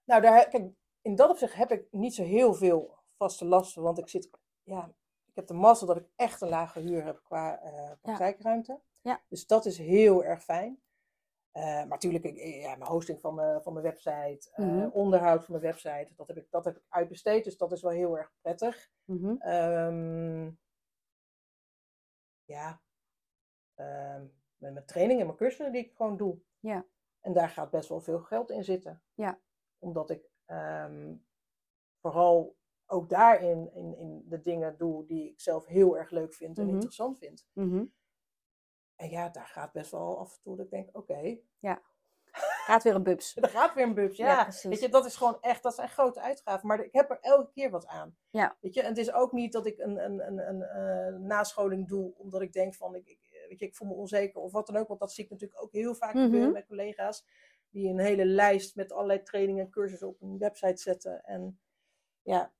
Nou, 0.03 0.21
daar, 0.21 0.47
kijk, 0.47 0.71
in 1.01 1.15
dat 1.15 1.29
opzicht 1.29 1.53
heb 1.53 1.71
ik 1.71 1.87
niet 1.91 2.13
zo 2.13 2.23
heel 2.23 2.53
veel 2.53 2.97
vaste 3.17 3.45
lasten, 3.45 3.81
want 3.81 3.97
ik 3.97 4.09
zit, 4.09 4.29
ja, 4.63 4.91
heb 5.41 5.49
de 5.49 5.61
mazzel 5.61 5.87
dat 5.87 5.97
ik 5.97 6.09
echt 6.15 6.41
een 6.41 6.49
lage 6.49 6.79
huur 6.79 7.03
heb 7.05 7.21
qua 7.23 7.59
eh, 7.61 7.91
praktijkruimte. 8.01 8.81
Ja. 9.01 9.21
Dus 9.27 9.47
dat 9.47 9.65
is 9.65 9.77
heel 9.77 10.23
erg 10.23 10.43
fijn. 10.43 10.81
Eh, 11.51 11.63
maar 11.63 11.87
natuurlijk, 11.87 12.23
ik, 12.23 12.37
ja, 12.37 12.75
mijn 12.75 12.91
hosting 12.91 13.19
van 13.21 13.35
mijn, 13.35 13.61
van 13.61 13.73
mijn 13.73 13.85
website, 13.85 14.49
eh, 14.51 14.65
Mhm. 14.65 14.89
onderhoud 14.91 15.45
van 15.45 15.51
mijn 15.59 15.65
website, 15.65 16.13
dat 16.15 16.27
heb, 16.27 16.37
ik, 16.37 16.47
dat 16.49 16.65
heb 16.65 16.77
ik 16.77 16.83
uitbesteed, 16.89 17.43
dus 17.43 17.57
dat 17.57 17.71
is 17.71 17.81
wel 17.81 17.91
heel 17.91 18.17
erg 18.17 18.33
prettig. 18.41 18.89
Mhm. 19.05 19.35
Ehm, 19.37 20.51
ja, 22.43 22.81
Ehm, 23.75 24.25
met 24.57 24.73
mijn 24.73 24.85
trainingen 24.85 25.19
en 25.21 25.25
mijn 25.25 25.37
cursussen 25.37 25.71
die 25.71 25.85
ik 25.85 25.95
gewoon 25.95 26.17
doe. 26.17 26.41
Ja. 26.59 26.85
En 27.19 27.33
daar 27.33 27.49
gaat 27.49 27.69
best 27.71 27.89
wel 27.89 28.01
veel 28.01 28.19
geld 28.19 28.49
in 28.49 28.63
zitten. 28.63 29.03
Ja. 29.13 29.39
Omdat 29.79 30.09
ik 30.09 30.29
ehm, 30.45 31.15
vooral 32.01 32.57
ook 32.91 33.09
daarin 33.09 33.73
in, 33.73 33.97
in 33.97 34.23
de 34.27 34.41
dingen 34.41 34.77
doe 34.77 35.05
die 35.05 35.29
ik 35.29 35.39
zelf 35.39 35.65
heel 35.65 35.97
erg 35.97 36.09
leuk 36.09 36.33
vind 36.33 36.57
en 36.57 36.63
Mhm. 36.65 36.73
interessant 36.73 37.17
vind. 37.17 37.47
Mhm. 37.53 37.85
En 38.95 39.09
ja, 39.09 39.29
daar 39.29 39.47
gaat 39.47 39.71
best 39.71 39.91
wel 39.91 40.17
af 40.19 40.35
en 40.35 40.41
toe 40.41 40.55
dat 40.55 40.65
ik 40.65 40.71
denk, 40.71 40.97
oké, 40.97 41.39
Gaat 42.65 42.83
weer 42.83 42.95
een 42.95 43.03
bubs. 43.03 43.35
er 43.41 43.49
gaat 43.49 43.73
weer 43.73 43.83
een 43.83 43.93
bubs. 43.93 44.17
Ja, 44.17 44.27
Ja, 44.27 44.43
precies. 44.43 44.63
weet 44.69 44.79
je, 44.79 44.89
dat 44.89 45.05
is 45.05 45.15
gewoon 45.15 45.37
echt, 45.41 45.63
dat 45.63 45.75
zijn 45.75 45.89
grote 45.89 46.21
uitgaven. 46.21 46.67
Maar 46.67 46.79
ik 46.83 46.93
heb 46.93 47.09
er 47.09 47.19
elke 47.21 47.51
keer 47.51 47.69
wat 47.69 47.87
aan. 47.87 48.17
Ja. 48.29 48.57
Weet 48.61 48.73
je, 48.73 48.81
en 48.81 48.87
het 48.87 48.97
is 48.97 49.11
ook 49.13 49.31
niet 49.31 49.51
dat 49.51 49.65
ik 49.65 49.77
een, 49.77 50.03
een, 50.03 50.27
een, 50.27 50.47
een, 50.49 50.61
eh, 50.61 51.19
nascholing 51.19 51.87
doe, 51.87 52.13
omdat 52.17 52.41
ik 52.41 52.53
denk 52.53 52.75
van, 52.75 52.95
ik, 52.95 53.07
ik, 53.07 53.45
weet 53.49 53.59
je, 53.59 53.65
ik 53.65 53.75
voel 53.75 53.87
me 53.87 53.93
onzeker 53.93 54.41
of 54.41 54.51
wat 54.51 54.67
dan 54.67 54.75
ook. 54.77 54.87
Want 54.87 54.99
dat 54.99 55.11
zie 55.11 55.23
ik 55.23 55.29
natuurlijk 55.29 55.63
ook 55.63 55.71
heel 55.71 55.95
vaak 55.95 56.13
Mhm. 56.13 56.23
gebeuren 56.23 56.51
met 56.51 56.65
collega's. 56.67 57.25
Die 57.69 57.89
een 57.89 57.99
hele 57.99 58.25
lijst 58.25 58.75
met 58.75 58.91
allerlei 58.91 59.23
trainingen 59.23 59.65
en 59.65 59.71
cursussen 59.71 60.07
op 60.07 60.21
een 60.21 60.37
website 60.37 60.81
zetten. 60.81 61.23
En 61.23 61.59
ja, 62.21 62.51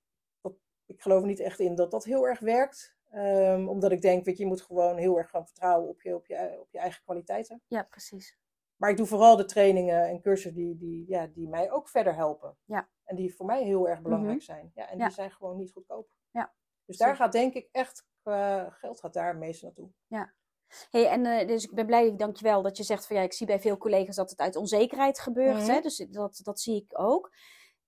ik 0.94 1.02
geloof 1.02 1.24
niet 1.24 1.40
echt 1.40 1.60
in 1.60 1.76
dat 1.76 1.92
dat 1.92 2.04
heel 2.04 2.28
erg 2.28 2.40
werkt. 2.40 2.96
Ehm, 3.10 3.68
omdat 3.68 3.92
ik 3.92 4.02
denk, 4.02 4.26
weet 4.26 4.38
je, 4.38 4.44
je 4.44 4.50
moet 4.50 4.62
gewoon 4.62 4.98
heel 4.98 5.18
erg 5.18 5.30
gaan 5.30 5.46
vertrouwen 5.46 5.90
op 5.90 6.02
je, 6.02 6.16
op 6.16 6.26
je, 6.26 6.58
op 6.60 6.68
je 6.72 6.80
eigen 6.80 7.04
kwaliteiten. 7.04 7.62
Ja, 7.68 7.84
precies. 7.84 8.38
Maar 8.76 8.90
ik 8.90 8.98
doe 8.98 9.06
vooral 9.06 9.36
de 9.36 9.46
trainingen 9.46 10.08
en 10.08 10.22
cursussen 10.22 10.54
die, 10.54 10.78
die, 10.78 11.06
ja, 11.08 11.28
die 11.28 11.48
mij 11.50 11.72
ook 11.72 11.90
verder 11.90 12.16
helpen. 12.16 12.58
Ja. 12.66 12.90
En 13.04 13.16
die 13.16 13.36
voor 13.36 13.46
mij 13.46 13.64
heel 13.64 13.90
erg 13.90 14.02
belangrijk 14.02 14.36
Mhm. 14.38 14.46
zijn. 14.46 14.72
Ja, 14.76 14.90
en 14.90 14.98
Ja. 14.98 15.06
die 15.06 15.14
zijn 15.14 15.32
gewoon 15.32 15.58
niet 15.58 15.72
goedkoop. 15.72 16.10
Ja, 16.32 16.54
Dus 16.86 16.98
daar 16.98 17.16
gaat 17.16 17.32
denk 17.32 17.54
ik 17.54 17.70
echt, 17.72 18.06
qua 18.22 18.70
geld 18.70 19.00
gaat 19.00 19.14
daar 19.14 19.36
meeste 19.36 19.66
naartoe. 19.66 19.90
Hey, 20.90 21.08
en 21.08 21.26
eh, 21.26 21.48
dus 21.48 21.64
ik 21.64 21.74
ben 21.74 21.86
blij, 21.86 22.16
dankjewel, 22.16 22.62
dat 22.62 22.78
je 22.78 22.84
zegt 22.84 23.08
van 23.08 23.16
ja, 23.16 23.22
ik 23.22 23.34
zie 23.34 23.48
bij 23.48 23.60
veel 23.60 23.78
collega's 23.78 24.16
dat 24.16 24.30
het 24.30 24.40
uit 24.40 24.56
onzekerheid 24.56 25.20
gebeurt. 25.20 25.58
Mhm. 25.58 25.70
Hè? 25.70 25.82
Dus 25.82 25.98
dat, 26.10 26.40
dat 26.44 26.60
zie 26.60 26.76
ik 26.76 27.00
ook. 27.00 27.32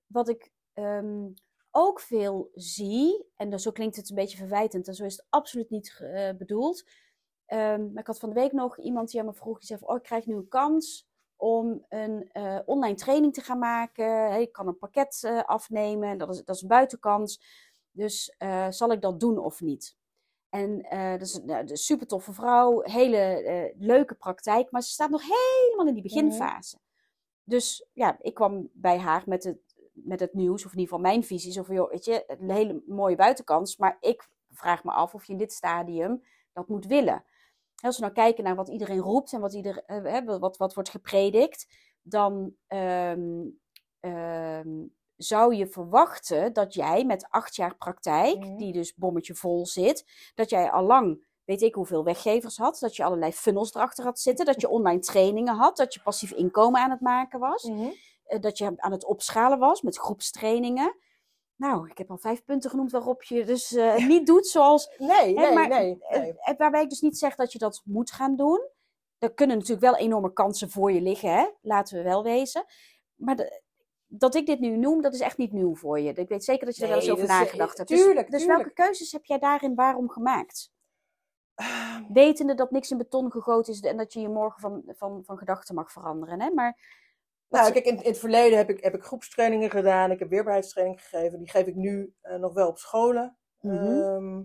Wat 0.06 0.30
ik 0.30 0.52
ehm, 0.74 1.30
ook 1.76 2.00
veel 2.00 2.52
zie, 2.54 3.26
en 3.36 3.50
dan, 3.50 3.60
zo 3.60 3.72
klinkt 3.72 3.96
het 3.96 4.10
een 4.10 4.16
beetje 4.16 4.38
verwijtend, 4.38 4.88
en 4.88 4.94
zo 4.94 5.06
is 5.06 5.16
het 5.16 5.26
absoluut 5.30 5.70
niet 5.70 6.00
eh, 6.00 6.30
bedoeld. 6.38 6.84
Ehm, 7.46 7.92
maar 7.92 8.02
ik 8.02 8.08
had 8.08 8.20
van 8.20 8.30
de 8.30 8.36
week 8.36 8.52
nog 8.52 8.80
iemand 8.80 9.12
die 9.12 9.20
aan 9.20 9.26
me 9.26 9.34
vroeg, 9.34 9.58
die 9.58 9.68
zei 9.68 9.80
van, 9.80 9.88
oh, 9.88 9.96
ik 9.96 10.04
krijg 10.04 10.26
nu 10.26 10.36
een 10.36 10.48
kans 10.48 11.08
om 11.36 11.86
een 11.90 12.30
eh, 12.32 12.60
online 12.66 12.96
training 12.96 13.34
te 13.34 13.42
gaan 13.42 13.60
maken. 13.60 14.06
Hey, 14.06 14.42
ik 14.42 14.52
kan 14.52 14.68
een 14.68 14.78
pakket 14.78 15.24
eh, 15.24 15.44
afnemen, 15.44 16.18
dat 16.18 16.30
is, 16.30 16.44
dat 16.44 16.56
is 16.56 16.62
een 16.62 16.68
buitenkans. 16.68 17.62
Dus 17.92 18.36
zal 18.70 18.92
ik 18.92 19.02
dat 19.02 19.20
doen 19.20 19.38
of 19.38 19.62
niet? 19.62 19.98
En 20.50 20.82
dat 21.18 21.22
is 21.22 21.34
een, 21.34 21.50
een 21.50 21.78
super 21.78 22.08
toffe 22.08 22.34
vrouw, 22.34 22.82
hele 22.82 23.74
leuke 23.78 24.16
praktijk, 24.16 24.72
maar 24.72 24.82
ze 24.82 24.90
staat 24.90 25.10
nog 25.10 25.22
helemaal 25.22 25.88
in 25.88 25.94
die 25.94 26.04
beginfase. 26.04 26.78
Dus 27.44 27.86
ja, 27.94 28.18
ik 28.22 28.34
kwam 28.34 28.70
bij 28.74 28.98
haar 28.98 29.24
met 29.26 29.44
het, 29.44 29.73
met 30.06 30.20
het 30.20 30.34
nieuws, 30.34 30.66
of 30.66 30.72
in 30.74 30.80
ieder 30.80 30.94
geval 30.96 31.12
mijn 31.12 31.24
visie, 31.24 31.52
zo 31.52 31.64
van, 31.64 31.76
joh, 31.76 31.90
weet 31.90 32.06
je, 32.06 32.24
een 32.28 32.52
hele 32.52 32.84
mooie 32.88 33.16
buitenkans, 33.16 33.78
maar 33.78 33.98
ik 34.00 34.30
vraag 34.52 34.84
me 34.84 34.92
af 34.92 35.14
of 35.14 35.26
je 35.26 35.32
in 35.32 35.38
dit 35.38 35.54
stadium 35.54 36.24
dat 36.54 36.68
moet 36.68 36.86
willen. 36.86 37.24
Als 37.82 37.96
we 37.96 38.02
nou 38.02 38.14
kijken 38.14 38.44
naar 38.44 38.56
wat 38.56 38.70
iedereen 38.70 39.00
roept 39.00 39.34
en 39.34 39.40
wat, 39.42 39.54
ieder, 39.54 39.84
eh, 39.86 40.40
wat, 40.40 40.58
wat 40.58 40.74
wordt 40.74 40.90
gepredikt, 40.90 41.68
dan 42.02 42.54
ehm, 42.68 43.46
ehm, 44.00 44.70
zou 45.16 45.56
je 45.56 45.68
verwachten 45.68 46.54
dat 46.54 46.74
jij 46.74 47.06
met 47.06 47.26
acht 47.30 47.56
jaar 47.56 47.76
praktijk, 47.78 48.40
Mhm. 48.40 48.58
die 48.58 48.74
dus 48.74 48.96
bommetje 48.96 49.36
vol 49.36 49.66
zit, 49.66 50.32
dat 50.36 50.50
jij 50.50 50.72
al 50.72 50.84
lang 50.84 51.26
weet 51.46 51.62
ik 51.62 51.76
hoeveel 51.76 52.04
weggevers 52.04 52.58
had, 52.58 52.78
dat 52.80 52.96
je 52.96 53.04
allerlei 53.04 53.32
funnels 53.32 53.74
erachter 53.74 54.04
had 54.04 54.20
zitten, 54.20 54.46
dat 54.46 54.62
je 54.62 54.70
online 54.78 55.00
trainingen 55.00 55.56
had, 55.56 55.78
dat 55.78 55.94
je 55.94 56.02
passief 56.02 56.32
inkomen 56.32 56.82
aan 56.82 56.92
het 56.92 57.02
maken 57.02 57.40
was, 57.40 57.64
eh, 57.64 57.88
dat 58.40 58.58
je 58.58 58.74
aan 58.76 58.92
het 58.92 59.06
opschalen 59.06 59.60
was 59.60 59.82
met 59.82 59.98
groepstrainingen. 59.98 60.96
Nou, 61.56 61.90
ik 61.90 61.98
heb 61.98 62.10
al 62.10 62.18
vijf 62.18 62.44
punten 62.44 62.70
genoemd 62.70 62.92
waarop 62.92 63.24
je 63.24 63.46
dus 63.46 63.74
eh, 63.76 64.08
niet 64.08 64.26
doet 64.26 64.48
zoals 64.48 64.90
Nee, 64.98 65.36
Hè, 65.40 65.46
nee, 65.46 65.54
maar, 65.54 65.68
nee. 65.68 65.98
eh, 66.02 66.20
nee. 66.20 66.34
eh, 66.40 66.58
waarbij 66.58 66.82
ik 66.84 66.90
dus 66.90 67.02
niet 67.02 67.18
zeg 67.18 67.36
dat 67.36 67.52
je 67.52 67.58
dat 67.60 67.82
moet 67.86 68.12
gaan 68.12 68.36
doen. 68.36 68.68
Er 69.18 69.34
kunnen 69.34 69.56
natuurlijk 69.58 69.86
wel 69.86 69.96
enorme 69.96 70.34
kansen 70.34 70.70
voor 70.70 70.92
je 70.92 71.02
liggen, 71.02 71.30
hè? 71.34 71.46
laten 71.62 71.98
we 71.98 72.04
wel 72.04 72.24
wezen. 72.24 72.66
Maar 73.16 73.36
de- 73.36 73.62
dat 74.08 74.36
ik 74.36 74.46
dit 74.46 74.60
nu 74.60 74.78
noem, 74.78 75.02
dat 75.02 75.14
is 75.14 75.20
echt 75.20 75.38
niet 75.38 75.52
nieuw 75.52 75.76
voor 75.76 76.00
je. 76.00 76.14
Ik 76.14 76.30
weet 76.30 76.44
zeker 76.44 76.66
dat 76.66 76.76
je 76.76 76.82
er 76.84 76.88
wel 76.90 76.98
eens 76.98 77.10
over 77.10 77.28
dat 77.28 77.36
is- 77.36 77.42
nagedacht 77.44 77.78
hebt. 77.78 77.90
tuurlijk, 77.90 78.16
dus, 78.16 78.30
dus 78.30 78.40
tuurlijk. 78.40 78.58
welke 78.64 78.74
keuzes 78.74 79.12
heb 79.12 79.26
jij 79.26 79.40
daarin 79.40 79.76
waarom 79.76 80.10
gemaakt? 80.10 80.72
Ah, 81.56 82.00
Wetende 82.14 82.54
dat 82.56 82.72
niks 82.72 82.92
in 82.92 82.98
beton 82.98 83.32
gegoten 83.32 83.74
is 83.74 83.80
en 83.80 83.98
dat 83.98 84.14
je 84.14 84.20
je 84.20 84.30
morgen 84.30 84.62
van, 84.62 84.84
van, 84.88 85.24
van 85.26 85.38
gedachten 85.38 85.76
mag 85.76 85.92
veranderen. 85.92 86.42
Hè? 86.42 86.50
Maar 86.52 87.02
Nou, 87.54 87.72
kijk, 87.72 87.86
in, 87.86 87.98
in 88.04 88.10
het 88.10 88.20
verleden 88.20 88.58
heb 88.58 88.70
ik, 88.70 88.84
heb 88.84 88.94
ik 88.96 89.04
groepstrainingen 89.04 89.70
gedaan. 89.70 90.12
Ik 90.12 90.20
heb 90.20 90.30
weerbaarheidstraining 90.30 91.02
gegeven. 91.02 91.40
Die 91.40 91.50
geef 91.50 91.68
ik 91.68 91.76
nu 91.76 92.16
eh, 92.22 92.36
nog 92.36 92.54
wel 92.54 92.68
op 92.68 92.78
scholen. 92.78 93.38
Mhm. 93.60 93.76
Ehm, 93.76 94.44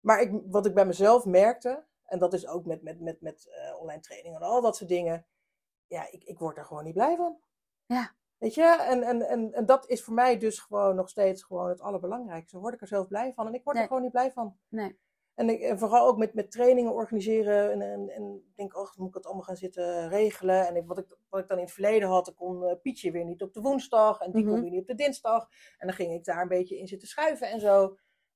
maar 0.00 0.20
ik, 0.20 0.40
wat 0.46 0.66
ik 0.66 0.74
bij 0.74 0.86
mezelf 0.86 1.24
merkte, 1.24 1.86
en 2.04 2.18
dat 2.18 2.32
is 2.32 2.46
ook 2.46 2.66
met, 2.66 2.82
met, 2.82 3.00
met, 3.00 3.20
met 3.20 3.48
eh, 3.50 3.80
online 3.80 4.00
trainingen 4.00 4.40
en 4.40 4.46
al 4.46 4.60
dat 4.60 4.76
soort 4.76 4.90
dingen. 4.90 5.26
Ja, 5.86 6.10
ik, 6.10 6.24
ik 6.24 6.38
word 6.38 6.58
er 6.58 6.64
gewoon 6.64 6.84
niet 6.84 6.94
blij 6.94 7.16
van. 7.16 7.38
Ja. 7.86 8.14
Weet 8.38 8.54
je, 8.54 8.62
en, 8.64 9.02
en, 9.02 9.22
en, 9.22 9.52
en 9.52 9.66
dat 9.66 9.88
is 9.88 10.02
voor 10.02 10.14
mij 10.14 10.38
dus 10.38 10.58
gewoon 10.58 10.94
nog 10.96 11.08
steeds 11.08 11.42
gewoon 11.42 11.68
het 11.68 11.80
allerbelangrijkste. 11.80 12.58
Word 12.58 12.74
ik 12.74 12.80
er 12.80 12.86
zelf 12.86 13.08
blij 13.08 13.32
van? 13.34 13.46
En 13.46 13.54
ik 13.54 13.64
word 13.64 13.74
Nee. 13.74 13.84
er 13.84 13.90
gewoon 13.90 14.04
niet 14.04 14.12
blij 14.12 14.32
van. 14.32 14.58
Nee. 14.68 15.00
En, 15.48 15.78
vooral 15.78 16.06
ook 16.06 16.16
met, 16.16 16.34
met 16.34 16.50
trainingen 16.50 16.92
organiseren. 16.92 17.70
En, 17.72 17.82
en, 17.82 18.08
en 18.08 18.52
denk, 18.56 18.76
oh, 18.76 18.94
moet 18.96 19.08
ik 19.08 19.14
het 19.14 19.26
allemaal 19.26 19.42
gaan 19.44 19.56
zitten 19.56 20.08
regelen. 20.08 20.66
En 20.66 20.76
ik, 20.76 20.86
wat, 20.86 20.98
ik, 20.98 21.06
wat 21.28 21.40
ik 21.40 21.48
dan 21.48 21.56
in 21.58 21.64
het 21.64 21.72
verleden 21.72 22.08
had, 22.08 22.24
dan 22.24 22.34
kon 22.34 22.64
eh, 22.64 22.76
Pietje 22.82 23.10
weer 23.10 23.24
niet 23.24 23.42
op 23.42 23.52
de 23.52 23.60
woensdag. 23.60 24.20
En 24.20 24.30
die 24.32 24.42
Mhm. 24.42 24.50
kon 24.52 24.60
weer 24.60 24.70
niet 24.70 24.80
op 24.80 24.86
de 24.86 24.94
dinsdag. 24.94 25.48
En 25.78 25.86
dan 25.86 25.96
ging 25.96 26.12
ik 26.12 26.24
daar 26.24 26.42
een 26.42 26.48
beetje 26.48 26.78
in 26.78 26.86
zitten 26.86 27.08
schuiven 27.08 27.48
en 27.50 27.60
zo. 27.60 27.82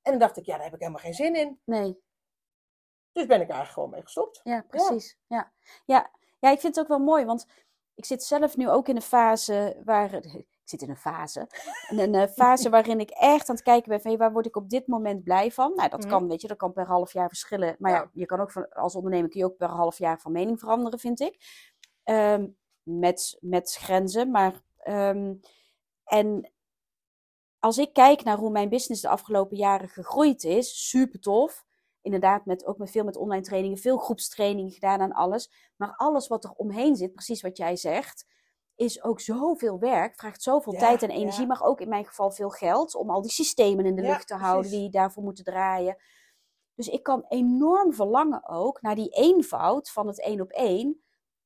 En 0.01 0.11
dan 0.11 0.19
dacht 0.19 0.37
ik, 0.37 0.45
ja, 0.45 0.53
daar 0.55 0.63
heb 0.63 0.73
ik 0.73 0.79
helemaal 0.79 1.01
geen 1.01 1.13
zin 1.13 1.35
in. 1.35 1.59
nee, 1.65 2.01
Dus 3.11 3.25
ben 3.25 3.41
ik 3.41 3.49
eigenlijk 3.49 3.71
gewoon 3.71 3.89
mee 3.89 4.01
gestopt. 4.01 4.39
Ja, 4.43 4.65
precies. 4.67 5.17
Ja. 5.27 5.51
Ja. 5.85 6.11
Ja. 6.39 6.51
ik 6.51 6.59
vind 6.59 6.75
het 6.75 6.79
ook 6.79 6.89
wel 6.97 6.99
mooi, 7.05 7.25
want 7.25 7.47
ik 7.95 8.05
zit 8.05 8.23
zelf 8.23 8.57
nu 8.57 8.69
ook 8.69 8.87
in 8.87 8.95
een 8.95 9.01
fase 9.01 9.81
waar. 9.85 10.21
Ik 10.65 10.71
zit 10.71 10.81
in 10.81 10.89
een 10.89 10.97
fase. 10.97 11.47
Een 11.89 12.15
eh, 12.15 12.27
fase 12.27 12.69
waarin 12.69 12.99
ik 12.99 13.09
echt 13.09 13.49
aan 13.49 13.55
het 13.55 13.63
kijken 13.63 13.89
ben 13.89 14.01
van 14.01 14.09
hey, 14.11 14.19
waar 14.19 14.31
word 14.31 14.45
ik 14.45 14.55
op 14.55 14.69
dit 14.69 14.87
moment 14.87 15.23
blij 15.23 15.51
van? 15.51 15.73
Nou, 15.75 15.89
dat 15.89 15.99
Mhm. 15.99 16.09
kan, 16.09 16.27
weet 16.27 16.41
je, 16.41 16.47
dat 16.47 16.57
kan 16.57 16.73
per 16.73 16.85
half 16.85 17.13
jaar 17.13 17.27
verschillen. 17.27 17.75
Maar 17.79 17.91
ja, 17.91 18.09
je 18.13 18.25
kan 18.25 18.39
ook 18.39 18.51
van, 18.51 18.69
als 18.69 18.95
ondernemer 18.95 19.29
kun 19.29 19.39
je 19.39 19.45
ook 19.45 19.57
per 19.57 19.67
half 19.69 19.97
jaar 19.97 20.19
van 20.19 20.31
mening 20.31 20.59
veranderen, 20.59 20.99
vind 20.99 21.19
ik. 21.19 21.37
Ehm, 22.03 22.47
met, 22.83 23.37
met 23.41 23.73
grenzen. 23.73 24.31
Maar 24.31 24.61
ehm, 24.77 25.33
en 26.03 26.51
als 27.59 27.77
ik 27.77 27.93
kijk 27.93 28.23
naar 28.23 28.37
hoe 28.37 28.49
mijn 28.51 28.69
business 28.69 29.01
de 29.01 29.07
afgelopen 29.09 29.57
jaren 29.57 29.89
gegroeid 29.89 30.43
is, 30.43 30.89
super 30.89 31.19
tof. 31.19 31.65
Inderdaad, 32.01 32.45
met, 32.45 32.65
ook 32.65 32.77
met 32.77 32.91
veel 32.91 33.03
met 33.03 33.15
online 33.17 33.43
trainingen, 33.43 33.77
veel 33.77 33.97
groepstrainingen 33.97 34.71
gedaan 34.71 35.01
en 35.01 35.11
alles. 35.13 35.51
Maar 35.75 35.93
alles 35.95 36.27
wat 36.27 36.43
er 36.43 36.51
omheen 36.51 36.95
zit, 36.95 37.13
precies 37.13 37.41
wat 37.41 37.57
jij 37.57 37.75
zegt, 37.75 38.25
is 38.75 39.03
ook 39.03 39.19
zoveel 39.19 39.79
werk, 39.79 40.15
vraagt 40.15 40.41
zoveel 40.41 40.73
Ja, 40.73 40.79
tijd 40.79 41.03
en 41.03 41.09
energie, 41.09 41.41
ja. 41.41 41.47
maar 41.47 41.61
ook 41.61 41.81
in 41.81 41.89
mijn 41.89 42.05
geval 42.05 42.31
veel 42.31 42.49
geld 42.49 42.95
om 42.95 43.09
al 43.09 43.21
die 43.21 43.31
systemen 43.31 43.85
in 43.85 43.95
de 43.95 44.01
Ja, 44.01 44.07
lucht 44.07 44.27
te 44.27 44.35
houden 44.35 44.71
die 44.71 44.89
daarvoor 44.89 45.23
moeten 45.23 45.43
draaien. 45.43 45.97
Dus 46.75 46.87
ik 46.87 47.03
kan 47.03 47.25
enorm 47.27 47.93
verlangen 47.93 48.47
ook 48.49 48.81
naar 48.81 48.95
die 48.95 49.09
eenvoud 49.09 49.89
van 49.89 50.07
het 50.07 50.21
één 50.21 50.41
op 50.41 50.51
één, 50.51 51.03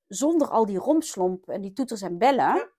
zonder 0.07 0.49
al 0.49 0.65
die 0.65 0.77
rompslomp 0.77 1.49
en 1.49 1.61
die 1.61 1.73
toeters 1.73 2.01
en 2.01 2.17
bellen. 2.17 2.71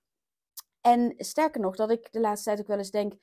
En 0.81 1.13
sterker 1.17 1.61
nog, 1.61 1.75
dat 1.75 1.91
ik 1.91 2.11
de 2.11 2.19
laatste 2.19 2.49
tijd 2.49 2.59
ook 2.59 2.67
wel 2.67 2.77
eens 2.77 2.91
denk, 2.91 3.13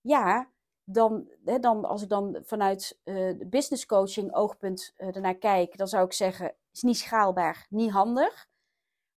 ja, 0.00 0.50
dan, 0.84 1.28
hè, 1.44 1.58
dan 1.58 1.84
als 1.84 2.02
ik 2.02 2.08
dan 2.08 2.38
vanuit 2.44 3.00
de 3.04 3.46
business 3.46 3.86
coaching 3.86 4.34
oogpunt 4.34 4.92
eh, 4.96 5.16
ernaar 5.16 5.38
kijk, 5.38 5.76
dan 5.76 5.86
zou 5.86 6.04
ik 6.04 6.12
zeggen, 6.12 6.54
is 6.72 6.82
niet 6.82 6.98
schaalbaar, 6.98 7.66
niet 7.70 7.90
handig. 7.90 8.48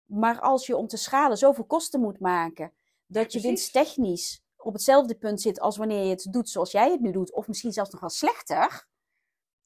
Maar 0.09 0.41
als 0.41 0.67
je 0.67 0.77
om 0.77 0.87
te 0.87 0.97
schalen 0.97 1.37
zoveel 1.37 1.65
kosten 1.65 2.01
moet 2.01 2.21
maken, 2.21 2.73
dat 3.07 3.33
je 3.33 3.41
winsttechnisch 3.41 4.43
op 4.57 4.73
hetzelfde 4.73 5.15
punt 5.15 5.41
zit 5.41 5.61
als 5.61 5.77
wanneer 5.77 6.03
je 6.05 6.11
het 6.11 6.27
doet 6.31 6.49
zoals 6.49 6.71
jij 6.71 6.91
het 6.91 7.01
nu 7.01 7.11
doet, 7.11 7.33
of 7.33 7.49
misschien 7.49 7.73
zelfs 7.73 7.91
nog 7.91 8.01
wel 8.01 8.11
slechter. 8.11 8.87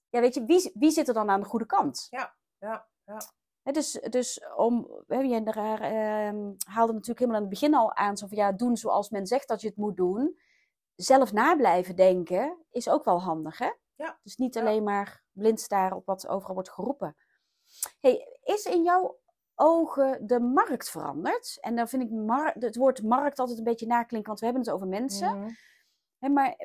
Ja, 0.09 0.21
weet 0.21 0.35
je, 0.35 0.45
wie, 0.45 0.71
wie 0.75 0.91
zit 0.91 1.09
er 1.09 1.15
dan 1.15 1.31
aan 1.31 1.41
de 1.41 1.47
goede 1.47 1.67
kant? 1.67 2.07
Ja, 2.11 2.37
ja. 2.59 2.89
Hè, 3.63 3.73
dus, 3.73 3.93
dus 3.93 4.41
om, 4.57 5.03
hè, 5.07 5.19
je 5.19 5.43
daar, 5.43 5.81
ehm, 5.81 6.53
haalde 6.67 6.93
natuurlijk 6.93 7.19
helemaal 7.19 7.37
aan 7.41 7.47
het 7.47 7.61
begin 7.61 7.75
al 7.75 7.95
aan, 7.95 8.17
zo 8.17 8.27
van 8.27 8.37
ja, 8.37 8.53
doen 8.53 8.77
zoals 8.77 9.11
men 9.11 9.27
zegt 9.27 9.49
dat 9.49 9.61
je 9.61 9.69
het 9.69 9.77
moet 9.77 9.97
doen. 9.97 10.41
Zelf 10.95 11.33
na 11.33 11.57
blijven 11.57 11.97
denken 11.97 12.59
is 12.71 12.89
ook 12.89 13.05
wel 13.05 13.21
handig, 13.21 13.59
hè? 13.59 13.71
Ja. 13.95 14.19
Dus 14.23 14.37
niet 14.37 14.55
Ja. 14.55 14.61
alleen 14.61 14.83
maar 14.83 15.23
blind 15.33 15.61
staren 15.61 15.97
op 15.97 16.07
wat 16.07 16.29
overal 16.29 16.55
wordt 16.55 16.71
geroepen. 16.71 17.17
Hey, 18.01 18.39
is 18.43 18.65
in 18.65 18.83
jouw 18.83 19.19
ogen 19.55 20.27
de 20.27 20.41
markt 20.41 20.91
veranderd? 20.91 21.59
En 21.61 21.77
dan 21.77 21.89
vind 21.89 22.03
ik 22.03 22.11
mar- 22.11 22.55
het 22.59 22.77
woord 22.77 23.03
markt 23.03 23.39
altijd 23.39 23.59
een 23.59 23.65
beetje 23.65 23.87
naklinken, 23.87 24.29
want 24.29 24.39
we 24.39 24.45
hebben 24.47 24.65
het 24.65 24.75
over 24.75 24.87
mensen. 24.87 25.39
Mhm. 25.39 26.33
Maar 26.33 26.57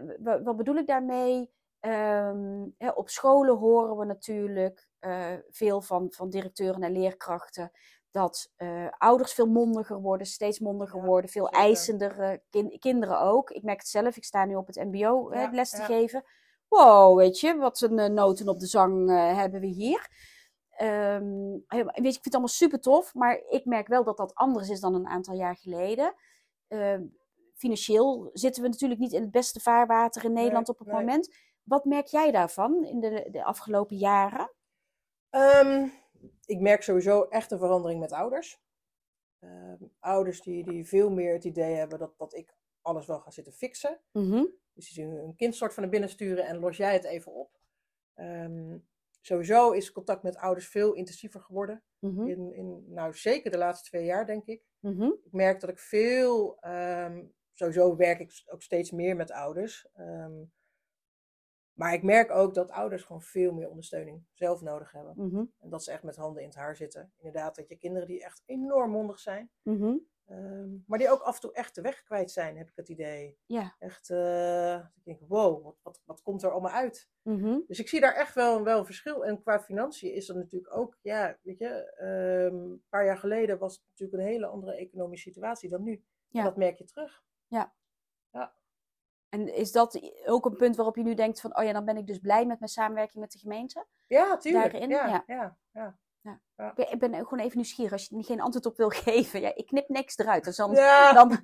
wat 0.43 0.57
bedoel 0.57 0.75
ik 0.75 0.87
daarmee? 0.87 1.51
Ehm, 1.79 2.65
hè, 2.77 2.89
op 2.89 3.09
scholen 3.09 3.57
horen 3.57 3.97
we 3.97 4.05
natuurlijk 4.05 4.87
eh, 4.99 5.33
veel 5.49 5.81
van, 5.81 6.07
van 6.11 6.29
directeuren 6.29 6.83
en 6.83 6.91
leerkrachten 6.91 7.71
dat 8.11 8.51
eh, 8.55 8.87
ouders 8.97 9.33
veel 9.33 9.45
mondiger 9.47 10.01
worden, 10.01 10.27
steeds 10.27 10.59
mondiger 10.59 10.99
Ja, 10.99 11.05
worden, 11.05 11.29
veel 11.29 11.45
zeker. 11.45 11.59
eisender, 11.59 12.41
kin- 12.49 12.79
kinderen 12.79 13.19
ook. 13.19 13.49
Ik 13.51 13.63
merk 13.63 13.79
het 13.79 13.87
zelf, 13.87 14.17
ik 14.17 14.23
sta 14.23 14.45
nu 14.45 14.55
op 14.55 14.67
het 14.67 14.75
MBO 14.75 15.31
hè, 15.31 15.47
les 15.51 15.69
te 15.69 15.77
ja. 15.77 15.85
geven. 15.85 16.23
Wow, 16.67 17.17
weet 17.17 17.39
je, 17.39 17.55
wat 17.55 17.81
een 17.81 17.99
eh, 17.99 18.09
noten 18.09 18.47
op 18.47 18.59
de 18.59 18.65
zang 18.67 19.09
eh, 19.09 19.35
hebben 19.35 19.59
we 19.61 19.67
hier. 19.67 20.07
Ehm, 20.77 21.49
weet 21.67 21.93
je, 21.93 22.01
ik 22.01 22.03
vind 22.03 22.25
het 22.25 22.33
allemaal 22.33 22.47
super 22.47 22.79
tof, 22.79 23.13
maar 23.13 23.41
ik 23.49 23.65
merk 23.65 23.87
wel 23.87 24.03
dat 24.03 24.17
dat 24.17 24.35
anders 24.35 24.69
is 24.69 24.79
dan 24.79 24.93
een 24.93 25.07
aantal 25.07 25.35
jaar 25.35 25.55
geleden. 25.55 26.13
Ehm, 26.67 27.05
financieel 27.53 28.29
zitten 28.33 28.61
we 28.63 28.69
natuurlijk 28.69 28.99
niet 28.99 29.13
in 29.13 29.21
het 29.21 29.31
beste 29.31 29.59
vaarwater 29.59 30.23
in 30.23 30.33
Nederland 30.33 30.69
op 30.69 30.79
het 30.79 30.87
nee. 30.87 30.95
moment. 30.95 31.35
Wat 31.63 31.85
merk 31.85 32.05
jij 32.05 32.31
daarvan 32.31 32.85
in 32.85 32.99
de, 32.99 33.27
de 33.31 33.43
afgelopen 33.43 33.97
jaren? 33.97 34.51
Ehm, 35.29 35.87
ik 36.45 36.59
merk 36.59 36.81
sowieso 36.81 37.23
echt 37.23 37.51
een 37.51 37.59
verandering 37.59 37.99
met 37.99 38.11
ouders. 38.11 38.59
Ouders 39.99 40.41
die, 40.41 40.63
die 40.63 40.87
veel 40.87 41.09
meer 41.11 41.33
het 41.33 41.43
idee 41.43 41.73
hebben 41.75 41.99
dat, 41.99 42.17
dat 42.17 42.33
ik 42.33 42.57
alles 42.81 43.05
wel 43.05 43.19
ga 43.19 43.31
zitten 43.31 43.53
fixen. 43.53 43.99
Mhm, 44.11 44.45
Dus 44.73 44.85
die 44.85 44.93
zien 44.93 45.09
hun 45.09 45.35
kind 45.35 45.55
soort 45.55 45.73
van 45.73 45.83
naar 45.83 45.91
binnen 45.91 46.09
sturen 46.09 46.45
en 46.45 46.59
los 46.59 46.77
jij 46.77 46.93
het 46.93 47.03
even 47.03 47.33
op. 47.33 47.59
Ehm, 48.13 48.77
sowieso 49.27 49.71
is 49.71 49.91
contact 49.91 50.23
met 50.23 50.37
ouders 50.37 50.67
veel 50.67 50.93
intensiever 50.93 51.41
geworden. 51.41 51.83
mhm, 51.99 52.27
In, 52.27 52.53
in, 52.53 52.93
nou, 52.93 53.13
zeker 53.13 53.51
de 53.51 53.57
laatste 53.57 53.89
twee 53.89 54.05
jaar, 54.05 54.25
denk 54.25 54.45
ik. 54.45 54.63
mhm, 54.79 55.03
Ik 55.03 55.31
merk 55.31 55.59
dat 55.59 55.69
ik 55.69 55.79
veel, 55.79 56.59
ehm, 56.59 57.25
sowieso 57.53 57.95
werk 57.95 58.19
ik 58.19 58.43
ook 58.45 58.61
steeds 58.61 58.91
meer 58.91 59.15
met 59.15 59.31
ouders. 59.31 59.87
Ehm, 59.93 60.43
maar 61.73 61.93
ik 61.93 62.03
merk 62.03 62.31
ook 62.31 62.53
dat 62.53 62.71
ouders 62.71 63.03
gewoon 63.03 63.21
veel 63.21 63.53
meer 63.53 63.69
ondersteuning 63.69 64.25
zelf 64.33 64.61
nodig 64.61 64.91
hebben. 64.91 65.13
mhm, 65.17 65.43
En 65.59 65.69
dat 65.69 65.83
ze 65.83 65.91
echt 65.91 66.03
met 66.03 66.15
handen 66.15 66.41
in 66.41 66.47
het 66.47 66.57
haar 66.57 66.75
zitten. 66.75 67.13
Inderdaad, 67.17 67.55
dat 67.55 67.67
je 67.69 67.77
kinderen 67.77 68.07
die 68.07 68.23
echt 68.23 68.43
enorm 68.45 68.91
mondig 68.91 69.19
zijn. 69.19 69.51
Ehm, 70.27 70.69
maar 70.85 70.97
die 70.99 71.09
ook 71.09 71.21
af 71.21 71.35
en 71.35 71.41
toe 71.41 71.53
echt 71.53 71.75
de 71.75 71.81
weg 71.81 72.03
kwijt 72.03 72.31
zijn, 72.31 72.57
heb 72.57 72.67
ik 72.69 72.75
het 72.75 72.89
idee. 72.89 73.37
Ja. 73.45 73.75
Echt, 73.79 74.09
eh, 74.09 74.75
ik 74.75 75.03
denk, 75.03 75.19
wow, 75.27 75.63
wat, 75.63 75.79
wat, 75.83 76.01
wat 76.05 76.21
komt 76.21 76.43
er 76.43 76.51
allemaal 76.51 76.71
uit? 76.71 77.09
mhm, 77.21 77.59
Dus 77.67 77.79
ik 77.79 77.89
zie 77.89 77.99
daar 77.99 78.15
echt 78.15 78.33
wel, 78.33 78.63
wel 78.63 78.79
een 78.79 78.85
verschil. 78.85 79.25
En 79.25 79.41
qua 79.41 79.59
financiën 79.59 80.13
is 80.13 80.25
dat 80.25 80.35
natuurlijk 80.35 80.75
ook, 80.75 80.97
ja, 81.01 81.37
weet 81.41 81.57
je, 81.57 81.93
ehm, 81.93 82.55
een 82.55 82.83
paar 82.89 83.05
jaar 83.05 83.17
geleden 83.17 83.57
was 83.57 83.73
het 83.73 83.83
natuurlijk 83.89 84.21
een 84.21 84.29
hele 84.29 84.47
andere 84.47 84.75
economische 84.75 85.29
situatie 85.29 85.69
dan 85.69 85.83
nu. 85.83 86.03
Ja. 86.27 86.39
En 86.39 86.45
dat 86.45 86.57
merk 86.57 86.77
je 86.77 86.85
terug. 86.85 87.25
En 89.29 89.55
is 89.55 89.71
dat 89.71 90.11
ook 90.25 90.45
een 90.45 90.55
punt 90.55 90.75
waarop 90.75 90.95
je 90.95 91.03
nu 91.03 91.13
denkt 91.13 91.41
van, 91.41 91.57
oh 91.57 91.63
ja, 91.63 91.73
dan 91.73 91.85
ben 91.85 91.97
ik 91.97 92.07
dus 92.07 92.19
blij 92.19 92.45
met 92.45 92.59
mijn 92.59 92.71
samenwerking 92.71 93.23
met 93.23 93.31
de 93.31 93.39
gemeente? 93.39 93.85
Ja, 94.07 94.37
tuurlijk. 94.37 94.71
Daarin, 94.71 94.89
ja, 94.89 95.07
ja. 95.07 95.23
ja. 95.27 95.57
ja, 95.71 95.97
Ik 96.55 96.73
ben, 96.75 96.91
ik 96.91 96.99
ben 96.99 97.13
gewoon 97.13 97.39
even 97.39 97.55
nieuwsgierig, 97.57 97.91
als 97.91 98.05
je 98.07 98.17
er 98.17 98.23
geen 98.23 98.41
antwoord 98.41 98.65
op 98.65 98.77
wil 98.77 98.89
geven. 99.05 99.41
Ja, 99.41 99.55
ik 99.55 99.65
knip 99.67 99.89
niks 99.89 100.17
eruit, 100.17 100.43
dus 100.43 100.55
dan... 100.55 100.71
Ja. 100.71 101.13
dan 101.23 101.29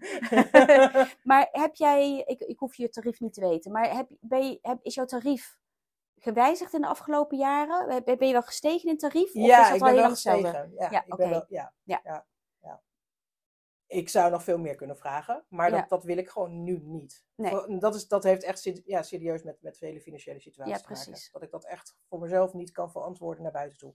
maar 1.23 1.47
heb 1.51 1.75
jij, 1.75 2.17
ik, 2.25 2.39
ik 2.39 2.59
hoef 2.59 2.75
je 2.75 2.89
tarief 2.89 3.19
niet 3.19 3.33
te 3.33 3.41
weten, 3.41 3.71
maar 3.71 3.95
heb, 3.95 4.07
ben 4.19 4.47
je, 4.47 4.59
heb, 4.61 4.79
is 4.81 4.93
jouw 4.95 5.05
tarief 5.05 5.57
gewijzigd 6.15 6.73
in 6.73 6.81
de 6.81 6.87
afgelopen 6.87 7.37
jaren? 7.37 8.03
Ben, 8.03 8.17
ben 8.17 8.27
je 8.27 8.33
wel 8.33 8.41
gestegen 8.41 8.89
in 8.89 8.97
tarief? 8.97 9.29
Of 9.29 9.33
is 9.41 9.45
Ja, 9.45 9.65
dat 9.67 9.75
ik 9.75 9.81
al 9.81 9.87
ben 9.87 9.95
wel 9.95 10.09
hetzelfde? 10.09 10.47
gestegen. 10.47 10.73
Ja, 10.75 10.87
Ja, 10.91 11.03
ik 11.05 11.15
ben 11.15 11.29
wel, 11.29 11.45
ja, 11.47 11.73
Ja. 11.83 12.01
ja. 12.03 12.25
ja. 12.61 12.81
Ik 13.87 14.09
zou 14.09 14.31
nog 14.31 14.43
veel 14.43 14.57
meer 14.57 14.75
kunnen 14.75 14.97
vragen, 14.97 15.45
maar 15.49 15.69
Ja. 15.71 15.79
dat, 15.79 15.89
dat 15.89 16.03
wil 16.03 16.17
ik 16.17 16.29
gewoon 16.29 16.63
nu 16.63 16.79
niet. 16.83 17.25
Nee. 17.35 17.77
Dat, 17.79 17.95
is, 17.95 18.07
dat 18.07 18.23
heeft 18.23 18.43
echt 18.43 18.81
ja, 18.85 19.01
serieus 19.01 19.43
met, 19.43 19.61
met 19.61 19.77
vele 19.77 20.01
financiële 20.01 20.39
situaties 20.39 20.75
Ja, 20.75 20.81
te 20.95 21.09
maken. 21.09 21.29
Dat 21.31 21.41
ik 21.41 21.51
dat 21.51 21.65
echt 21.65 21.95
voor 22.07 22.19
mezelf 22.19 22.53
niet 22.53 22.71
kan 22.71 22.91
verantwoorden 22.91 23.43
naar 23.43 23.51
buiten 23.51 23.77
toe. 23.77 23.93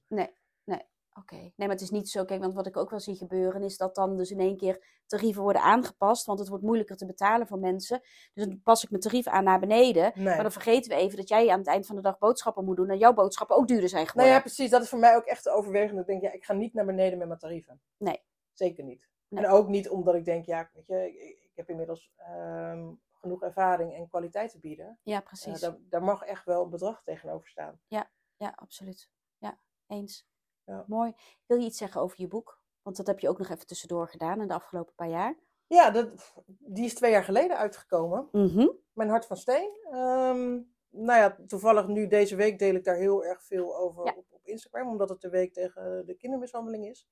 Oké, 1.18 1.34
nee, 1.36 1.52
maar 1.56 1.68
het 1.68 1.80
is 1.80 1.90
niet 1.90 2.08
zo. 2.08 2.24
Kijk, 2.24 2.40
want 2.40 2.54
wat 2.54 2.66
ik 2.66 2.76
ook 2.76 2.90
wel 2.90 3.00
zie 3.00 3.16
gebeuren 3.16 3.62
is 3.62 3.76
dat 3.76 3.94
dan 3.94 4.16
dus 4.16 4.30
in 4.30 4.40
één 4.40 4.56
keer 4.56 4.86
tarieven 5.06 5.42
worden 5.42 5.62
aangepast, 5.62 6.26
want 6.26 6.38
het 6.38 6.48
wordt 6.48 6.64
moeilijker 6.64 6.96
te 6.96 7.06
betalen 7.06 7.46
voor 7.46 7.58
mensen. 7.58 8.00
Dus 8.34 8.44
dan 8.44 8.62
pas 8.62 8.84
ik 8.84 8.90
mijn 8.90 9.02
tarief 9.02 9.26
aan 9.26 9.44
naar 9.44 9.60
beneden. 9.60 10.12
Nee. 10.14 10.24
Maar 10.24 10.42
dan 10.42 10.52
vergeten 10.52 10.90
we 10.90 10.96
even 10.96 11.16
dat 11.16 11.28
jij 11.28 11.48
aan 11.50 11.58
het 11.58 11.66
eind 11.68 11.86
van 11.86 11.96
de 11.96 12.02
dag 12.02 12.18
boodschappen 12.18 12.64
moet 12.64 12.76
doen 12.76 12.88
en 12.90 12.98
jouw 12.98 13.12
boodschappen 13.12 13.56
ook 13.56 13.68
duurder 13.68 13.88
zijn 13.88 14.00
Nou 14.02 14.10
geworden. 14.12 14.34
ja, 14.36 14.40
precies. 14.40 14.70
Dat 14.70 14.82
is 14.82 14.88
voor 14.88 14.98
mij 14.98 15.16
ook 15.16 15.24
echt 15.24 15.44
de 15.44 15.50
overweging. 15.50 16.00
Ik 16.00 16.06
denk, 16.06 16.22
ja, 16.22 16.32
ik 16.32 16.44
ga 16.44 16.52
niet 16.52 16.74
naar 16.74 16.84
beneden 16.86 17.18
met 17.18 17.26
mijn 17.28 17.40
tarieven. 17.40 17.80
Nee. 17.96 18.22
Zeker 18.52 18.84
niet. 18.84 19.08
Nee. 19.28 19.44
En 19.44 19.50
ook 19.50 19.68
niet 19.68 19.88
omdat 19.88 20.14
ik 20.14 20.24
denk, 20.24 20.44
ja, 20.44 20.70
weet 20.72 20.86
je, 20.86 21.12
ik, 21.50 21.52
heb 21.54 21.68
inmiddels 21.68 22.12
ehm, 22.16 22.92
genoeg 23.12 23.42
ervaring 23.42 23.94
en 23.94 24.08
kwaliteit 24.08 24.50
te 24.50 24.58
bieden. 24.58 24.98
Ja, 25.02 25.18
Eh, 25.18 25.24
precies. 25.24 25.60
daar, 25.60 25.76
daar 25.80 26.02
mag 26.02 26.22
echt 26.22 26.44
wel 26.44 26.64
een 26.64 26.70
bedrag 26.70 27.02
tegenover 27.02 27.48
staan. 27.48 27.80
Ja, 27.86 28.52
absoluut. 28.56 29.10
Ja, 29.38 29.58
eens. 29.86 30.26
Ja. 30.68 30.84
Mooi. 30.86 31.12
Wil 31.46 31.58
je 31.58 31.66
iets 31.66 31.78
zeggen 31.78 32.00
over 32.00 32.20
je 32.20 32.28
boek? 32.28 32.60
Want 32.82 32.96
dat 32.96 33.06
heb 33.06 33.18
je 33.20 33.28
ook 33.28 33.38
nog 33.38 33.48
even 33.48 33.66
tussendoor 33.66 34.08
gedaan 34.08 34.40
in 34.40 34.48
de 34.48 34.54
afgelopen 34.54 34.94
paar 34.94 35.08
jaar. 35.08 35.36
Ja, 35.66 35.90
dat, 35.90 36.34
die 36.46 36.84
is 36.84 36.94
twee 36.94 37.10
jaar 37.10 37.24
geleden 37.24 37.56
uitgekomen. 37.56 38.28
Mhm. 38.32 38.68
Mijn 38.92 39.08
Hart 39.08 39.26
van 39.26 39.36
Steen. 39.36 39.78
Ehm, 39.90 40.60
nou 40.90 41.18
ja, 41.18 41.36
toevallig 41.46 41.86
nu 41.86 42.06
deze 42.06 42.36
week 42.36 42.58
deel 42.58 42.74
ik 42.74 42.84
daar 42.84 42.96
heel 42.96 43.24
erg 43.24 43.42
veel 43.42 43.76
over 43.76 44.04
Ja. 44.04 44.12
op, 44.16 44.26
op 44.28 44.46
Instagram, 44.46 44.88
omdat 44.88 45.08
het 45.08 45.20
de 45.20 45.28
week 45.28 45.52
tegen 45.52 46.06
de 46.06 46.14
kindermishandeling 46.14 46.86
is. 46.86 47.08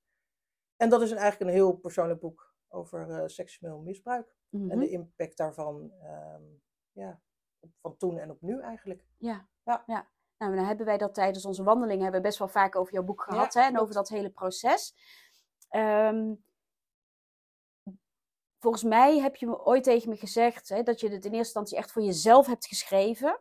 En 0.75 0.89
dat 0.89 1.01
is 1.01 1.11
eigenlijk 1.11 1.41
een 1.41 1.55
heel 1.57 1.73
persoonlijk 1.73 2.19
boek 2.19 2.55
over 2.67 3.09
eh, 3.09 3.23
seksueel 3.27 3.79
misbruik 3.79 4.35
en 4.51 4.65
Mhm. 4.65 4.79
de 4.79 4.89
impact 4.89 5.37
daarvan 5.37 5.91
ehm, 6.01 6.43
ja, 6.91 7.21
van 7.81 7.97
toen 7.97 8.17
en 8.17 8.31
op 8.31 8.41
nu 8.41 8.59
eigenlijk. 8.61 9.05
Ja. 9.17 9.47
Ja. 9.63 9.83
ja. 9.85 10.07
Nou, 10.37 10.55
dan 10.55 10.65
hebben 10.65 10.85
wij 10.85 10.97
dat 10.97 11.13
tijdens 11.13 11.45
onze 11.45 11.63
wandeling 11.63 12.01
hebben 12.01 12.21
we 12.21 12.27
best 12.27 12.39
wel 12.39 12.47
vaak 12.47 12.75
over 12.75 12.93
jouw 12.93 13.03
boek 13.03 13.21
gehad 13.23 13.53
Ja, 13.53 13.61
hè, 13.61 13.67
en 13.67 13.79
over 13.79 13.93
dat 13.93 14.09
hele 14.09 14.29
proces. 14.29 14.93
Ehm, 15.69 16.33
volgens 18.59 18.83
mij 18.83 19.19
heb 19.19 19.35
je 19.35 19.45
me 19.45 19.65
ooit 19.65 19.83
tegen 19.83 20.09
me 20.09 20.15
gezegd 20.15 20.69
hè, 20.69 20.83
dat 20.83 20.99
je 20.99 21.05
het 21.09 21.13
in 21.25 21.31
eerste 21.31 21.37
instantie 21.37 21.77
echt 21.77 21.91
voor 21.91 22.01
jezelf 22.01 22.45
hebt 22.47 22.67
geschreven. 22.67 23.39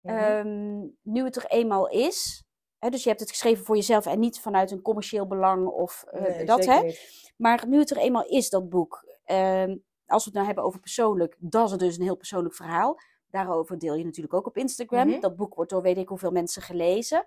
Mhm. 0.00 0.14
Ehm, 0.16 0.86
nu 1.02 1.24
het 1.24 1.36
er 1.36 1.46
eenmaal 1.46 1.88
is, 1.88 2.44
hè, 2.78 2.88
dus 2.88 3.02
je 3.02 3.08
hebt 3.08 3.20
het 3.20 3.30
geschreven 3.30 3.64
voor 3.64 3.76
jezelf 3.76 4.06
en 4.06 4.18
niet 4.18 4.40
vanuit 4.40 4.70
een 4.70 4.82
commercieel 4.82 5.26
belang 5.26 5.66
of 5.66 6.04
eh, 6.10 6.20
Nee, 6.20 6.44
dat 6.44 6.64
hè. 6.64 6.80
niet. 6.82 7.32
Maar 7.36 7.66
nu 7.68 7.78
het 7.78 7.90
er 7.90 7.96
eenmaal 7.96 8.24
is, 8.26 8.50
dat 8.50 8.68
boek. 8.68 9.04
ehm, 9.24 9.76
als 10.06 10.24
we 10.24 10.30
het 10.30 10.34
nou 10.34 10.46
hebben 10.46 10.64
over 10.64 10.80
persoonlijk, 10.80 11.36
dat 11.38 11.70
is 11.70 11.76
dus 11.78 11.96
een 11.96 12.02
heel 12.02 12.16
persoonlijk 12.16 12.54
verhaal. 12.54 12.98
Daarover 13.30 13.78
deel 13.78 13.94
je 13.94 14.04
natuurlijk 14.04 14.34
ook 14.34 14.46
op 14.46 14.56
Instagram. 14.56 15.08
Mhm. 15.08 15.20
Dat 15.20 15.36
boek 15.36 15.54
wordt 15.54 15.70
door 15.70 15.82
weet 15.82 15.96
ik 15.96 16.08
hoeveel 16.08 16.30
mensen 16.30 16.62
gelezen. 16.62 17.24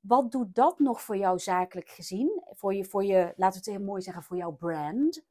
Wat 0.00 0.32
doet 0.32 0.54
dat 0.54 0.78
nog 0.78 1.02
voor 1.02 1.16
jou 1.16 1.38
zakelijk 1.38 1.88
gezien? 1.88 2.42
Voor 2.50 2.74
je, 2.74 2.84
voor 2.84 3.04
je 3.04 3.32
laten 3.36 3.60
we 3.62 3.70
het 3.70 3.78
heel 3.78 3.86
mooi 3.86 4.02
zeggen, 4.02 4.22
voor 4.22 4.36
jouw 4.36 4.52
brand? 4.52 5.24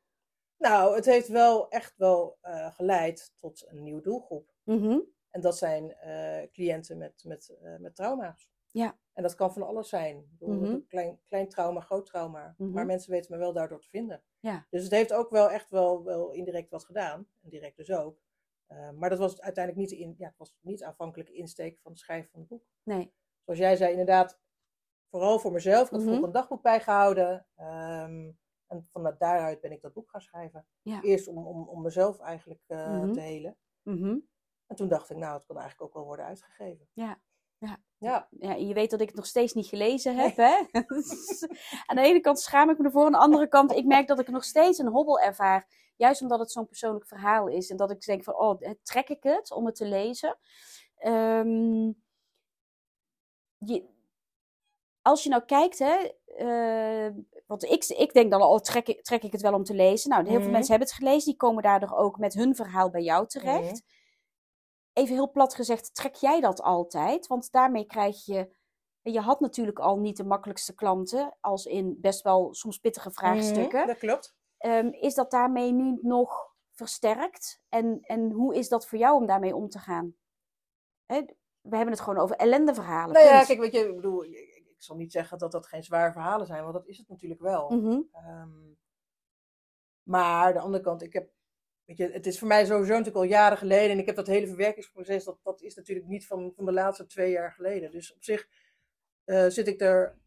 Nou, 0.57 0.95
het 0.95 1.05
heeft 1.05 1.27
wel 1.27 1.69
echt 1.69 1.93
wel 1.97 2.37
eh, 2.41 2.73
geleid 2.73 3.31
tot 3.35 3.65
een 3.67 3.83
nieuwe 3.83 4.01
doelgroep. 4.01 4.53
Mhm. 4.63 4.99
En 5.29 5.41
dat 5.41 5.57
zijn 5.57 5.93
eh, 5.93 6.51
cliënten 6.51 6.97
met, 6.97 7.23
met, 7.25 7.57
eh, 7.61 7.75
met 7.77 7.95
trauma's. 7.95 8.49
Ja. 8.71 8.97
En 9.13 9.23
dat 9.23 9.35
kan 9.35 9.53
van 9.53 9.63
alles 9.63 9.89
zijn. 9.89 10.25
Bedoel, 10.39 10.55
Mhm. 10.55 10.79
klein, 10.87 11.19
klein 11.27 11.49
trauma, 11.49 11.79
groot 11.79 12.05
trauma. 12.05 12.55
Mhm. 12.57 12.71
Maar 12.71 12.85
mensen 12.85 13.11
weten 13.11 13.31
me 13.31 13.37
wel 13.37 13.53
daardoor 13.53 13.79
te 13.81 13.89
vinden. 13.89 14.23
Ja. 14.39 14.65
Dus 14.69 14.83
het 14.83 14.91
heeft 14.91 15.13
ook 15.13 15.29
wel 15.29 15.49
echt 15.51 15.69
wel, 15.69 16.03
wel 16.03 16.31
indirect 16.31 16.69
wat 16.69 16.83
gedaan. 16.85 17.27
En 17.43 17.49
direct 17.49 17.77
dus 17.77 17.91
ook. 17.91 18.19
Eh, 18.67 18.91
maar 18.91 19.09
dat 19.09 19.19
was 19.19 19.41
uiteindelijk 19.41 19.87
niet 19.87 19.99
de, 19.99 20.05
in, 20.05 20.15
ja, 20.17 20.33
was 20.37 20.55
niet 20.61 20.79
de 20.79 20.85
aanvankelijke 20.85 21.33
insteek 21.33 21.79
van 21.81 21.91
het 21.91 21.99
schrijven 22.01 22.29
van 22.31 22.39
het 22.39 22.49
boek. 22.49 22.63
Nee. 22.83 23.13
Zoals 23.43 23.59
jij 23.59 23.75
zei, 23.75 23.91
inderdaad, 23.91 24.39
vooral 25.09 25.39
voor 25.39 25.51
mezelf. 25.51 25.85
Ik 25.85 25.91
had 25.91 26.01
vroeger 26.01 26.23
een 26.23 26.31
dagboek 26.31 26.61
bijgehouden. 26.61 27.47
ehm, 27.55 28.31
en 28.67 28.87
van 28.91 29.15
daaruit 29.17 29.61
ben 29.61 29.71
ik 29.71 29.81
dat 29.81 29.93
boek 29.93 30.09
gaan 30.09 30.21
schrijven. 30.21 30.67
Ja. 30.81 31.01
Eerst 31.01 31.27
om, 31.27 31.47
om, 31.47 31.67
om 31.67 31.81
mezelf 31.81 32.19
eigenlijk 32.19 32.63
eh, 32.67 32.91
Mhm. 33.01 33.13
te 33.13 33.19
helen. 33.19 33.57
Mhm. 33.81 34.17
En 34.67 34.75
toen 34.75 34.87
dacht 34.87 35.09
ik, 35.09 35.17
nou, 35.17 35.33
het 35.37 35.45
kan 35.45 35.57
eigenlijk 35.57 35.87
ook 35.89 35.93
wel 35.95 36.05
worden 36.05 36.25
uitgegeven. 36.25 36.87
Ja. 36.93 37.21
Ja. 37.57 37.77
Ja, 37.97 38.27
Ja, 38.31 38.53
je 38.53 38.73
weet 38.73 38.89
dat 38.89 39.01
ik 39.01 39.07
het 39.07 39.15
nog 39.15 39.25
steeds 39.25 39.53
niet 39.53 39.67
gelezen 39.67 40.15
heb. 40.15 40.35
Hè? 40.35 40.65
aan 41.87 41.95
de 41.95 42.01
ene 42.01 42.19
kant 42.19 42.39
schaam 42.39 42.69
ik 42.69 42.77
me 42.77 42.83
ervoor. 42.85 43.05
Aan 43.05 43.11
de 43.11 43.17
andere 43.17 43.47
kant, 43.47 43.71
ik 43.71 43.85
merk 43.85 44.07
dat 44.07 44.19
ik 44.19 44.27
nog 44.27 44.43
steeds 44.43 44.77
een 44.77 44.87
hobbel 44.87 45.19
ervaar. 45.19 45.67
Juist 45.97 46.21
omdat 46.21 46.39
het 46.39 46.51
zo'n 46.51 46.67
persoonlijk 46.67 47.07
verhaal 47.07 47.47
is. 47.47 47.69
En 47.69 47.77
dat 47.77 47.91
ik 47.91 48.05
denk 48.05 48.23
van, 48.23 48.35
oh, 48.35 48.61
trek 48.83 49.09
ik 49.09 49.23
het 49.23 49.51
om 49.51 49.65
het 49.65 49.75
te 49.75 49.85
lezen. 49.85 50.37
Ehm, 50.97 51.91
je, 53.57 53.89
als 55.01 55.23
je 55.23 55.29
nou 55.29 55.45
kijkt, 55.45 55.79
hè, 55.79 55.95
eh, 56.25 57.13
want 57.45 57.63
ik, 57.63 57.85
ik 57.85 58.13
denk 58.13 58.31
dan 58.31 58.41
al, 58.41 58.51
oh, 58.53 58.59
trek, 58.59 58.87
ik- 58.87 59.01
trek 59.03 59.23
ik 59.23 59.31
het 59.31 59.41
wel 59.41 59.53
om 59.53 59.63
te 59.63 59.73
lezen. 59.73 60.09
Nou, 60.09 60.21
heel 60.23 60.31
veel 60.33 60.41
Mhm. 60.41 60.51
mensen 60.51 60.69
hebben 60.71 60.87
het 60.89 60.97
gelezen. 60.97 61.25
Die 61.25 61.35
komen 61.37 61.63
daardoor 61.63 61.95
ook 61.97 62.17
met 62.17 62.33
hun 62.33 62.55
verhaal 62.55 62.89
bij 62.89 63.01
jou 63.01 63.27
terecht. 63.27 63.83
Even 64.93 65.15
heel 65.15 65.31
plat 65.31 65.55
gezegd, 65.55 65.95
trek 65.95 66.15
jij 66.15 66.41
dat 66.41 66.61
altijd? 66.61 67.27
Want 67.27 67.51
daarmee 67.51 67.85
krijg 67.85 68.25
je... 68.25 68.55
Je 69.01 69.19
had 69.19 69.39
natuurlijk 69.39 69.79
al 69.79 69.97
niet 69.99 70.17
de 70.17 70.23
makkelijkste 70.23 70.73
klanten, 70.75 71.37
als 71.41 71.65
in 71.65 71.97
best 72.01 72.21
wel 72.21 72.53
soms 72.53 72.77
pittige 72.77 73.11
vraagstukken. 73.11 73.79
Mhm, 73.79 73.87
dat 73.87 73.97
klopt. 73.97 74.35
Ehm, 74.67 74.87
is 74.87 75.13
dat 75.13 75.31
daarmee 75.31 75.71
nu 75.71 75.99
nog 76.01 76.55
versterkt? 76.71 77.61
En, 77.69 77.99
en 78.01 78.31
hoe 78.31 78.55
is 78.55 78.69
dat 78.69 78.87
voor 78.87 78.97
jou 78.99 79.15
om 79.21 79.25
daarmee 79.25 79.55
om 79.55 79.69
te 79.69 79.79
gaan? 79.79 80.15
Hè, 81.05 81.21
we 81.61 81.75
hebben 81.75 81.93
het 81.93 81.99
gewoon 82.03 82.19
over 82.19 82.35
ellendeverhalen. 82.35 83.13
Nou 83.13 83.25
ja, 83.25 83.43
kijk, 83.43 83.59
weet 83.59 83.71
je, 83.73 83.79
ik 83.87 83.95
bedoel, 83.95 84.23
ik, 84.23 84.31
ik- 84.31 84.55
ik 84.67 84.83
zal 84.83 84.95
niet 84.95 85.11
zeggen 85.11 85.37
dat 85.37 85.51
dat 85.51 85.67
geen 85.67 85.83
zware 85.83 86.11
verhalen 86.11 86.45
zijn, 86.47 86.61
want 86.61 86.73
dat 86.73 86.87
is 86.87 86.97
het 86.97 87.07
natuurlijk 87.07 87.41
wel. 87.41 87.69
Mhm. 87.69 88.01
Ehm, 88.11 88.73
maar 90.03 90.53
de 90.53 90.59
andere 90.59 90.83
kant, 90.83 91.01
ik 91.01 91.13
heb, 91.13 91.31
weet 91.85 91.97
je, 91.97 92.11
het 92.11 92.25
is 92.25 92.39
voor 92.39 92.47
mij 92.47 92.65
sowieso 92.65 92.89
natuurlijk 92.91 93.15
al 93.17 93.23
jaren 93.23 93.57
geleden. 93.57 93.91
En 93.91 93.99
ik 93.99 94.05
heb 94.05 94.15
dat 94.15 94.27
hele 94.27 94.47
verwerkingsproces, 94.47 95.23
dat, 95.23 95.39
dat 95.43 95.61
is 95.61 95.75
natuurlijk 95.75 96.07
niet 96.07 96.27
van, 96.27 96.51
van 96.55 96.65
de 96.65 96.71
laatste 96.73 97.05
twee 97.05 97.31
jaar 97.31 97.51
geleden. 97.51 97.91
Dus 97.91 98.13
op 98.13 98.23
zich 98.23 98.47
eh, 99.23 99.47
zit 99.47 99.67
ik 99.67 99.81
er, 99.81 100.17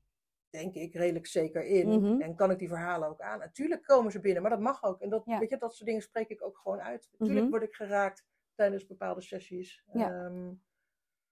denk 0.51 0.75
ik, 0.75 0.95
redelijk 0.95 1.27
zeker 1.27 1.65
in. 1.65 1.89
Mhm. 1.89 2.21
En 2.21 2.35
kan 2.35 2.51
ik 2.51 2.59
die 2.59 2.69
verhalen 2.69 3.09
ook 3.09 3.21
aan. 3.21 3.39
Natuurlijk 3.39 3.83
komen 3.87 4.13
ze 4.13 4.21
binnen, 4.21 4.43
maar 4.43 4.51
dat 4.51 4.61
mag 4.61 4.83
ook. 4.85 5.01
En 5.01 5.09
dat, 5.11 5.23
Ja. 5.25 5.39
weet 5.39 5.51
je, 5.51 5.57
dat 5.57 5.75
soort 5.75 5.87
dingen 5.87 6.03
spreek 6.03 6.29
ik 6.29 6.43
ook 6.45 6.59
gewoon 6.59 6.81
uit. 6.81 7.09
Natuurlijk 7.13 7.41
Mhm. 7.47 7.51
word 7.51 7.63
ik 7.63 7.75
geraakt 7.75 8.25
tijdens 8.55 8.87
bepaalde 8.87 9.21
sessies. 9.21 9.85
Ja. 9.93 10.11
Ehm, 10.25 10.53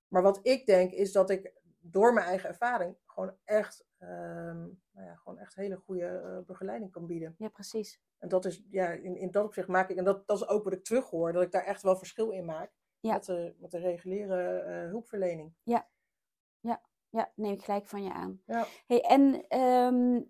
maar 0.08 0.22
wat 0.22 0.40
ik 0.42 0.66
denk, 0.66 0.92
is 0.92 1.12
dat 1.12 1.30
ik 1.30 1.52
door 1.80 2.12
mijn 2.12 2.26
eigen 2.26 2.48
ervaring 2.48 2.96
gewoon 3.06 3.36
echt, 3.44 3.86
ehm, 3.98 4.56
nou 4.90 5.06
ja, 5.06 5.14
gewoon 5.14 5.38
echt 5.38 5.54
hele 5.54 5.76
goede 5.76 6.06
eh, 6.06 6.38
begeleiding 6.46 6.90
kan 6.92 7.06
bieden. 7.06 7.34
Ja, 7.38 7.48
precies. 7.48 8.00
En 8.18 8.28
dat 8.28 8.44
is, 8.44 8.64
ja, 8.70 8.90
in, 8.90 9.16
in 9.16 9.30
dat 9.30 9.44
opzicht 9.44 9.68
maak 9.68 9.88
ik, 9.90 9.96
en 9.96 10.04
dat, 10.04 10.26
dat 10.26 10.36
is 10.36 10.48
ook 10.48 10.64
wat 10.64 10.72
ik 10.72 10.84
terughoor, 10.84 11.32
dat 11.32 11.42
ik 11.42 11.50
daar 11.52 11.64
echt 11.64 11.82
wel 11.82 11.96
verschil 11.96 12.30
in 12.30 12.44
maak 12.44 12.70
Ja. 13.00 13.12
met, 13.12 13.24
de, 13.24 13.54
met 13.58 13.70
de 13.70 13.78
reguliere 13.78 14.58
eh, 14.58 14.88
hulpverlening. 14.88 15.54
Ja, 15.62 15.88
neem 17.34 17.52
ik 17.52 17.64
gelijk 17.64 17.86
van 17.86 18.02
je 18.02 18.12
aan. 18.12 18.40
Ja. 18.46 18.66
Hey, 18.86 19.00
en 19.00 19.44
ehm, 19.48 20.20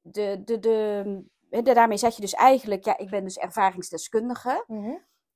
de, 0.00 0.42
de, 0.44 0.58
de, 0.58 1.22
de, 1.62 1.62
daarmee 1.74 1.96
zeg 1.96 2.14
je 2.14 2.20
dus 2.20 2.34
eigenlijk, 2.34 2.84
ja, 2.84 2.98
ik 2.98 3.10
ben 3.10 3.24
dus 3.24 3.38
ervaringsdeskundige. 3.38 4.64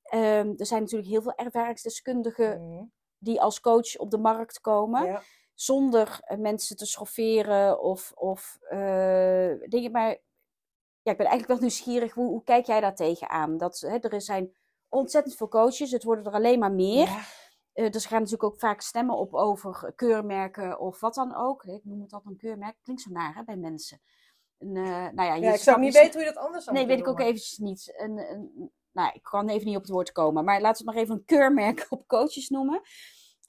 Ehm, 0.02 0.52
er 0.56 0.66
zijn 0.66 0.80
natuurlijk 0.82 1.10
heel 1.10 1.22
veel 1.22 1.34
ervaringsdeskundigen 1.34 2.60
Mhm. 2.72 2.84
die 3.18 3.40
als 3.40 3.60
coach 3.60 3.96
op 3.96 4.10
de 4.10 4.18
markt 4.18 4.60
komen. 4.60 5.04
Ja. 5.06 5.22
Zonder 5.54 6.18
eh, 6.20 6.38
mensen 6.38 6.76
te 6.76 6.86
schofferen 6.86 7.80
of, 7.80 8.12
of 8.14 8.58
eh, 8.60 9.50
dingen. 9.68 9.90
Maar 9.90 10.08
ja, 11.02 11.12
ik 11.12 11.16
ben 11.16 11.26
eigenlijk 11.26 11.46
wel 11.48 11.58
nieuwsgierig, 11.58 12.12
hoe, 12.14 12.28
hoe 12.28 12.42
kijk 12.44 12.66
jij 12.66 12.80
daar 12.80 12.94
tegenaan? 12.94 13.56
Dat, 13.58 13.80
hè, 13.80 13.98
er 13.98 14.22
zijn 14.22 14.56
ontzettend 14.88 15.34
veel 15.36 15.48
coaches, 15.48 15.90
het 15.90 16.02
worden 16.04 16.24
er 16.24 16.32
alleen 16.32 16.58
maar 16.58 16.72
meer. 16.72 17.06
Ja. 17.06 17.20
Eh, 17.76 17.90
dus 17.90 18.02
er 18.02 18.08
gaan 18.10 18.18
natuurlijk 18.22 18.52
ook 18.52 18.58
vaak 18.58 18.80
stemmen 18.80 19.16
op 19.16 19.34
over 19.34 19.92
keurmerken 19.94 20.78
of 20.78 21.00
wat 21.00 21.14
dan 21.14 21.34
ook. 21.34 21.64
Ik 21.64 21.84
noem 21.84 22.00
het 22.02 22.12
altijd 22.12 22.32
een 22.32 22.38
keurmerk. 22.40 22.76
Klinkt 22.82 23.02
zo 23.02 23.10
naar 23.10 23.34
hè, 23.34 23.44
bij 23.44 23.56
mensen. 23.56 24.00
Een, 24.58 24.76
eh, 24.76 24.84
nou 24.84 25.22
ja, 25.22 25.34
je 25.34 25.40
Ja, 25.42 25.52
ik 25.52 25.60
zou 25.60 25.78
niet 25.80 25.92
weten 25.94 26.12
hoe 26.12 26.20
je 26.28 26.34
dat 26.34 26.44
anders 26.44 26.64
zou 26.64 26.76
Nee, 26.76 26.86
weet 26.86 26.98
ik 26.98 27.08
ook 27.08 27.20
eventjes 27.20 27.58
niet. 27.58 27.92
Een, 27.96 28.18
een, 28.18 28.72
nou, 28.92 29.10
ik 29.14 29.22
kan 29.22 29.48
even 29.48 29.66
niet 29.66 29.76
op 29.76 29.82
het 29.82 29.90
woord 29.90 30.12
komen. 30.12 30.44
Maar 30.44 30.60
laten 30.60 30.84
we 30.84 30.90
het 30.90 30.94
maar 30.94 31.04
even 31.04 31.14
een 31.14 31.24
keurmerk 31.24 31.86
op 31.90 32.06
coaches 32.06 32.48
noemen. 32.48 32.80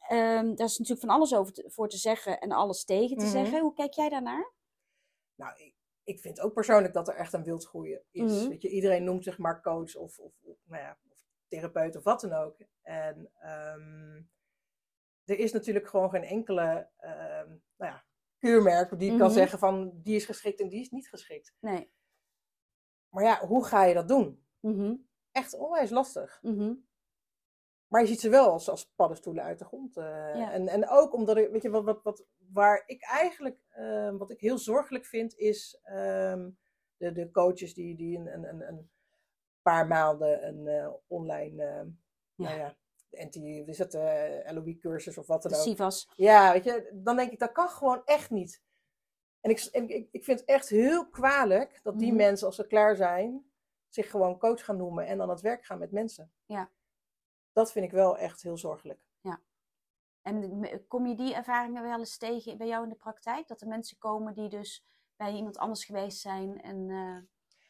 Ehm, 0.07 0.55
daar 0.55 0.65
is 0.67 0.77
natuurlijk 0.77 0.99
van 1.07 1.15
alles 1.15 1.35
over 1.35 1.53
te- 1.53 1.69
voor 1.69 1.89
te 1.89 1.97
zeggen 1.97 2.39
en 2.39 2.51
alles 2.51 2.83
tegen 2.83 3.17
te 3.17 3.23
Mhm. 3.23 3.33
zeggen. 3.33 3.59
Hoe 3.61 3.73
kijk 3.73 3.93
jij 3.93 4.09
daarnaar? 4.09 4.53
Nou, 5.35 5.53
ik, 5.57 5.75
ik 6.03 6.19
vind 6.19 6.39
ook 6.39 6.53
persoonlijk 6.53 6.93
dat 6.93 7.07
er 7.07 7.15
echt 7.15 7.33
een 7.33 7.43
wildgroei 7.43 7.99
is. 8.11 8.31
Mhm. 8.41 8.47
Weet 8.49 8.61
je, 8.61 8.69
iedereen 8.69 9.03
noemt 9.03 9.23
zich 9.23 9.37
maar 9.37 9.61
coach 9.61 9.95
of, 9.95 10.19
of, 10.19 10.31
of, 10.43 10.57
nou 10.63 10.81
ja, 10.83 10.97
of 11.09 11.17
therapeut 11.47 11.95
of 11.95 12.03
wat 12.03 12.21
dan 12.21 12.33
ook. 12.33 12.55
En 12.87 13.29
ehm, 13.39 14.21
er 15.25 15.39
is 15.39 15.51
natuurlijk 15.53 15.87
gewoon 15.87 16.09
geen 16.09 16.23
enkele 16.23 16.89
ehm, 16.97 17.47
nou 17.77 17.91
ja, 17.91 18.03
keurmerk 18.37 18.99
die 18.99 19.11
ik 19.11 19.17
kan 19.17 19.27
Mhm. 19.27 19.35
zeggen 19.37 19.59
van 19.59 19.91
die 20.03 20.15
is 20.15 20.25
geschikt 20.25 20.59
en 20.59 20.69
die 20.69 20.79
is 20.81 20.89
niet 20.89 21.09
geschikt. 21.09 21.53
Nee. 21.59 21.91
Maar 23.09 23.23
ja, 23.23 23.45
hoe 23.47 23.65
ga 23.65 23.83
je 23.83 23.93
dat 23.93 24.07
doen? 24.07 24.45
Mhm, 24.59 24.95
Echt 25.31 25.53
onwijs 25.53 25.89
lastig. 25.89 26.39
mhm, 26.41 26.73
Maar 27.87 28.01
je 28.01 28.07
ziet 28.07 28.19
ze 28.19 28.29
wel 28.29 28.51
als, 28.51 28.69
als 28.69 28.89
paddenstoelen 28.95 29.43
uit 29.43 29.59
de 29.59 29.65
grond. 29.65 29.97
eh, 29.97 30.03
Ja. 30.35 30.51
en, 30.51 30.67
en 30.67 30.89
ook 30.89 31.13
omdat 31.13 31.37
ik, 31.37 31.49
weet 31.51 31.61
je, 31.61 31.69
wat, 31.69 31.83
wat, 31.83 32.03
wat, 32.03 32.25
waar 32.37 32.83
ik 32.85 33.01
eigenlijk, 33.03 33.59
eh, 33.69 34.11
wat 34.17 34.31
ik 34.31 34.39
heel 34.41 34.57
zorgelijk 34.57 35.05
vind, 35.05 35.35
is 35.35 35.79
ehm, 35.83 36.49
de, 36.97 37.11
de 37.11 37.31
coaches 37.31 37.73
die, 37.73 37.95
die 37.95 38.17
een, 38.17 38.67
een, 38.67 38.89
paar 39.61 39.87
maanden 39.87 40.47
een 40.47 40.67
eh, 40.67 40.89
online, 41.07 41.63
Ja. 42.37 42.43
nou 42.49 42.57
ja, 42.59 42.75
anti, 43.23 43.63
is 43.65 43.77
het 43.77 43.93
eh 43.93 44.51
LOE-cursus 44.53 45.17
of 45.17 45.27
wat 45.27 45.41
dan 45.41 45.51
de 45.51 45.57
ook. 45.57 45.63
SIVAS. 45.63 46.09
Ja, 46.15 46.51
weet 46.51 46.63
je, 46.63 46.89
dan 46.93 47.15
denk 47.15 47.31
ik, 47.31 47.39
dat 47.39 47.51
kan 47.51 47.69
gewoon 47.69 48.01
echt 48.05 48.29
niet. 48.29 48.61
En 49.41 49.49
ik, 49.49 49.59
en 49.71 49.89
ik, 49.89 50.07
ik 50.11 50.23
vind 50.23 50.39
het 50.39 50.49
echt 50.49 50.69
heel 50.69 51.09
kwalijk 51.09 51.79
dat 51.83 51.99
die 51.99 52.07
Mhm. 52.07 52.17
mensen, 52.17 52.47
als 52.47 52.55
ze 52.55 52.67
klaar 52.67 52.95
zijn, 52.95 53.51
zich 53.89 54.09
gewoon 54.09 54.37
coach 54.39 54.65
gaan 54.65 54.77
noemen 54.77 55.05
en 55.07 55.21
aan 55.21 55.29
het 55.29 55.41
werk 55.41 55.65
gaan 55.65 55.79
met 55.79 55.91
mensen. 55.91 56.31
Ja. 56.45 56.71
Dat 57.51 57.71
vind 57.71 57.85
ik 57.85 57.91
wel 57.91 58.17
echt 58.17 58.41
heel 58.41 58.57
zorgelijk. 58.57 59.05
En 60.21 60.59
me- 60.59 60.85
kom 60.87 61.07
je 61.07 61.15
die 61.15 61.33
ervaringen 61.35 61.83
wel 61.83 61.99
eens 61.99 62.17
tegen 62.17 62.57
bij 62.57 62.67
jou 62.67 62.83
in 62.83 62.89
de 62.89 62.95
praktijk? 62.95 63.47
Dat 63.47 63.61
er 63.61 63.67
mensen 63.67 63.97
komen 63.97 64.33
die 64.33 64.49
dus 64.49 64.85
bij 65.15 65.33
iemand 65.33 65.57
anders 65.57 65.85
geweest 65.85 66.19
zijn 66.19 66.61
en... 66.61 66.89
eh, 66.89 67.17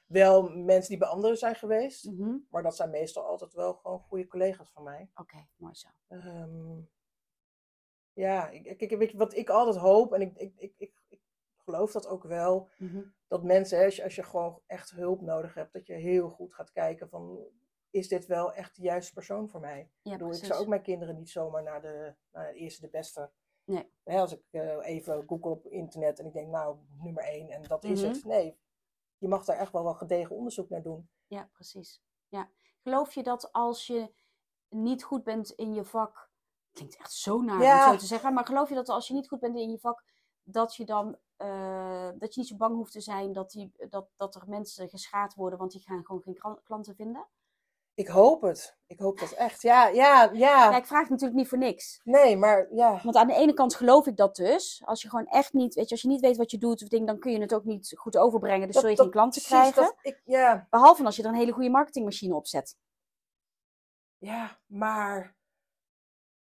Wel 0.07 0.49
mensen 0.49 0.89
die 0.89 0.97
bij 0.97 1.07
anderen 1.07 1.37
zijn 1.37 1.55
geweest, 1.55 2.05
mhm. 2.05 2.35
maar 2.49 2.63
dat 2.63 2.75
zijn 2.75 2.89
meestal 2.89 3.23
altijd 3.25 3.53
wel 3.53 3.73
gewoon 3.73 3.99
goede 3.99 4.27
collega's 4.27 4.71
van 4.71 4.83
mij. 4.83 5.09
Oké, 5.15 5.47
mooi 5.55 5.75
zo. 5.75 5.87
Ehm, 6.07 6.79
ja, 8.13 8.49
ik, 8.49 8.81
ik, 8.81 8.97
weet 8.97 9.11
je, 9.11 9.17
wat 9.17 9.35
ik 9.35 9.49
altijd 9.49 9.75
hoop, 9.77 10.13
en 10.13 10.21
ik, 10.21 10.37
ik, 10.37 10.53
ik, 10.57 10.73
ik, 10.77 10.93
ik 11.07 11.21
geloof 11.57 11.91
dat 11.91 12.07
ook 12.07 12.23
wel, 12.23 12.69
Mhm. 12.77 13.01
dat 13.27 13.43
mensen, 13.43 13.77
hè, 13.77 13.85
als 13.85 13.95
je, 13.95 14.03
als 14.03 14.15
je 14.15 14.23
gewoon 14.23 14.61
echt 14.65 14.91
hulp 14.91 15.21
nodig 15.21 15.53
hebt, 15.53 15.73
dat 15.73 15.87
je 15.87 15.93
heel 15.93 16.29
goed 16.29 16.53
gaat 16.53 16.71
kijken 16.71 17.09
van, 17.09 17.47
is 17.89 18.07
dit 18.07 18.25
wel 18.25 18.53
echt 18.53 18.75
de 18.75 18.81
juiste 18.81 19.13
persoon 19.13 19.49
voor 19.49 19.59
mij? 19.59 19.91
Ja, 20.01 20.11
Ik 20.11 20.17
bedoel, 20.17 20.33
ik 20.33 20.43
zou 20.45 20.61
ook 20.61 20.67
mijn 20.67 20.81
kinderen 20.81 21.15
niet 21.15 21.29
zomaar 21.29 21.63
naar 21.63 21.81
de, 21.81 22.15
naar 22.31 22.51
de 22.51 22.59
eerste, 22.59 22.81
de 22.81 22.89
beste. 22.89 23.31
Nee. 23.63 23.91
Hè, 24.03 24.19
als 24.19 24.31
ik 24.33 24.43
eh, 24.51 24.77
even 24.87 25.23
google 25.27 25.51
op 25.51 25.67
internet 25.67 26.19
en 26.19 26.25
ik 26.25 26.33
denk, 26.33 26.47
nou, 26.47 26.77
nummer 27.03 27.23
één 27.23 27.49
en 27.49 27.61
dat 27.63 27.83
is 27.83 28.01
Mhm. 28.01 28.11
het. 28.13 28.23
Nee, 28.25 28.57
je 29.17 29.27
mag 29.27 29.45
daar 29.45 29.57
echt 29.57 29.71
wel 29.71 29.83
wel 29.83 29.93
gedegen 29.93 30.35
onderzoek 30.35 30.69
naar 30.69 30.81
doen. 30.81 31.09
Ja, 31.27 31.49
precies. 31.51 32.01
Ja. 32.27 32.49
Geloof 32.83 33.13
je 33.13 33.23
dat 33.23 33.51
als 33.51 33.87
je 33.87 34.13
niet 34.69 35.03
goed 35.03 35.23
bent 35.23 35.49
in 35.51 35.73
je 35.73 35.83
vak, 35.83 36.29
klinkt 36.71 36.97
echt 36.97 37.13
zo 37.13 37.41
naar 37.41 37.55
om 37.87 37.93
zo 37.93 37.97
te 37.99 38.05
zeggen, 38.05 38.33
maar 38.33 38.45
geloof 38.45 38.69
je 38.69 38.75
dat 38.75 38.89
als 38.89 39.07
je 39.07 39.13
niet 39.13 39.27
goed 39.27 39.39
bent 39.39 39.55
in 39.55 39.69
je 39.69 39.79
vak, 39.79 40.03
dat 40.43 40.75
je 40.75 40.85
dan 40.85 41.17
eh, 41.35 42.09
dat 42.17 42.33
je 42.33 42.39
niet 42.39 42.49
zo 42.49 42.55
bang 42.55 42.75
hoeft 42.75 42.91
te 42.91 43.01
zijn 43.01 43.33
dat, 43.33 43.51
die, 43.51 43.71
dat, 43.89 44.09
dat 44.15 44.35
er 44.35 44.43
mensen 44.47 44.89
geschaad 44.89 45.33
worden, 45.33 45.59
want 45.59 45.71
die 45.71 45.81
gaan 45.81 46.05
gewoon 46.05 46.21
geen 46.21 46.37
klan- 46.37 46.63
klanten 46.63 46.95
vinden? 46.95 47.27
Ik 47.97 48.07
hoop 48.07 48.41
het. 48.41 48.77
Ik 48.87 48.99
hoop 48.99 49.19
dat 49.19 49.31
echt. 49.31 49.61
Ja, 49.61 49.87
ja, 49.87 50.23
ja. 50.23 50.31
Ja, 50.33 50.77
ik 50.77 50.85
vraag 50.85 51.01
het 51.01 51.09
natuurlijk 51.09 51.37
niet 51.39 51.47
voor 51.47 51.57
niks. 51.57 51.99
Nee, 52.03 52.37
maar 52.37 52.73
ja. 52.75 52.99
Want 53.03 53.15
aan 53.15 53.27
de 53.27 53.33
ene 53.33 53.53
kant 53.53 53.75
geloof 53.75 54.07
ik 54.07 54.17
dat 54.17 54.35
dus. 54.35 54.81
Als 54.85 55.01
je 55.01 55.09
gewoon 55.09 55.27
echt 55.27 55.53
niet, 55.53 55.73
weet 55.75 55.85
je, 55.85 55.91
als 55.91 56.01
je 56.01 56.07
niet 56.07 56.21
weet 56.21 56.37
wat 56.37 56.51
je 56.51 56.57
doet 56.57 56.81
of 56.81 56.87
ding, 56.87 57.07
dan 57.07 57.19
kun 57.19 57.31
je 57.31 57.39
het 57.39 57.53
ook 57.53 57.63
niet 57.63 57.93
goed 57.97 58.17
overbrengen. 58.17 58.65
Dus 58.65 58.73
dat- 58.75 58.81
zul 58.81 58.91
je 58.91 58.95
dat- 58.97 59.05
geen 59.05 59.13
klanten 59.15 59.41
precies, 59.41 59.57
krijgen. 59.71 59.81
dat 59.83 59.95
ik, 60.01 60.21
ja, 60.25 60.67
Behalve 60.69 61.03
als 61.03 61.15
je 61.15 61.23
er 61.23 61.29
een 61.29 61.35
hele 61.35 61.51
goede 61.51 61.69
marketingmachine 61.69 62.35
op 62.35 62.47
zet. 62.47 62.75
ja, 64.17 64.59
maar 64.65 65.35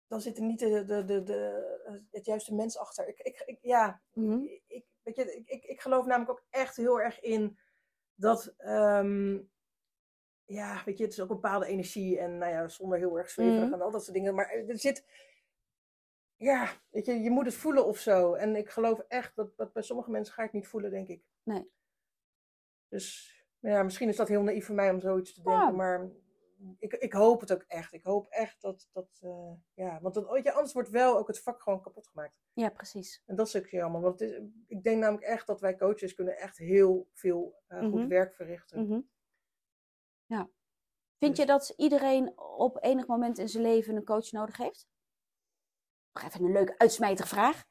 dan 0.07 0.21
zit 0.21 0.37
er 0.37 0.43
niet 0.45 0.59
de, 0.59 0.85
de, 0.85 1.05
de, 1.05 1.23
de, 1.23 2.07
het 2.11 2.25
juiste 2.25 2.55
mens 2.55 2.79
achter. 2.79 3.09
Ik, 3.09 3.19
ik, 3.19 3.43
ik, 3.47 3.59
ja, 3.63 4.01
Mhm. 4.13 4.43
ik, 4.67 4.85
weet 5.03 5.17
je, 5.17 5.35
ik, 5.37 5.49
ik, 5.49 5.65
ik 5.65 5.81
geloof 5.81 6.07
namelijk 6.07 6.31
ook 6.31 6.45
echt 6.51 6.77
heel 6.77 7.01
erg 7.01 7.21
in 7.21 7.59
dat, 8.15 8.55
ehm, 8.57 9.39
ja, 10.45 10.83
weet 10.85 10.99
je, 10.99 11.05
het 11.05 11.13
is 11.13 11.21
ook 11.21 11.29
een 11.29 11.35
bepaalde 11.41 11.67
energie 11.67 12.19
en 12.19 12.39
nou 12.39 12.53
ja, 12.53 12.69
zonder 12.69 12.99
heel 12.99 13.19
erg 13.19 13.31
zweverig 13.31 13.65
Mhm. 13.65 13.73
en 13.75 13.81
al 13.81 13.91
dat 13.91 14.03
soort 14.05 14.17
dingen. 14.17 14.35
Maar 14.35 14.51
er 14.51 14.79
zit, 14.79 15.07
ja, 16.37 16.69
weet 16.91 17.07
je, 17.07 17.13
je 17.23 17.31
moet 17.31 17.45
het 17.47 17.55
voelen 17.55 17.87
of 17.87 17.99
zo. 17.99 18.35
En 18.35 18.57
ik 18.57 18.69
geloof 18.71 18.99
echt 19.09 19.37
dat, 19.37 19.57
dat 19.57 19.73
bij 19.73 19.83
sommige 19.83 20.11
mensen 20.11 20.35
ga 20.35 20.43
het 20.43 20.53
niet 20.53 20.67
voelen, 20.67 20.91
denk 20.91 21.09
ik. 21.09 21.23
Nee. 21.43 21.71
Dus 22.89 23.35
ja, 23.59 23.83
misschien 23.83 24.09
is 24.09 24.17
dat 24.17 24.29
heel 24.29 24.43
naïef 24.43 24.67
voor 24.67 24.75
mij 24.75 24.91
om 24.91 25.01
zoiets 25.01 25.35
te 25.35 25.43
denken, 25.43 25.63
Ja. 25.63 25.71
maar 25.71 26.11
ik, 26.79 26.93
ik 26.93 27.13
hoop 27.13 27.41
het 27.41 27.53
ook 27.53 27.65
echt. 27.69 27.93
Ik 27.93 28.03
hoop 28.03 28.27
echt 28.29 28.61
dat, 28.63 28.89
dat 28.93 29.19
eh, 29.23 29.53
ja, 29.75 30.01
want 30.01 30.15
dat, 30.15 30.29
weet 30.31 30.45
je, 30.45 30.53
anders 30.53 30.73
wordt 30.73 30.89
wel 30.89 31.19
ook 31.19 31.27
het 31.27 31.41
vak 31.41 31.63
gewoon 31.63 31.81
kapot 31.83 32.07
gemaakt. 32.09 32.41
Ja, 32.53 32.69
precies. 32.69 33.23
En 33.27 33.37
dat 33.37 33.47
is 33.47 33.57
ook 33.57 33.67
jammer, 33.69 34.01
want 34.01 34.21
het 34.21 34.31
is, 34.31 34.41
ik 34.67 34.83
denk 34.83 35.01
namelijk 35.01 35.25
echt 35.27 35.47
dat 35.47 35.61
wij 35.61 35.77
coaches 35.77 36.15
kunnen 36.15 36.37
echt 36.39 36.59
heel 36.59 37.09
veel 37.13 37.63
eh, 37.67 37.81
Mhm. 37.81 37.91
goed 37.91 38.07
werk 38.07 38.35
verrichten. 38.35 38.87
Mhm. 38.87 39.01
Ja. 40.27 40.49
Vind 41.19 41.37
je 41.37 41.47
dat 41.47 41.73
iedereen 41.77 42.39
op 42.41 42.83
enig 42.83 43.07
moment 43.07 43.39
in 43.39 43.49
zijn 43.49 43.63
leven 43.63 43.97
een 43.97 44.05
coach 44.05 44.33
nodig 44.33 44.57
heeft? 44.57 44.87
Nog 46.13 46.23
even 46.25 46.45
een 46.45 46.53
leuke 46.53 46.79
uitsmijter 46.79 47.27
vraag. 47.27 47.65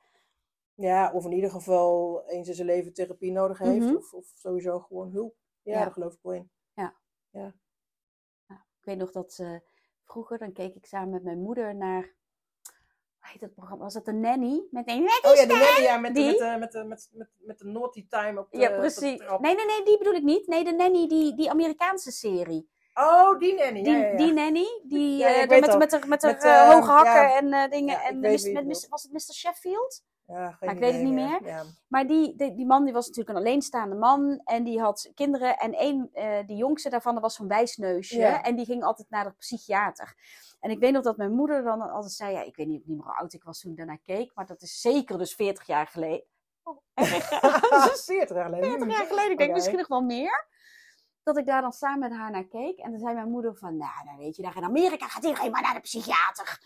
Ja, 0.73 1.11
of 1.11 1.25
in 1.25 1.31
ieder 1.31 1.49
geval 1.51 2.23
eens 2.29 2.47
in 2.47 2.53
zijn 2.53 2.67
leven 2.67 2.93
therapie 2.93 3.31
nodig 3.31 3.57
heeft, 3.57 3.85
Mhm. 3.85 3.95
of, 3.95 4.13
of 4.13 4.25
sowieso 4.25 4.79
gewoon 4.79 5.11
hulp. 5.11 5.35
Ja, 5.61 5.71
Ja. 5.73 5.83
daar 5.83 5.91
geloof 5.91 6.13
ik 6.13 6.19
wel 6.21 6.33
in. 6.33 6.51
Ik 8.77 8.89
weet 8.89 8.97
nog 8.97 9.11
dat 9.11 9.37
eh, 9.39 9.55
vroeger, 10.03 10.37
dan 10.37 10.51
keek 10.53 10.75
ik 10.75 10.85
samen 10.85 11.09
met 11.09 11.23
mijn 11.23 11.39
moeder 11.39 11.75
naar, 11.75 12.13
heet 13.31 13.41
dat 13.41 13.53
programma? 13.53 13.83
Was 13.83 13.93
dat 13.93 14.05
de 14.05 14.13
Nanny? 14.13 14.63
Met 14.71 14.87
een 14.89 15.01
Oh 15.01 15.35
ja, 15.35 15.45
die 15.45 15.57
Nanny, 15.57 15.81
ja, 15.81 15.97
met, 15.97 16.15
de, 16.15 16.21
Die? 16.21 16.29
met, 16.29 16.37
de, 16.39 16.57
met, 16.59 16.71
de, 16.71 16.83
met, 16.83 17.09
met, 17.11 17.27
met 17.37 17.57
de 17.59 17.65
naughty 17.65 18.07
time 18.09 18.39
op 18.39 18.51
de, 18.51 18.57
Ja, 18.57 18.67
op 18.67 18.73
de 18.73 18.79
precies. 18.79 19.01
Nee, 19.39 19.55
nee, 19.55 19.65
nee, 19.65 19.83
die 19.83 19.97
bedoel 19.97 20.13
ik 20.13 20.23
niet. 20.23 20.47
Nee, 20.47 20.63
de 20.63 20.71
Nanny, 20.71 21.07
die, 21.07 21.35
die 21.35 21.49
Amerikaanse 21.49 22.11
serie. 22.11 22.71
Oh, 22.93 23.39
die 23.39 23.53
nanny. 23.55 23.81
Die, 23.83 23.91
ja, 23.93 23.97
ja, 24.07 24.17
die 24.17 24.33
nanny, 24.33 24.81
die 24.83 25.17
Ja, 25.17 25.27
eh, 25.27 25.49
met, 25.49 25.77
met, 25.77 25.91
met, 25.91 26.07
met, 26.07 26.21
haar, 26.23 26.39
eh, 26.39 26.69
eh, 26.69 26.73
hoge 26.75 26.91
hakken 26.91 27.35
en 27.35 27.53
eh, 27.53 27.71
dingen. 27.71 28.01
En 28.01 28.19
mis- 28.19 28.51
met, 28.51 28.65
mis- 28.65 28.87
was 28.87 29.03
het 29.03 29.11
Mr. 29.11 29.33
Sheffield? 29.33 30.03
Ja, 30.27 30.57
Nou, 30.59 30.73
ik 30.73 30.79
weet 30.79 30.93
het 30.93 31.01
niet 31.01 31.13
meer. 31.13 31.43
Ja. 31.43 31.63
Maar 31.87 32.07
die, 32.07 32.35
die, 32.35 32.55
die 32.55 32.65
man 32.65 32.83
die 32.83 32.93
was 32.93 33.07
natuurlijk 33.07 33.37
een 33.37 33.43
alleenstaande 33.43 33.95
man. 33.95 34.41
En 34.43 34.63
die 34.63 34.79
had 34.79 35.11
kinderen. 35.15 35.57
En 35.57 35.81
een, 35.81 36.09
eh 36.13 36.47
die 36.47 36.57
jongste 36.57 36.89
daarvan 36.89 37.13
dat 37.13 37.23
was 37.23 37.35
zo'n 37.35 37.47
wijsneusje. 37.47 38.17
Ja. 38.17 38.43
En 38.43 38.55
die 38.55 38.65
ging 38.65 38.83
altijd 38.83 39.09
naar 39.09 39.23
de 39.23 39.31
psychiater. 39.31 40.15
En 40.59 40.71
ik 40.71 40.79
weet 40.79 40.91
nog 40.93 41.03
dat 41.03 41.17
mijn 41.17 41.31
moeder 41.31 41.63
dan 41.63 41.81
altijd 41.81 42.11
zei... 42.11 42.33
Ja, 42.33 42.41
ik 42.41 42.55
weet 42.55 42.67
niet, 42.67 42.87
niet 42.87 42.97
meer 42.97 43.05
hoe 43.05 43.15
oud 43.15 43.33
ik 43.33 43.43
was 43.43 43.59
toen 43.59 43.71
ik 43.71 43.77
daarnaar 43.77 44.01
keek. 44.05 44.31
Maar 44.35 44.45
dat 44.45 44.61
is 44.61 44.81
zeker 44.81 45.17
dus 45.17 45.35
40 45.35 45.67
jaar 45.67 45.87
geleden. 45.87 46.25
Oh, 46.63 46.77
erg. 46.93 48.03
40 48.03 48.35
jaar 48.35 48.45
geleden. 48.45 48.69
40 48.69 48.97
jaar 48.97 49.05
geleden. 49.05 49.31
Ik 49.31 49.37
denk 49.37 49.53
misschien 49.53 49.77
nog 49.77 49.87
wel 49.87 50.01
meer. 50.01 50.47
Dat 51.23 51.37
ik 51.37 51.45
daar 51.45 51.61
dan 51.61 51.71
samen 51.71 51.99
met 51.99 52.11
haar 52.17 52.31
naar 52.31 52.47
keek. 52.47 52.77
En 52.79 52.91
dan 52.91 52.99
zei 52.99 53.13
mijn 53.13 53.29
moeder 53.29 53.55
van... 53.55 53.77
Nou, 53.77 54.05
dan 54.05 54.17
weet 54.17 54.35
je, 54.35 54.41
daar 54.41 54.57
in 54.57 54.63
Amerika 54.63 55.07
gaat 55.07 55.23
iedereen 55.23 55.51
maar 55.51 55.61
naar 55.61 55.73
de 55.73 55.79
psychiater. 55.79 56.59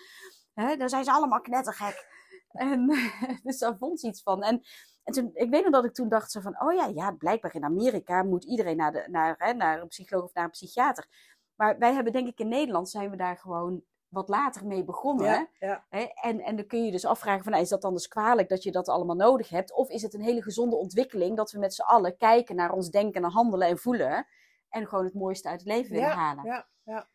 Hè, 0.53 0.78
daar 0.78 0.89
zijn 0.89 1.03
ze 1.03 1.12
allemaal 1.12 1.41
knettergek. 1.41 2.16
En 2.52 2.88
dus 3.43 3.58
daar 3.58 3.78
vond 3.78 4.00
ze 4.00 4.08
iets 4.08 4.22
van. 4.22 4.43
En, 4.43 4.62
en 5.04 5.14
toen, 5.14 5.30
ik 5.34 5.50
weet 5.50 5.64
nog 5.64 5.72
dat 5.72 5.86
ik 5.86 5.93
toen 5.93 6.10
dacht 6.10 6.32
zo 6.32 6.39
van... 6.39 6.62
Oh 6.62 6.74
ja, 6.74 6.86
ja, 6.86 7.12
blijkbaar 7.12 7.56
in 7.56 7.64
Amerika 7.64 8.24
moet 8.24 8.43
iedereen 8.43 8.78
naar, 8.78 8.91
de, 8.91 9.08
naar, 9.10 9.36
hè, 9.38 9.54
naar 9.54 9.82
een 9.82 9.88
psycholoog 9.88 10.24
of 10.24 10.34
naar 10.34 10.43
een 10.43 10.50
psychiater. 10.50 11.08
Maar 11.56 11.78
wij 11.78 11.93
hebben 11.93 12.14
denk 12.14 12.28
ik 12.28 12.39
in 12.39 12.48
Nederland 12.48 12.89
zijn 12.89 13.10
we 13.10 13.18
daar 13.18 13.38
gewoon 13.38 13.84
wat 14.08 14.30
later 14.30 14.66
mee 14.66 14.84
begonnen. 14.84 15.26
Ja, 15.26 15.48
ja. 15.60 15.86
Hè? 15.89 16.02
En, 16.22 16.39
en 16.39 16.56
dan 16.56 16.68
kun 16.68 16.86
je 16.86 16.91
dus 16.91 17.06
afvragen 17.06 17.43
van, 17.43 17.52
nou, 17.52 17.64
is 17.64 17.70
dat 17.70 17.82
dan 17.82 17.93
dus 17.93 18.08
kwalijk 18.08 18.50
dat 18.50 18.64
je 18.64 18.72
dat 18.72 18.88
allemaal 18.88 19.16
nodig 19.16 19.50
hebt? 19.50 19.74
Of 19.74 19.89
is 19.89 20.02
het 20.02 20.14
een 20.14 20.22
hele 20.22 20.41
gezonde 20.41 20.76
ontwikkeling 20.76 21.38
dat 21.38 21.52
we 21.52 21.60
met 21.60 21.74
z'n 21.74 21.82
allen 21.82 22.18
kijken 22.18 22.56
naar 22.56 22.72
ons 22.72 22.89
denken 22.89 23.24
en 23.24 23.32
handelen 23.32 23.68
en 23.68 23.78
voelen 23.78 24.28
en 24.70 24.88
gewoon 24.88 25.06
het 25.06 25.14
mooiste 25.14 25.50
uit 25.50 25.60
het 25.60 25.70
leven 25.70 25.91
willen 25.91 26.10
halen? 26.10 26.45
Ja, 26.45 26.68
ja. 26.84 27.08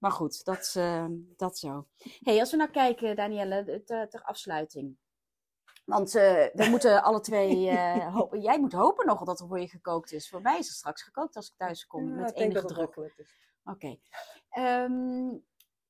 Maar 0.00 0.10
goed, 0.10 0.44
dat, 0.44 0.58
is, 0.58 0.76
eh, 0.76 1.06
dat 1.36 1.58
zo. 1.58 1.86
hey, 2.20 2.40
als 2.40 2.50
we 2.50 2.56
nou 2.56 2.70
kijken, 2.70 3.16
Danielle, 3.16 3.82
ter, 3.84 4.08
ter 4.08 4.22
afsluiting. 4.22 4.96
Want 5.84 6.14
eh, 6.14 6.46
we 6.52 6.68
moeten 6.70 7.02
alle 7.02 7.20
twee, 7.20 7.68
eh, 7.68 8.14
hopen. 8.14 8.40
jij 8.40 8.60
moet 8.60 8.72
hopen 8.72 9.06
nog 9.06 9.24
dat 9.24 9.40
er 9.40 9.46
voor 9.46 9.60
je 9.60 9.68
gekookt 9.68 10.12
is. 10.12 10.28
Voor 10.28 10.42
mij 10.42 10.58
is 10.58 10.68
er 10.68 10.74
straks 10.74 11.02
gekookt 11.02 11.36
als 11.36 11.48
ik 11.48 11.54
thuis 11.56 11.86
kom, 11.86 12.08
Ja, 12.08 12.14
met 12.14 12.34
enige 12.34 12.66
druk. 12.66 12.96
Oké. 13.64 13.96
Ehm, 14.50 15.28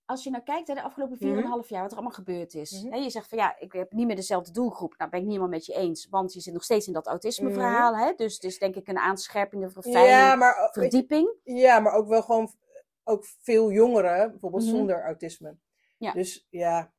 als 0.04 0.24
je 0.24 0.30
nou 0.30 0.42
kijkt 0.42 0.66
naar 0.66 0.76
de 0.76 0.82
afgelopen 0.82 1.18
4,5 1.18 1.68
jaar, 1.68 1.82
wat 1.82 1.90
er 1.90 1.96
allemaal 1.96 2.14
gebeurd 2.14 2.54
is. 2.54 2.82
Mhm. 2.82 2.92
Hè, 2.92 2.98
je 2.98 3.10
zegt 3.10 3.28
van 3.28 3.38
ja, 3.38 3.58
ik 3.58 3.72
heb 3.72 3.92
niet 3.92 4.06
meer 4.06 4.16
dezelfde 4.16 4.52
doelgroep. 4.52 4.94
Nou, 4.98 5.10
ben 5.10 5.20
ik 5.20 5.26
niet 5.26 5.34
helemaal 5.36 5.56
met 5.56 5.66
je 5.66 5.74
eens. 5.74 6.08
Want 6.08 6.32
je 6.32 6.40
zit 6.40 6.52
nog 6.52 6.64
steeds 6.64 6.86
in 6.86 6.92
dat 6.92 7.06
autisme-verhaal. 7.06 7.96
hè? 7.96 8.12
Dus 8.16 8.34
het 8.34 8.44
is 8.44 8.58
denk 8.58 8.74
ik 8.74 8.88
een 8.88 8.98
aanscherping, 8.98 9.62
een 9.62 9.70
verfijning. 9.70 10.06
Ja 10.06 10.34
maar, 10.34 10.68
verdieping. 10.72 11.34
ja, 11.44 11.80
maar 11.80 11.92
ook 11.92 12.08
wel 12.08 12.22
gewoon 12.22 12.50
ook 13.04 13.24
veel 13.24 13.70
jongeren, 13.72 14.30
bijvoorbeeld 14.30 14.62
Mhm. 14.64 14.70
zonder 14.76 15.04
autisme. 15.04 15.56
Ja. 15.98 16.12
Dus 16.12 16.46
ja, 16.50 16.92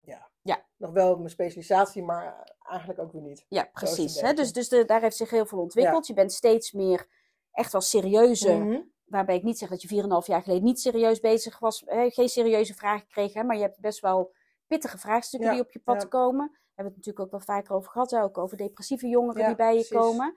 ja. 0.00 0.30
Ja. 0.42 0.66
Nog 0.76 0.90
wel 0.90 1.16
mijn 1.16 1.30
specialisatie, 1.30 2.02
maar 2.02 2.54
eigenlijk 2.58 3.00
ook 3.00 3.12
weer 3.12 3.22
niet. 3.22 3.44
Ja, 3.48 3.64
precies. 3.72 4.20
Hè? 4.20 4.32
Dus, 4.32 4.52
dus 4.52 4.68
de, 4.68 4.84
daar 4.84 5.00
heeft 5.00 5.16
zich 5.16 5.30
heel 5.30 5.46
veel 5.46 5.58
ontwikkeld. 5.58 6.06
Je 6.06 6.14
bent 6.14 6.32
steeds 6.32 6.72
meer 6.72 7.06
echt 7.52 7.72
wel 7.72 7.80
serieuze. 7.80 8.52
Mhm. 8.54 8.80
Waarbij 9.04 9.36
ik 9.36 9.42
niet 9.42 9.58
zeg 9.58 9.68
dat 9.68 9.82
je 9.82 9.88
4,5 9.88 10.26
jaar 10.26 10.42
geleden 10.42 10.64
niet 10.64 10.80
serieus 10.80 11.20
bezig 11.20 11.58
was. 11.58 11.82
hè, 11.86 12.10
geen 12.10 12.28
serieuze 12.28 12.74
vragen 12.74 13.06
kreeg. 13.06 13.32
Hè? 13.34 13.42
Maar 13.44 13.56
je 13.56 13.62
hebt 13.62 13.80
best 13.80 14.00
wel 14.00 14.34
pittige 14.66 14.98
vraagstukken 14.98 15.48
Ja, 15.48 15.54
die 15.54 15.64
op 15.64 15.70
je 15.72 15.78
pad 15.78 16.08
komen. 16.08 16.46
Daar 16.48 16.58
hebben 16.74 16.74
we 16.74 16.82
het 16.84 16.96
natuurlijk 16.96 17.24
ook 17.24 17.30
wel 17.30 17.56
vaker 17.56 17.74
over 17.74 17.90
gehad. 17.90 18.10
Hè? 18.10 18.22
Ook 18.22 18.38
over 18.38 18.56
depressieve 18.56 19.06
jongeren 19.06 19.46
die 19.46 19.54
bij 19.56 19.68
je 19.68 19.74
precies. 19.74 19.96
komen. 19.96 20.36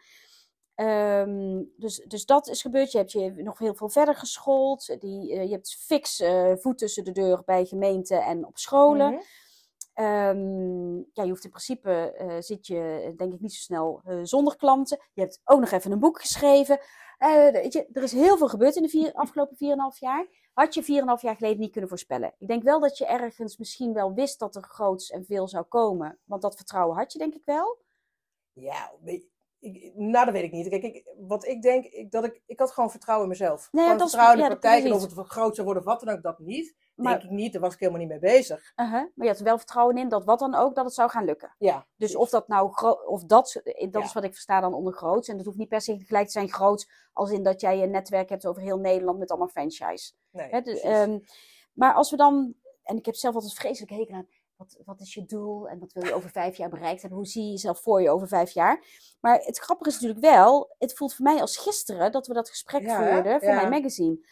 Ehm, 0.82 1.64
dus, 1.78 2.04
dus 2.08 2.26
dat 2.26 2.48
is 2.48 2.62
gebeurd. 2.62 2.92
Je 2.92 2.98
hebt 2.98 3.12
je 3.12 3.34
nog 3.36 3.58
heel 3.58 3.76
veel 3.76 3.90
verder 3.90 4.16
geschoold. 4.16 5.02
Die, 5.02 5.34
eh, 5.34 5.44
je 5.44 5.52
hebt 5.52 5.76
fix 5.80 6.20
eh, 6.20 6.52
voet 6.56 6.78
tussen 6.78 7.04
de 7.04 7.12
deur 7.12 7.42
bij 7.46 7.66
gemeenten 7.66 8.24
en 8.24 8.46
op 8.46 8.58
scholen. 8.58 9.12
Mhm. 9.12 9.22
Ehm, 9.94 10.96
ja, 10.96 11.24
je 11.24 11.30
hoeft 11.30 11.44
in 11.44 11.50
principe, 11.50 11.92
eh, 11.92 12.36
zit 12.40 12.68
je 12.68 13.14
denk 13.18 13.34
ik 13.34 13.40
niet 13.40 13.54
zo 13.54 13.62
snel 13.62 14.02
zonder 14.24 14.56
klanten. 14.56 15.00
Je 15.14 15.22
hebt 15.22 15.42
ook 15.44 15.60
nog 15.60 15.72
even 15.72 15.92
een 15.92 16.00
boek 16.00 16.20
geschreven. 16.20 16.80
Weet 17.52 17.74
je, 17.74 17.88
er 17.94 18.04
is 18.04 18.12
heel 18.12 18.38
veel 18.38 18.50
gebeurd 18.50 18.76
in 18.76 18.82
de 18.82 18.90
vier, 18.90 19.14
afgelopen 19.14 19.58
4,5 19.58 20.00
jaar. 20.00 20.28
Had 20.54 20.74
je 20.74 20.84
4,5 20.84 21.22
jaar 21.22 21.36
geleden 21.36 21.60
niet 21.60 21.72
kunnen 21.72 21.90
voorspellen. 21.90 22.34
Ik 22.38 22.48
denk 22.48 22.64
wel 22.64 22.80
dat 22.80 22.98
je 22.98 23.06
ergens 23.06 23.58
misschien 23.58 23.94
wel 23.94 24.14
wist 24.14 24.40
dat 24.40 24.56
er 24.56 24.64
groots 24.64 25.10
en 25.10 25.26
veel 25.26 25.48
zou 25.48 25.64
komen. 25.64 26.20
Want 26.24 26.42
dat 26.42 26.56
vertrouwen 26.56 26.98
had 26.98 27.12
je 27.12 27.20
denk 27.20 27.36
ik 27.36 27.46
wel. 27.46 27.80
Ja, 28.54 28.92
ik, 29.62 29.92
nou 29.96 30.26
dat 30.26 30.34
weet 30.34 30.44
ik 30.44 30.52
niet. 30.52 30.68
Kijk, 30.70 30.84
ik, 30.84 31.14
wat 31.18 31.46
ik 31.48 31.62
denk, 31.62 31.86
ik, 31.86 32.12
dat 32.12 32.24
ik, 32.24 32.42
ik 32.46 32.60
had 32.60 32.72
gewoon 32.72 32.92
vertrouwen 32.92 33.26
in 33.26 33.32
mezelf. 33.32 33.68
Nee, 33.72 33.86
ja, 33.86 33.92
dat 33.92 34.00
vertrouwen 34.10 34.38
in 34.38 34.44
de 34.44 34.50
dat 34.50 34.60
praktijk 34.60 34.86
en 34.86 34.94
of 34.94 35.02
het 35.16 35.28
groot 35.28 35.56
zou 35.56 35.68
worden 35.68 35.84
of 35.86 35.90
wat 35.90 36.00
dan 36.02 36.16
ook, 36.16 36.24
dat 36.24 36.40
niet. 36.40 36.76
Maar, 36.96 37.12
Denk 37.20 37.24
ik 37.24 37.30
niet, 37.30 37.52
daar 37.54 37.62
was 37.62 37.74
ik 37.74 37.80
helemaal 37.80 38.02
niet 38.02 38.10
mee 38.10 38.20
bezig. 38.20 38.72
maar 38.76 39.10
je 39.16 39.28
had 39.28 39.38
er 39.38 39.44
wel 39.44 39.58
vertrouwen 39.58 39.98
in 39.98 40.10
dat 40.10 40.26
wat 40.26 40.40
dan 40.40 40.56
ook, 40.56 40.76
dat 40.76 40.86
het 40.86 40.94
zou 40.94 41.10
gaan 41.10 41.26
lukken. 41.26 41.56
Ja, 41.58 41.88
Dus 41.96 42.16
of 42.16 42.30
dat 42.30 42.48
nou 42.48 42.72
of 43.08 43.24
dat, 43.24 43.62
dat 43.64 43.74
Ja. 43.92 44.00
is 44.02 44.14
wat 44.14 44.24
ik 44.24 44.34
versta 44.34 44.60
dan 44.60 44.74
onder 44.74 44.94
groots. 44.94 45.28
En 45.28 45.38
dat 45.38 45.46
hoeft 45.46 45.58
niet 45.58 45.70
per 45.70 45.82
se 45.82 46.00
gelijk 46.00 46.26
te 46.26 46.32
zijn 46.32 46.50
groots, 46.50 46.90
als 47.14 47.32
in 47.32 47.44
dat 47.44 47.62
jij 47.62 47.84
een 47.84 47.92
netwerk 47.92 48.30
hebt 48.30 48.46
over 48.46 48.62
heel 48.62 48.78
Nederland 48.78 49.20
met 49.20 49.30
allemaal 49.30 49.48
franchise. 49.48 50.14
nee, 50.32 50.50
Hè, 50.50 50.62
precies. 50.62 50.82
ehm, 50.84 51.20
maar 51.74 51.94
als 51.94 52.12
we 52.12 52.18
dan, 52.18 52.54
en 52.84 52.98
ik 52.98 53.06
heb 53.06 53.16
zelf 53.16 53.36
altijd 53.36 53.54
vreselijk 53.54 53.92
hekel 53.92 54.16
aan, 54.16 54.28
wat, 54.62 54.78
wat 54.86 55.00
is 55.02 55.14
je 55.14 55.26
doel 55.26 55.68
en 55.70 55.80
wat 55.80 55.94
wil 55.94 56.06
je 56.06 56.14
over 56.14 56.30
vijf 56.30 56.58
jaar 56.58 56.70
bereikt 56.70 57.02
hebben? 57.02 57.20
Hoe 57.20 57.28
zie 57.28 57.44
je 57.44 57.50
jezelf 57.50 57.82
voor 57.82 58.02
je 58.02 58.10
over 58.10 58.28
vijf 58.28 58.52
jaar? 58.52 58.86
Maar 59.20 59.40
het 59.40 59.58
grappige 59.58 59.90
is 59.90 60.00
natuurlijk 60.00 60.26
wel, 60.26 60.76
het 60.78 60.94
voelt 60.94 61.14
voor 61.14 61.26
mij 61.26 61.42
als 61.42 61.58
gisteren 61.58 62.12
dat 62.12 62.28
we 62.28 62.34
dat 62.34 62.50
gesprek 62.50 62.82
Ja, 62.82 63.10
voerden 63.10 63.40
voor 63.40 63.50
Ja. 63.50 63.56
mijn 63.56 63.70
magazine. 63.70 64.26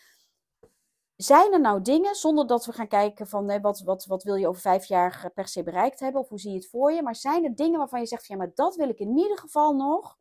Zijn 1.15 1.53
er 1.53 1.59
nou 1.59 1.81
dingen, 1.81 2.15
zonder 2.15 2.47
dat 2.47 2.65
we 2.65 2.71
gaan 2.71 2.87
kijken 2.87 3.27
van 3.27 3.49
hè, 3.49 3.61
wat, 3.61 3.79
wat, 3.79 4.05
wat 4.05 4.23
wil 4.23 4.35
je 4.35 4.47
over 4.47 4.61
vijf 4.61 4.85
jaar 4.85 5.21
eh, 5.23 5.31
per 5.33 5.47
se 5.47 5.63
bereikt 5.63 5.99
hebben 5.99 6.21
of 6.21 6.29
hoe 6.29 6.39
zie 6.39 6.51
je 6.51 6.57
het 6.57 6.69
voor 6.69 6.91
je? 6.91 7.01
Maar 7.03 7.15
zijn 7.15 7.43
er 7.43 7.55
dingen 7.55 7.79
waarvan 7.79 7.99
je 7.99 8.05
zegt 8.05 8.25
van 8.25 8.35
ja, 8.37 8.41
maar 8.43 8.51
dat 8.55 8.75
wil 8.75 8.89
ik 8.89 8.99
in 8.99 9.17
ieder 9.17 9.37
geval 9.37 9.75
nog, 9.75 10.17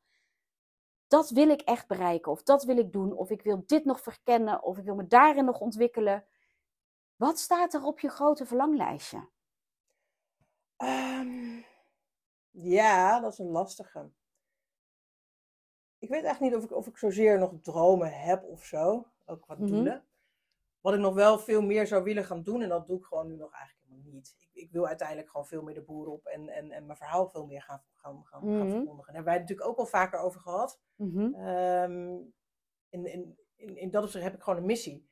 dat 1.06 1.30
wil 1.30 1.48
ik 1.48 1.60
echt 1.60 1.86
bereiken 1.86 2.32
of 2.32 2.42
dat 2.42 2.64
wil 2.64 2.78
ik 2.78 2.92
doen 2.92 3.12
of 3.12 3.30
ik 3.30 3.42
wil 3.42 3.62
dit 3.66 3.84
nog 3.84 4.00
verkennen 4.00 4.62
of 4.62 4.78
ik 4.78 4.84
wil 4.84 4.94
me 4.94 5.06
daarin 5.06 5.44
nog 5.44 5.60
ontwikkelen. 5.60 6.26
Wat 7.16 7.38
staat 7.38 7.74
er 7.74 7.84
op 7.84 8.00
je 8.00 8.08
grote 8.08 8.46
verlanglijstje? 8.46 9.28
Ehm, 10.78 11.60
ja, 12.50 13.20
dat 13.20 13.32
is 13.32 13.38
een 13.38 13.50
lastige. 13.50 14.10
Ik 15.98 16.08
weet 16.08 16.24
echt 16.24 16.40
niet 16.40 16.54
of 16.54 16.64
ik, 16.64 16.72
of 16.72 16.86
ik 16.86 16.96
zozeer 16.98 17.38
nog 17.38 17.52
dromen 17.62 18.12
heb 18.20 18.44
of 18.44 18.64
zo. 18.64 19.06
Ook 19.26 19.46
wat 19.46 19.58
Mhm. 19.58 19.68
doelen. 19.68 20.04
Wat 20.80 20.94
ik 20.94 21.00
nog 21.00 21.14
wel 21.14 21.38
veel 21.38 21.62
meer 21.62 21.86
zou 21.86 22.02
willen 22.02 22.24
gaan 22.24 22.42
doen, 22.42 22.62
en 22.62 22.68
dat 22.68 22.86
doe 22.86 22.98
ik 22.98 23.04
gewoon 23.04 23.26
nu 23.26 23.36
nog 23.36 23.52
eigenlijk 23.52 23.88
helemaal 23.88 24.12
niet. 24.12 24.34
Ik, 24.38 24.48
ik 24.52 24.70
wil 24.72 24.86
uiteindelijk 24.86 25.30
gewoon 25.30 25.46
veel 25.46 25.62
meer 25.62 25.74
de 25.74 25.82
boer 25.82 26.06
op 26.06 26.26
en, 26.26 26.48
en, 26.48 26.70
en 26.70 26.86
mijn 26.86 26.98
verhaal 26.98 27.28
veel 27.28 27.46
meer 27.46 27.62
gaan, 27.62 27.82
gaan, 27.94 28.24
gaan, 28.26 28.40
gaan 28.40 28.48
Mhm. 28.48 28.70
verkondigen. 28.70 28.96
Daar 28.96 29.14
hebben 29.14 29.24
wij 29.24 29.32
het 29.32 29.42
natuurlijk 29.42 29.68
ook 29.68 29.78
al 29.78 29.86
vaker 29.86 30.18
over 30.20 30.40
gehad. 30.40 30.80
Mhm. 30.94 31.34
Ehm, 31.34 32.16
in, 32.88 33.06
in, 33.06 33.38
in, 33.56 33.76
in 33.76 33.90
dat 33.90 34.04
opzicht 34.04 34.24
heb 34.24 34.34
ik 34.34 34.42
gewoon 34.42 34.58
een 34.58 34.66
missie. 34.66 35.08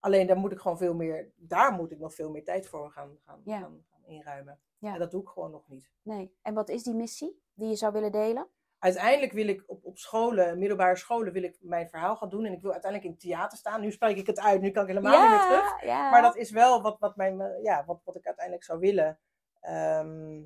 Alleen 0.00 0.26
daar 0.26 0.36
moet 0.36 0.52
ik 0.52 0.58
gewoon 0.60 0.78
veel 0.78 0.94
meer, 0.94 1.32
daar 1.36 1.72
moet 1.72 1.90
ik 1.92 1.98
nog 1.98 2.14
veel 2.14 2.30
meer 2.30 2.44
tijd 2.44 2.68
voor 2.68 2.90
gaan, 2.90 3.18
gaan, 3.24 3.40
Ja. 3.44 3.58
gaan, 3.60 3.84
gaan 3.90 4.04
inruimen. 4.04 4.60
Ja. 4.78 4.92
En 4.92 4.98
dat 4.98 5.10
doe 5.10 5.22
ik 5.22 5.28
gewoon 5.28 5.50
nog 5.50 5.68
niet. 5.68 5.90
Nee. 6.02 6.36
En 6.42 6.54
wat 6.54 6.68
is 6.68 6.82
die 6.82 6.94
missie 6.94 7.42
die 7.54 7.68
je 7.68 7.76
zou 7.76 7.92
willen 7.92 8.12
delen? 8.12 8.48
Uiteindelijk 8.78 9.32
wil 9.32 9.48
ik 9.48 9.62
op, 9.66 9.84
op 9.84 9.98
scholen, 9.98 10.58
middelbare 10.58 10.96
scholen, 10.96 11.32
wil 11.32 11.42
ik 11.42 11.56
mijn 11.60 11.88
verhaal 11.88 12.16
gaan 12.16 12.28
doen. 12.28 12.44
En 12.44 12.52
ik 12.52 12.60
wil 12.62 12.72
uiteindelijk 12.72 13.12
in 13.12 13.18
theater 13.18 13.58
staan. 13.58 13.80
Nu 13.80 13.92
spreek 13.92 14.16
ik 14.16 14.26
het 14.26 14.40
uit, 14.40 14.60
nu 14.60 14.70
kan 14.70 14.82
ik 14.82 14.88
helemaal 14.88 15.20
niet 15.20 15.30
meer 15.30 15.40
terug. 15.48 15.82
ja. 15.82 16.10
Maar 16.10 16.22
dat 16.22 16.36
is 16.36 16.50
wel 16.50 16.82
wat, 16.82 16.98
wat, 16.98 17.16
mijn, 17.16 17.40
eh, 17.40 17.62
ja, 17.62 17.84
wat, 17.84 18.00
wat 18.04 18.16
ik 18.16 18.26
uiteindelijk 18.26 18.64
zou 18.64 18.78
willen. 18.78 19.20
Ehm, 19.60 20.44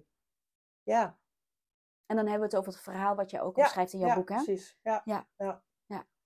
ja, 0.83 1.19
En 2.07 2.17
dan 2.17 2.27
hebben 2.27 2.39
we 2.39 2.45
het 2.45 2.57
over 2.57 2.73
het 2.73 2.83
verhaal 2.83 3.15
wat 3.15 3.31
je 3.31 3.41
ook 3.41 3.57
Ja, 3.57 3.63
omschrijft 3.63 3.93
in 3.93 3.99
jouw 3.99 4.09
ja 4.09 4.15
boek, 4.15 4.29
hè? 4.29 4.35
precies. 4.35 4.79
Ja, 4.83 5.03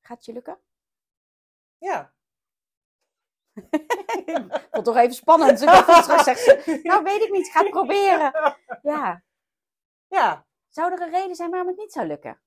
Gaat 0.00 0.16
het 0.16 0.24
je 0.24 0.32
lukken? 0.32 0.59
ja. 1.78 2.12
Ik 4.24 4.36
vond 4.36 4.52
het 4.70 4.84
toch 4.84 4.96
even 4.96 5.14
spannend. 5.14 5.62
Ik 5.62 5.68
zegt 6.24 6.40
ze, 6.40 6.80
nou 6.82 7.02
weet 7.02 7.22
ik 7.22 7.30
niet, 7.30 7.50
ga 7.50 7.60
het 7.60 7.70
proberen. 7.70 8.32
Ja. 8.82 9.22
Ja, 10.08 10.46
Zou 10.68 10.92
er 10.92 11.00
een 11.02 11.10
reden 11.10 11.34
zijn 11.36 11.50
waarom 11.50 11.68
het 11.68 11.76
niet 11.76 11.92
zou 11.92 12.06
lukken? 12.06 12.40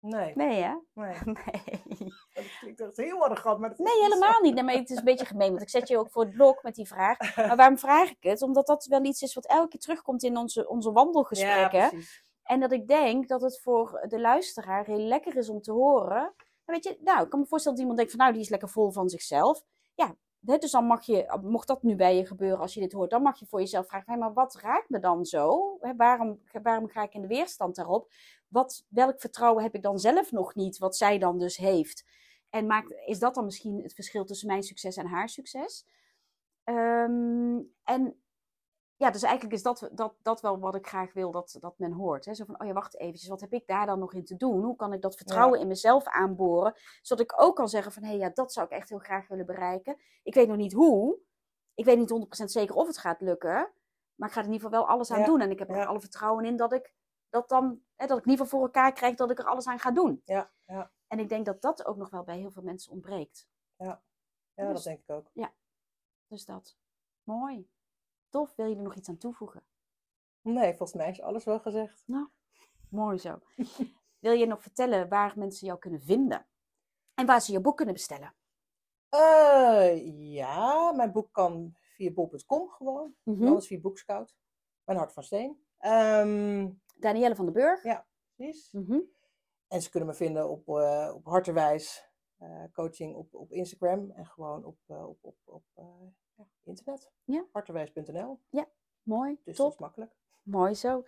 nee, 0.00 0.32
Nee, 0.36 0.62
hè? 0.62 0.74
nee. 0.92 1.14
Nee. 1.24 2.14
Dat 2.34 2.44
klinkt 2.60 2.80
echt 2.80 2.96
heel 2.96 3.24
arrogant, 3.24 3.58
maar 3.60 3.74
Nee, 3.76 4.02
helemaal 4.02 4.40
niet. 4.40 4.54
Nee, 4.54 4.62
maar 4.64 4.74
het 4.74 4.90
is 4.90 4.96
een 4.96 5.04
beetje 5.04 5.26
gemeen, 5.26 5.48
want 5.50 5.62
ik 5.62 5.68
zet 5.70 5.88
je 5.88 5.98
ook 5.98 6.10
voor 6.10 6.22
het 6.24 6.32
blok 6.34 6.62
met 6.62 6.74
die 6.74 6.86
vraag. 6.86 7.36
Maar 7.36 7.56
waarom 7.56 7.78
vraag 7.78 8.10
ik 8.10 8.16
het? 8.22 8.42
Omdat 8.42 8.66
dat 8.66 8.84
wel 8.84 9.04
iets 9.04 9.22
is 9.22 9.34
wat 9.34 9.46
elke 9.46 9.68
keer 9.68 9.80
terugkomt 9.80 10.22
in 10.22 10.36
onze, 10.36 10.68
onze 10.68 10.88
Ja, 10.88 10.94
wandelgesprekken. 10.94 11.88
precies. 11.88 12.24
En 12.42 12.60
dat 12.60 12.72
ik 12.72 12.88
denk 12.88 13.28
dat 13.28 13.40
het 13.42 13.60
voor 13.62 14.04
de 14.08 14.20
luisteraar 14.20 14.84
heel 14.84 14.98
lekker 14.98 15.36
is 15.36 15.48
om 15.48 15.60
te 15.62 15.72
horen. 15.72 16.34
Weet 16.70 16.84
je, 16.84 16.98
nou, 17.00 17.24
ik 17.24 17.30
kan 17.30 17.40
me 17.40 17.46
voorstellen 17.46 17.78
dat 17.78 17.86
iemand 17.86 17.96
denkt 17.96 18.10
van 18.10 18.20
nou, 18.20 18.32
die 18.32 18.42
is 18.42 18.48
lekker 18.48 18.68
vol 18.68 18.90
van 18.90 19.08
zichzelf. 19.08 19.64
Ja, 19.94 20.16
dus 20.40 20.70
dan 20.70 20.84
mag 20.84 21.06
je, 21.06 21.38
mocht 21.42 21.68
dat 21.68 21.82
nu 21.82 21.96
bij 21.96 22.16
je 22.16 22.26
gebeuren 22.26 22.58
als 22.58 22.74
je 22.74 22.80
dit 22.80 22.92
hoort, 22.92 23.10
dan 23.10 23.22
mag 23.22 23.38
je 23.38 23.46
voor 23.46 23.60
jezelf 23.60 23.86
vragen, 23.86 24.18
maar 24.18 24.32
wat 24.32 24.54
raakt 24.54 24.88
me 24.88 24.98
dan 24.98 25.24
zo? 25.24 25.76
Waarom, 25.96 26.40
waarom 26.62 26.88
ga 26.88 27.02
ik 27.02 27.14
in 27.14 27.20
de 27.20 27.28
weerstand 27.28 27.76
daarop? 27.76 28.12
Wat, 28.48 28.86
welk 28.88 29.20
vertrouwen 29.20 29.62
heb 29.62 29.74
ik 29.74 29.82
dan 29.82 29.98
zelf 29.98 30.32
nog 30.32 30.54
niet, 30.54 30.78
wat 30.78 30.96
zij 30.96 31.18
dan 31.18 31.38
dus 31.38 31.56
heeft? 31.56 32.04
En 32.50 32.66
maakt, 32.66 32.92
is 33.06 33.18
dat 33.18 33.34
dan 33.34 33.44
misschien 33.44 33.82
het 33.82 33.94
verschil 33.94 34.24
tussen 34.24 34.48
mijn 34.48 34.62
succes 34.62 34.96
en 34.96 35.06
haar 35.06 35.28
succes? 35.28 35.86
Ehm, 36.64 37.60
en 37.84 38.20
ja, 38.98 39.10
dus 39.10 39.22
eigenlijk 39.22 39.54
is 39.54 39.62
dat, 39.62 39.88
dat, 39.92 40.14
dat 40.22 40.40
wel 40.40 40.58
wat 40.58 40.74
ik 40.74 40.86
graag 40.86 41.12
wil 41.12 41.30
dat, 41.30 41.56
dat 41.60 41.78
men 41.78 41.92
hoort. 41.92 42.24
Hè? 42.24 42.34
Zo 42.34 42.44
van, 42.44 42.60
oh 42.60 42.66
ja, 42.66 42.72
wacht 42.72 42.98
eventjes, 42.98 43.28
wat 43.28 43.40
heb 43.40 43.52
ik 43.52 43.66
daar 43.66 43.86
dan 43.86 43.98
nog 43.98 44.12
in 44.12 44.24
te 44.24 44.36
doen? 44.36 44.62
Hoe 44.62 44.76
kan 44.76 44.92
ik 44.92 45.02
dat 45.02 45.16
vertrouwen 45.16 45.60
in 45.60 45.66
mezelf 45.66 46.04
aanboren? 46.04 46.74
Zodat 47.02 47.24
ik 47.24 47.42
ook 47.42 47.56
kan 47.56 47.68
zeggen 47.68 47.92
van, 47.92 48.02
hé, 48.02 48.08
hey, 48.08 48.18
ja, 48.18 48.30
dat 48.30 48.52
zou 48.52 48.66
ik 48.66 48.72
echt 48.72 48.88
heel 48.88 48.98
graag 48.98 49.28
willen 49.28 49.46
bereiken. 49.46 50.00
Ik 50.22 50.34
weet 50.34 50.48
nog 50.48 50.56
niet 50.56 50.72
hoe. 50.72 51.18
Ik 51.74 51.84
weet 51.84 51.98
niet 51.98 52.42
100% 52.42 52.44
zeker 52.44 52.74
of 52.74 52.86
het 52.86 52.98
gaat 52.98 53.20
lukken. 53.20 53.72
Maar 54.14 54.28
ik 54.28 54.34
ga 54.34 54.40
er 54.40 54.46
in 54.46 54.52
ieder 54.52 54.68
geval 54.68 54.84
wel 54.84 54.94
alles 54.94 55.10
aan 55.10 55.18
Ja, 55.18 55.24
doen. 55.26 55.40
En 55.40 55.50
ik 55.50 55.58
heb 55.58 55.68
er 55.68 55.76
ja. 55.76 55.84
alle 55.84 56.00
vertrouwen 56.00 56.44
in 56.44 56.56
dat 56.56 56.72
ik 56.72 56.94
dat 57.28 57.48
dan, 57.48 57.80
hè, 57.96 58.06
dat 58.06 58.18
ik 58.18 58.24
in 58.24 58.30
ieder 58.30 58.44
geval 58.44 58.58
voor 58.58 58.68
elkaar 58.68 58.92
krijg 58.92 59.16
dat 59.16 59.30
ik 59.30 59.38
er 59.38 59.44
alles 59.44 59.66
aan 59.66 59.78
ga 59.78 59.90
doen. 59.90 60.22
Ja, 60.24 60.50
ja, 60.64 60.90
En 61.06 61.18
ik 61.18 61.28
denk 61.28 61.46
dat 61.46 61.62
dat 61.62 61.86
ook 61.86 61.96
nog 61.96 62.10
wel 62.10 62.22
bij 62.24 62.38
heel 62.38 62.50
veel 62.50 62.62
mensen 62.62 62.92
ontbreekt. 62.92 63.48
ja 63.76 64.02
Dus- 64.54 64.72
dat 64.74 64.82
denk 64.82 65.00
ik 65.00 65.10
ook. 65.10 65.30
Dus 66.26 66.44
dat. 66.44 66.76
Mooi. 67.22 67.68
Tof. 68.28 68.54
Wil 68.56 68.66
je 68.66 68.76
er 68.76 68.82
nog 68.82 68.94
iets 68.94 69.08
aan 69.08 69.18
toevoegen? 69.18 69.62
Nee, 70.40 70.74
volgens 70.74 70.98
mij 70.98 71.10
is 71.10 71.20
alles 71.20 71.44
wel 71.44 71.60
gezegd. 71.60 72.04
Mooi 72.90 73.18
zo. 73.18 73.38
Wil 74.18 74.32
je 74.32 74.46
nog 74.46 74.62
vertellen 74.62 75.08
waar 75.08 75.32
mensen 75.36 75.66
jou 75.66 75.78
kunnen 75.78 76.00
vinden? 76.00 76.46
En 77.14 77.26
waar 77.26 77.40
ze 77.42 77.52
je 77.52 77.60
boek 77.60 77.76
kunnen 77.76 77.94
bestellen? 77.94 78.34
Eh, 79.08 80.32
ja, 80.32 80.92
mijn 80.92 81.12
boek 81.12 81.32
kan 81.32 81.74
via 81.74 82.10
bol.com 82.10 82.68
gewoon. 82.68 83.14
Mhm. 83.22 83.46
Anders 83.46 83.66
via 83.66 83.80
Boekscout. 83.80 84.36
Mijn 84.84 84.98
hart 84.98 85.12
van 85.12 85.22
steen. 85.22 85.64
Ehm, 85.78 86.70
Danielle 86.96 87.36
van 87.36 87.44
den 87.44 87.54
Burg. 87.54 87.82
Ja. 87.82 88.06
precies. 88.34 88.72
Mhm. 88.72 88.98
En 89.68 89.82
ze 89.82 89.90
kunnen 89.90 90.08
me 90.08 90.14
vinden 90.14 90.48
op, 90.48 90.68
eh 90.68 91.12
op 91.14 91.24
Harterwijs 91.24 92.06
eh, 92.36 92.64
coaching 92.72 93.14
op, 93.14 93.34
op 93.34 93.52
Instagram. 93.52 94.10
En 94.10 94.26
gewoon 94.26 94.64
op, 94.64 94.78
op, 94.86 95.18
op, 95.20 95.36
op 95.44 95.64
ja, 96.38 96.44
internet. 96.64 97.10
Ja. 97.24 97.44
Harterwijs.nl. 97.52 98.40
Mooi. 99.02 99.40
Dus 99.44 99.56
dat 99.56 99.72
is 99.72 99.78
makkelijk. 99.78 100.12
Mooi 100.42 100.74
zo. 100.74 101.04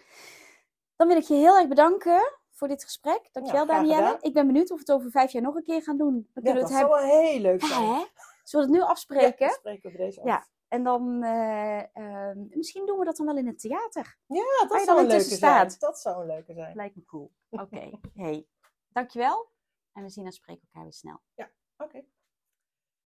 Dan 0.97 1.09
wil 1.09 1.16
ik 1.16 1.22
je 1.22 1.35
heel 1.35 1.59
erg 1.59 1.68
bedanken 1.68 2.39
voor 2.51 2.68
dit 2.68 2.85
gesprek. 2.85 3.28
Dankjewel, 3.33 3.64
graag 3.64 3.76
Danielle. 3.87 4.18
Ik 4.20 4.33
ben 4.33 4.47
benieuwd 4.47 4.70
of 4.70 4.76
we 4.76 4.81
het 4.81 4.93
over 4.93 5.11
vijf 5.11 5.33
jaar 5.33 5.43
nog 5.43 5.55
een 5.55 5.62
keer 5.64 5.83
gaan 5.83 5.97
doen. 5.99 6.31
Dan 6.35 6.45
Ja, 6.45 6.53
dat 6.53 6.62
het 6.68 6.78
zou 6.78 6.89
wel 6.89 6.99
heel 6.99 7.41
leuk 7.41 7.64
zijn. 7.64 7.83
Ja, 7.85 7.99
hè? 7.99 8.05
Zullen 8.45 8.66
we 8.66 8.72
het 8.72 8.81
nu 8.81 8.87
Ja, 8.87 8.93
afspreken? 8.93 9.51
spreken 9.51 9.91
we 9.91 9.97
deze 9.97 10.20
af. 10.20 10.26
Ja. 10.26 10.47
En 10.68 10.83
dan, 10.85 11.22
eh, 11.22 11.97
ehm, 11.97 12.39
misschien 12.51 12.87
doen 12.87 12.99
we 12.99 13.05
dat 13.05 13.16
dan 13.16 13.26
wel 13.26 13.37
in 13.37 13.47
het 13.47 13.61
theater. 13.61 14.18
Ja, 14.26 14.66
dat 14.68 14.83
zou 14.83 14.99
een 15.01 15.07
leuke 15.07 15.22
zijn. 15.24 15.37
staat. 15.37 15.81
Dat 15.81 15.99
zou 16.01 16.20
een 16.20 16.26
leuke 16.26 16.53
zijn. 16.55 16.76
Lijkt 16.76 16.97
me 16.97 17.05
cool. 17.05 17.33
Oké. 17.51 17.91
Hey, 18.14 18.47
dankjewel. 18.89 19.51
En 19.93 20.03
we 20.03 20.09
zien 20.09 20.24
en 20.26 20.33
spreken 20.33 20.62
elkaar 20.62 20.83
weer 20.83 20.93
snel. 20.93 21.20
Ja. 21.35 21.51